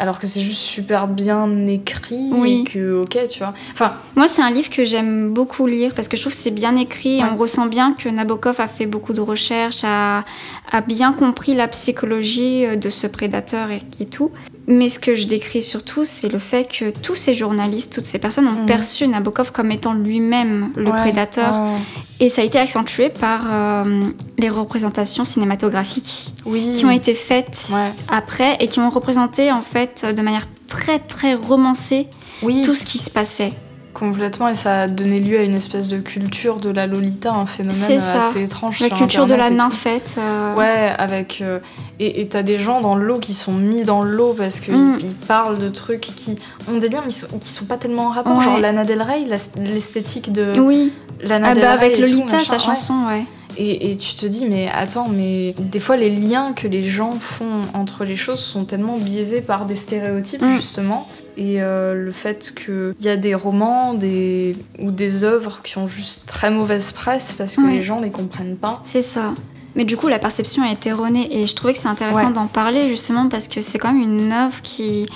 Alors 0.00 0.18
que 0.18 0.26
c'est 0.26 0.40
juste 0.40 0.58
super 0.62 1.06
bien 1.06 1.66
écrit 1.66 2.30
Oui. 2.32 2.64
et 2.66 2.70
que 2.72 3.02
ok 3.02 3.18
tu 3.28 3.38
vois. 3.40 3.52
Enfin 3.72 3.92
Moi, 4.16 4.26
c'est 4.28 4.42
un 4.42 4.50
livre 4.50 4.70
que 4.70 4.84
j'aime 4.84 5.32
beaucoup 5.32 5.66
lire 5.66 5.92
parce 5.94 6.08
que 6.08 6.16
je 6.16 6.22
trouve 6.22 6.34
que 6.34 6.38
c'est 6.40 6.50
bien 6.50 6.74
écrit. 6.76 7.20
et. 7.20 7.24
On 7.32 7.36
ressent 7.36 7.66
bien 7.66 7.92
que 7.92 8.08
Nabokov 8.08 8.60
a 8.60 8.66
fait 8.66 8.86
beaucoup 8.86 9.12
de 9.12 9.20
recherches, 9.20 9.84
a, 9.84 10.24
a 10.72 10.80
bien 10.80 11.12
compris 11.12 11.54
la 11.54 11.68
psychologie 11.68 12.64
euh, 12.66 12.76
de 12.76 12.88
ce 12.90 13.06
prédateur 13.06 13.70
et, 13.70 13.82
et 14.00 14.06
tout. 14.06 14.30
Mais 14.72 14.88
ce 14.88 15.00
que 15.00 15.16
je 15.16 15.24
décris 15.26 15.62
surtout, 15.62 16.04
c'est 16.04 16.28
le 16.32 16.38
fait 16.38 16.64
que 16.64 16.90
tous 16.90 17.16
ces 17.16 17.34
journalistes, 17.34 17.92
toutes 17.92 18.06
ces 18.06 18.20
personnes 18.20 18.46
ont 18.46 18.52
Mhm. 18.60 18.66
perçu 18.66 19.08
Nabokov 19.08 19.50
comme 19.50 19.72
étant 19.72 19.92
lui-même 19.94 20.70
le 20.76 20.90
ouais, 20.90 21.00
prédateur. 21.00 21.52
ouais. 21.52 21.78
Et 22.20 22.28
ça 22.28 22.42
a 22.42 22.44
été 22.44 22.56
accentué 22.58 23.08
par 23.08 23.46
euh, 23.52 24.02
les 24.38 24.48
représentations 24.48 25.24
cinématographiques 25.24 26.32
Oui. 26.46 26.74
qui 26.78 26.84
ont 26.86 26.90
été 26.90 27.14
faites 27.14 27.58
Ouais. 27.72 27.90
après 28.08 28.56
et 28.60 28.68
qui 28.68 28.78
ont 28.78 28.90
représenté 28.90 29.50
en 29.50 29.62
fait 29.62 30.06
de 30.16 30.22
manière 30.22 30.46
très 30.68 31.00
très 31.00 31.34
romancée 31.34 32.06
Oui. 32.42 32.62
tout 32.64 32.74
ce 32.74 32.84
qui 32.84 32.98
se 32.98 33.10
passait. 33.10 33.52
Complètement 33.92 34.48
et 34.48 34.54
ça 34.54 34.82
a 34.82 34.86
donné 34.88 35.18
lieu 35.18 35.38
à 35.38 35.42
une 35.42 35.54
espèce 35.56 35.88
de 35.88 35.98
culture 35.98 36.56
de 36.58 36.70
la 36.70 36.86
Lolita, 36.86 37.32
un 37.34 37.44
phénomène 37.46 37.98
ça. 37.98 38.28
assez 38.28 38.44
étrange. 38.44 38.78
La 38.80 38.88
culture 38.88 39.26
de 39.26 39.34
la 39.34 39.48
tout. 39.48 39.54
nymphette. 39.54 40.10
euh, 40.16 40.54
Ouais, 40.54 40.92
avec. 40.96 41.40
euh, 41.42 41.58
et 41.98 42.26
t'as 42.28 42.42
des 42.42 42.56
gens 42.58 42.80
dans 42.80 42.94
l'eau 42.94 43.18
qui 43.18 43.34
sont 43.34 43.52
mis 43.52 43.82
dans 43.82 44.02
l'eau 44.02 44.34
parce 44.38 44.60
qu'ils 44.60 44.76
Mm. 44.76 44.98
ils 45.00 45.14
parlent 45.14 45.58
de 45.58 45.68
trucs 45.68 46.00
qui 46.02 46.36
ont 46.68 46.76
des 46.78 46.88
liens, 46.88 47.02
mais 47.04 47.10
sont, 47.10 47.38
qui 47.38 47.48
sont 47.50 47.64
pas 47.66 47.76
tellement 47.78 48.06
en 48.06 48.10
rapport. 48.10 48.36
Ouais. 48.38 48.44
Genre 48.44 48.58
Lana 48.58 48.84
Del 48.84 49.02
Rey, 49.02 49.24
l'esthétique 49.58 50.32
de, 50.32 50.52
Oui, 50.60 50.92
Lana 51.22 51.48
Ah 51.50 51.54
Del 51.54 51.62
bah 51.62 51.74
Rey 51.74 51.86
avec 51.86 51.98
et 51.98 52.04
tout, 52.04 52.10
Lolita, 52.18 52.32
machin, 52.36 52.44
sa 52.44 52.52
ouais. 52.52 52.58
chanson, 52.60 52.94
ouais. 53.08 53.24
Et, 53.58 53.90
et 53.90 53.96
tu 53.96 54.14
te 54.14 54.24
dis, 54.26 54.46
mais 54.46 54.68
attends, 54.72 55.08
mais 55.10 55.54
des 55.58 55.80
fois, 55.80 55.96
les 55.96 56.08
liens 56.10 56.52
que 56.52 56.68
les 56.68 56.84
gens 56.84 57.14
font 57.18 57.62
entre 57.74 58.04
les 58.04 58.14
choses 58.14 58.38
sont 58.38 58.64
tellement 58.64 58.96
biaisés 58.96 59.40
par 59.40 59.66
des 59.66 59.74
stéréotypes, 59.74 60.40
Mm. 60.40 60.54
justement. 60.56 61.08
Et 61.42 61.62
euh, 61.62 61.94
le 61.94 62.12
fait 62.12 62.52
qu'il 62.54 62.94
y 63.00 63.08
a 63.08 63.16
des 63.16 63.34
romans 63.34 63.94
des, 63.94 64.54
ou 64.78 64.90
des 64.90 65.24
œuvres 65.24 65.60
qui 65.64 65.78
ont 65.78 65.88
juste 65.88 66.26
très 66.28 66.50
mauvaise 66.50 66.92
presse 66.92 67.32
parce 67.32 67.56
que 67.56 67.62
Ouais. 67.62 67.72
les 67.72 67.82
gens 67.82 67.98
les 68.00 68.10
comprennent 68.10 68.58
pas. 68.58 68.80
C'est 68.84 69.00
ça. 69.00 69.32
Mais 69.74 69.84
du 69.84 69.96
coup, 69.96 70.08
la 70.08 70.18
perception 70.18 70.70
été 70.70 70.90
erronée 70.90 71.28
et 71.40 71.46
je 71.46 71.54
trouvais 71.54 71.72
que 71.72 71.78
c'est 71.78 71.88
intéressant 71.88 72.26
Ouais. 72.28 72.32
d'en 72.34 72.46
parler 72.46 72.88
justement 72.88 73.28
parce 73.30 73.48
que 73.48 73.62
c'est 73.62 73.78
quand 73.78 73.92
même 73.94 74.02
une 74.02 74.32
œuvre 74.32 74.60
qui, 74.62 75.06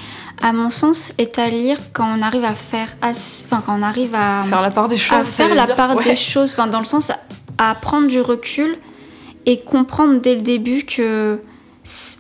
à 0.41 0.53
mon 0.55 0.71
sens, 0.71 1.13
est 1.19 1.39
à 1.39 1.49
lire 1.51 1.79
quand 1.93 2.07
on 2.19 2.23
arrive 2.23 2.45
à 2.45 2.55
faire, 2.55 2.97
ass- 3.03 3.43
enfin 3.45 3.63
quand 3.67 3.79
on 3.79 3.83
arrive 3.83 4.15
à 4.15 4.45
Faire 4.45 4.63
la 4.63 4.71
part 4.71 4.89
des 4.89 4.97
choses. 4.97 5.19
à 5.19 5.23
faire 5.23 5.55
la 5.55 5.67
dire, 5.67 5.75
part 5.77 5.95
ouais. 5.95 6.05
des 6.05 6.17
choses, 6.17 6.53
enfin, 6.53 6.69
dans 6.69 6.79
le 6.79 6.85
sens 6.87 7.11
à, 7.59 7.75
prendre 7.75 8.09
du 8.09 8.21
recul 8.23 8.79
et 9.45 9.61
comprendre 9.61 10.21
dès 10.23 10.37
le 10.37 10.41
début 10.41 10.85
que 10.85 11.39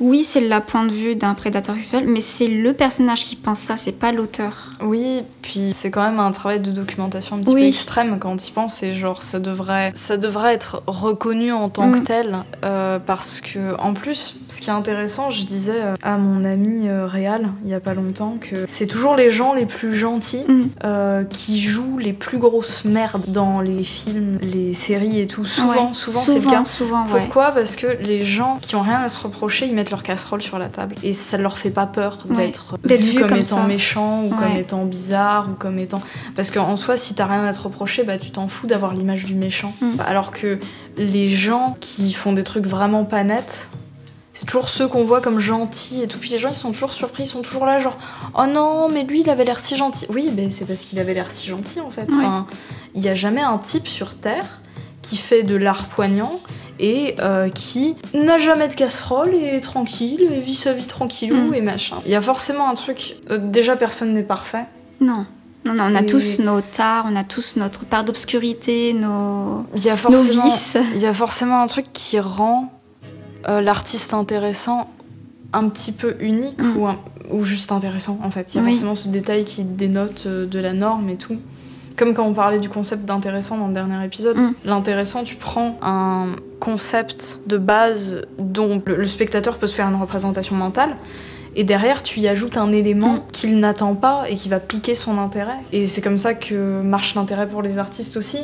oui, 0.01 0.24
c'est 0.24 0.40
la 0.40 0.61
point 0.61 0.84
de 0.84 0.92
vue 0.92 1.16
d'un 1.16 1.34
prédateur 1.34 1.76
sexuel, 1.76 2.07
mais 2.09 2.20
c'est 2.20 2.49
le 2.49 2.72
personnage 2.72 3.24
qui 3.24 3.36
pense 3.36 3.61
ça, 3.61 3.76
c'est 3.76 3.99
pas 3.99 4.12
l'auteur. 4.12 4.70
Oui, 4.83 5.22
puis 5.43 5.72
c'est 5.75 5.91
quand 5.91 6.03
même 6.03 6.20
un 6.20 6.31
travail 6.31 6.61
de 6.61 6.70
documentation 6.70 7.37
un 7.37 7.41
petit 7.41 7.53
Oui. 7.53 7.61
peu 7.62 7.66
extrême 7.68 8.18
quand 8.18 8.37
tu 8.37 8.49
y 8.49 8.51
penses. 8.51 8.83
Et 8.83 8.93
genre, 8.95 9.22
ça 9.22 9.39
devrait, 9.39 9.93
ça 9.95 10.16
devrait 10.16 10.55
être 10.55 10.83
reconnu 10.87 11.53
en 11.53 11.68
tant 11.68 11.91
que 11.93 11.99
Mm. 12.01 12.05
tel. 12.05 12.37
euh, 12.64 12.99
parce 12.99 13.41
que, 13.41 13.79
en 13.81 13.93
plus, 13.95 14.37
ce 14.49 14.61
qui 14.61 14.70
est 14.70 14.72
intéressant, 14.72 15.31
je 15.31 15.45
disais 15.45 15.72
euh, 15.83 15.95
à 16.03 16.16
mon 16.16 16.45
ami 16.45 16.89
euh, 16.89 17.07
Réal 17.07 17.51
il 17.62 17.68
y 17.70 17.75
a 17.75 17.81
pas 17.81 17.95
longtemps 17.95 18.37
que 18.41 18.64
c'est 18.66 18.87
toujours 18.87 19.16
les 19.16 19.31
gens 19.31 19.53
les 19.55 19.66
plus 19.66 19.95
gentils 19.95 20.45
Mm. 20.49 20.62
euh, 20.85 21.25
qui 21.25 21.61
jouent 21.61 21.99
les 21.99 22.12
plus 22.12 22.39
grosses 22.39 22.85
merdes 22.85 23.25
dans 23.29 23.61
les 23.61 23.85
films, 23.85 24.39
les 24.43 24.72
séries 24.75 25.20
et 25.20 25.27
tout. 25.27 25.45
Souvent, 25.45 25.89
Ouais. 25.89 25.93
souvent, 25.95 26.20
c'est 26.20 26.35
le 26.35 26.41
cas. 26.41 26.64
souvent, 26.64 27.05
souvent, 27.05 27.14
ouais. 27.14 27.20
Pourquoi? 27.22 27.51
Parce 27.53 27.77
que 27.77 27.87
les 28.03 28.25
gens 28.25 28.59
qui 28.62 28.77
ont 28.77 28.83
rien 28.83 29.01
à 29.03 29.09
se 29.09 29.22
reprocher, 29.22 29.66
ils 29.66 29.75
mettent 29.75 29.91
leur 29.91 30.03
casserole 30.03 30.43
sur 30.43 30.59
la 30.59 30.66
table. 30.68 30.95
Et 31.03 31.12
ça 31.12 31.37
leur 31.37 31.59
fait 31.59 31.70
pas 31.70 31.87
peur 31.87 32.18
Ouais. 32.29 32.37
d'être 32.47 32.79
D'être 32.85 33.01
vu 33.03 33.11
vu 33.12 33.18
comme, 33.20 33.29
comme 33.31 33.39
étant 33.39 33.57
ça. 33.59 33.66
méchant 33.66 34.25
ou 34.25 34.29
comme 34.31 34.53
Ouais. 34.53 34.61
Étant 34.65 34.85
bizarre 34.85 35.49
ou 35.51 35.55
comme 35.55 35.79
étant. 35.79 36.01
Parce 36.35 36.51
qu'en 36.51 36.77
soi, 36.77 36.97
si 36.97 37.15
t'as 37.15 37.27
rien 37.27 37.45
à 37.45 37.53
te 37.53 37.61
reprocher, 37.61 38.03
bah 38.03 38.19
tu 38.19 38.31
t'en 38.31 38.49
fous 38.49 38.67
d'avoir 38.67 38.93
l'image 38.93 39.25
du 39.25 39.35
méchant. 39.35 39.73
Mm. 39.81 40.01
Alors 40.07 40.33
que 40.33 40.59
les 40.97 41.29
gens 41.29 41.77
qui 41.81 42.12
font 42.12 42.33
des 42.33 42.43
trucs 42.43 42.67
vraiment 42.67 43.05
pas 43.05 43.25
nets, 43.25 43.69
c'est 44.33 44.47
toujours 44.47 44.69
ceux 44.69 44.89
qu'on 44.89 45.05
voit 45.05 45.21
comme 45.21 45.39
gentils 45.39 46.03
et 46.03 46.09
tout. 46.09 46.19
Puis 46.19 46.31
les 46.31 46.39
gens, 46.39 46.49
ils 46.49 46.57
sont 46.57 46.73
toujours 46.73 46.93
surpris, 46.93 47.23
ils 47.23 47.27
sont 47.27 47.43
toujours 47.43 47.67
là, 47.67 47.79
genre, 47.79 47.97
oh 48.37 48.47
non, 48.47 48.89
mais 48.89 49.05
lui, 49.05 49.21
il 49.21 49.31
avait 49.31 49.45
l'air 49.45 49.59
si 49.59 49.77
gentil. 49.77 50.07
Oui, 50.09 50.31
ben 50.33 50.51
c'est 50.51 50.65
parce 50.65 50.81
qu'il 50.81 50.99
avait 50.99 51.15
l'air 51.15 51.31
si 51.31 51.47
gentil 51.47 51.81
en 51.81 51.91
fait. 51.91 52.11
Ouais. 52.11 52.17
Enfin, 52.17 52.47
il 52.95 53.01
n'y 53.01 53.09
a 53.09 53.15
jamais 53.15 53.43
un 53.43 53.59
type 53.59 53.87
sur 53.87 54.17
Terre 54.17 54.61
qui 55.03 55.17
fait 55.17 55.43
de 55.43 55.55
l'art 55.55 55.87
poignant 55.87 56.41
et 56.81 57.14
euh, 57.20 57.49
qui 57.49 57.97
n'a 58.14 58.39
jamais 58.39 58.68
de 58.68 58.75
casserole 58.75 59.35
et 59.35 59.57
est 59.57 59.61
tranquille 59.61 60.29
et 60.33 60.41
vit 60.41 60.55
sa 60.55 60.72
vie 60.72 60.87
tranquillou 60.87 61.51
Mm. 61.51 61.55
et 61.55 61.61
machin. 61.61 61.97
Il 62.05 62.11
y 62.11 62.14
a 62.16 62.22
forcément 62.22 62.68
un 62.68 62.75
truc. 62.75 63.16
euh, 63.31 63.39
déjà, 63.39 63.77
personne 63.77 64.12
n'est 64.14 64.22
parfait. 64.25 64.66
Non. 65.01 65.27
Non, 65.66 65.72
non, 65.75 65.85
on 65.91 65.95
a 65.95 66.03
Et- 66.03 66.07
tous 66.07 66.41
nos 66.41 66.61
tares, 66.61 67.07
on 67.11 67.16
a 67.16 67.25
tous 67.25 67.57
notre 67.57 67.85
part 67.87 68.05
d'obscurité, 68.05 68.93
nos, 68.93 69.64
Il 69.75 69.83
y 69.85 69.89
a 69.89 69.97
nos 70.11 70.22
vices. 70.22 70.77
il 70.95 71.01
y 71.01 71.07
a 71.07 71.14
forcément 71.14 71.61
un 71.62 71.66
truc 71.66 71.87
qui 71.93 72.18
rend 72.20 72.70
euh, 73.49 73.61
l'artiste 73.61 74.12
intéressant 74.14 74.91
un 75.53 75.68
petit 75.68 75.93
peu 75.93 76.16
unique 76.20 76.61
Mm. 76.61 76.77
ou, 76.79 76.87
un- 76.87 76.99
ou 77.31 77.45
juste 77.45 77.72
intéressant 77.72 78.18
en 78.22 78.31
fait. 78.31 78.53
Il 78.55 78.57
y 78.57 78.61
a 78.61 78.62
Oui. 78.64 78.70
forcément 78.72 78.95
ce 78.95 79.09
détail 79.09 79.45
qui 79.45 79.64
dénote 79.64 80.27
de 80.27 80.59
la 80.59 80.72
norme 80.72 81.09
et 81.11 81.16
tout. 81.16 81.37
Comme 81.97 82.12
quand 82.12 82.27
on 82.27 82.35
parlait 82.35 82.59
du 82.59 82.68
concept 82.68 83.05
d'intéressant 83.05 83.57
dans 83.57 83.68
le 83.68 83.72
dernier 83.75 84.05
épisode. 84.05 84.37
Mm. 84.37 84.55
L'intéressant, 84.64 85.22
tu 85.25 85.37
prends 85.37 85.79
un 85.81 86.35
concept 86.65 87.41
de 87.47 87.59
base 87.59 88.23
dont 88.39 88.83
le, 88.87 89.05
spectateur 89.05 89.59
peut 89.59 89.67
se 89.67 89.75
faire 89.75 89.89
une 89.89 90.01
représentation 90.01 90.57
mentale. 90.57 90.97
Et 91.57 91.62
derrière, 91.62 92.03
tu 92.03 92.21
y 92.21 92.27
ajoutes 92.27 92.57
un 92.57 92.73
élément 92.73 93.17
Mm. 93.17 93.23
qu'il 93.33 93.59
n'attend 93.61 93.95
pas 93.95 94.25
et 94.29 94.35
qui 94.35 94.49
va 94.49 94.61
piquer 94.61 94.95
son 94.95 95.19
intérêt. 95.19 95.61
Et 95.73 95.87
c'est 95.87 96.01
comme 96.01 96.19
ça 96.19 96.35
que 96.35 96.81
marche 96.81 97.15
l'intérêt 97.15 97.49
pour 97.49 97.62
les 97.62 97.79
artistes 97.79 98.17
aussi. 98.17 98.39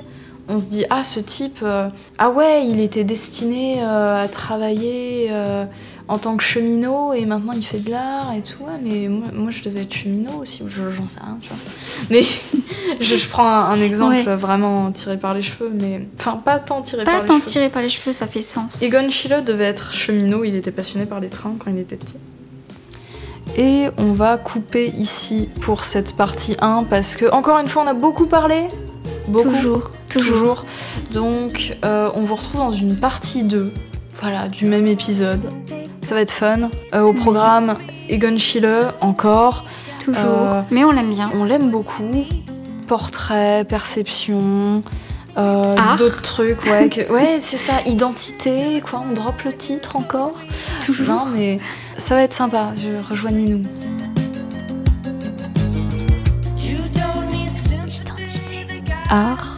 On 0.49 0.59
se 0.59 0.66
dit, 0.66 0.85
ah, 0.91 1.03
ce 1.03 1.21
type, 1.21 1.61
euh, 1.62 1.89
ah 2.18 2.31
ouais, 2.31 2.66
il 2.66 2.81
était 2.81 3.05
destiné 3.05 3.83
euh, 3.83 4.25
à 4.25 4.29
travailler 4.29 5.29
euh, 5.31 5.64
en 6.11 6.18
tant 6.18 6.36
que 6.36 6.42
cheminot 6.42 7.12
et 7.14 7.24
maintenant 7.24 7.52
il 7.54 7.64
fait 7.64 7.78
de 7.78 7.90
l'art 7.90 8.32
et 8.36 8.42
tout. 8.42 8.64
Mais 8.82 9.08
moi, 9.08 9.26
moi, 9.32 9.50
je 9.50 9.62
devais 9.62 9.80
être 9.80 9.94
cheminot 9.94 10.40
aussi, 10.40 10.62
j'en 10.68 11.08
sais 11.08 11.20
rien, 11.20 11.38
tu 11.40 11.48
vois. 11.48 11.58
Mais 12.11 12.22
je, 13.00 13.16
je 13.16 13.26
prends 13.28 13.46
un, 13.46 13.70
un 13.70 13.80
exemple 13.80 14.16
Ouais. 14.16 14.36
vraiment 14.36 14.90
tiré 14.92 15.16
par 15.16 15.34
les 15.34 15.42
cheveux, 15.42 15.70
mais. 15.72 16.06
Enfin, 16.18 16.36
pas 16.44 16.58
tant 16.58 16.82
tiré 16.82 17.04
Pas 17.04 17.12
par 17.12 17.20
les 17.22 17.26
tant 17.28 17.38
cheveux. 17.38 17.50
tiré 17.50 17.68
par 17.70 17.82
les 17.82 17.88
cheveux, 17.88 18.12
ça 18.12 18.26
fait 18.26 18.42
sens. 18.42 18.82
Egon 18.82 19.08
Schiele 19.11 19.42
devait 19.44 19.64
être 19.64 19.92
cheminot, 19.92 20.44
il 20.44 20.54
était 20.56 20.72
passionné 20.72 21.06
par 21.06 21.20
les 21.20 21.28
trains 21.28 21.54
quand 21.58 21.70
il 21.70 21.78
était 21.78 21.96
petit. 21.96 22.16
Et 23.56 23.86
on 23.98 24.12
va 24.12 24.36
couper 24.36 24.88
ici 24.96 25.48
pour 25.61 25.82
cette 25.84 26.16
partie 26.16 26.56
1 26.61 26.84
parce 26.84 27.16
que, 27.16 27.30
encore 27.32 27.58
une 27.58 27.66
fois, 27.68 27.82
on 27.82 27.86
a 27.88 27.94
beaucoup 27.94 28.26
parlé. 28.26 28.66
Beaucoup. 29.28 29.50
Toujours, 29.50 29.90
toujours. 30.08 30.32
Toujours. 30.32 30.66
Donc, 31.12 31.76
euh, 31.84 32.11
on 32.14 32.22
vous 32.22 32.34
retrouve 32.36 32.61
dans 32.61 32.70
une 32.70 32.96
partie 32.96 33.42
2, 33.44 33.72
voilà, 34.20 34.48
du 34.48 34.66
même 34.66 34.86
épisode. 34.86 35.44
Ça 36.11 36.16
va 36.16 36.22
être 36.22 36.32
fun. 36.32 36.70
Euh, 36.92 37.02
au 37.02 37.12
programme, 37.12 37.76
Egon 38.08 38.36
Schiele, 38.36 38.92
encore. 39.00 39.64
Toujours. 40.04 40.18
Euh, 40.24 40.61
Mais 40.72 40.82
on 40.82 40.90
l'aime 40.90 41.11
bien. 41.11 41.30
On 41.36 41.44
l'aime 41.44 41.70
beaucoup. 41.70 42.24
Portrait, 42.88 43.64
perception, 43.64 44.82
euh, 45.38 45.76
d'autres 45.98 46.20
trucs, 46.20 46.64
ouais, 46.64 46.88
que- 46.88 47.08
ouais, 47.12 47.38
c'est 47.40 47.58
ça, 47.58 47.74
identité, 47.86 48.82
quoi, 48.84 49.04
on 49.08 49.12
drop 49.12 49.40
le 49.44 49.52
titre 49.52 49.94
encore. 49.94 50.32
Toujours. 50.84 51.14
Non, 51.14 51.26
mais 51.32 51.61
ça 51.96 52.16
va 52.16 52.22
être 52.22 52.32
sympa, 52.36 52.66
je- 52.76 53.08
rejoignez-nous. 53.08 53.62
Art, 59.08 59.56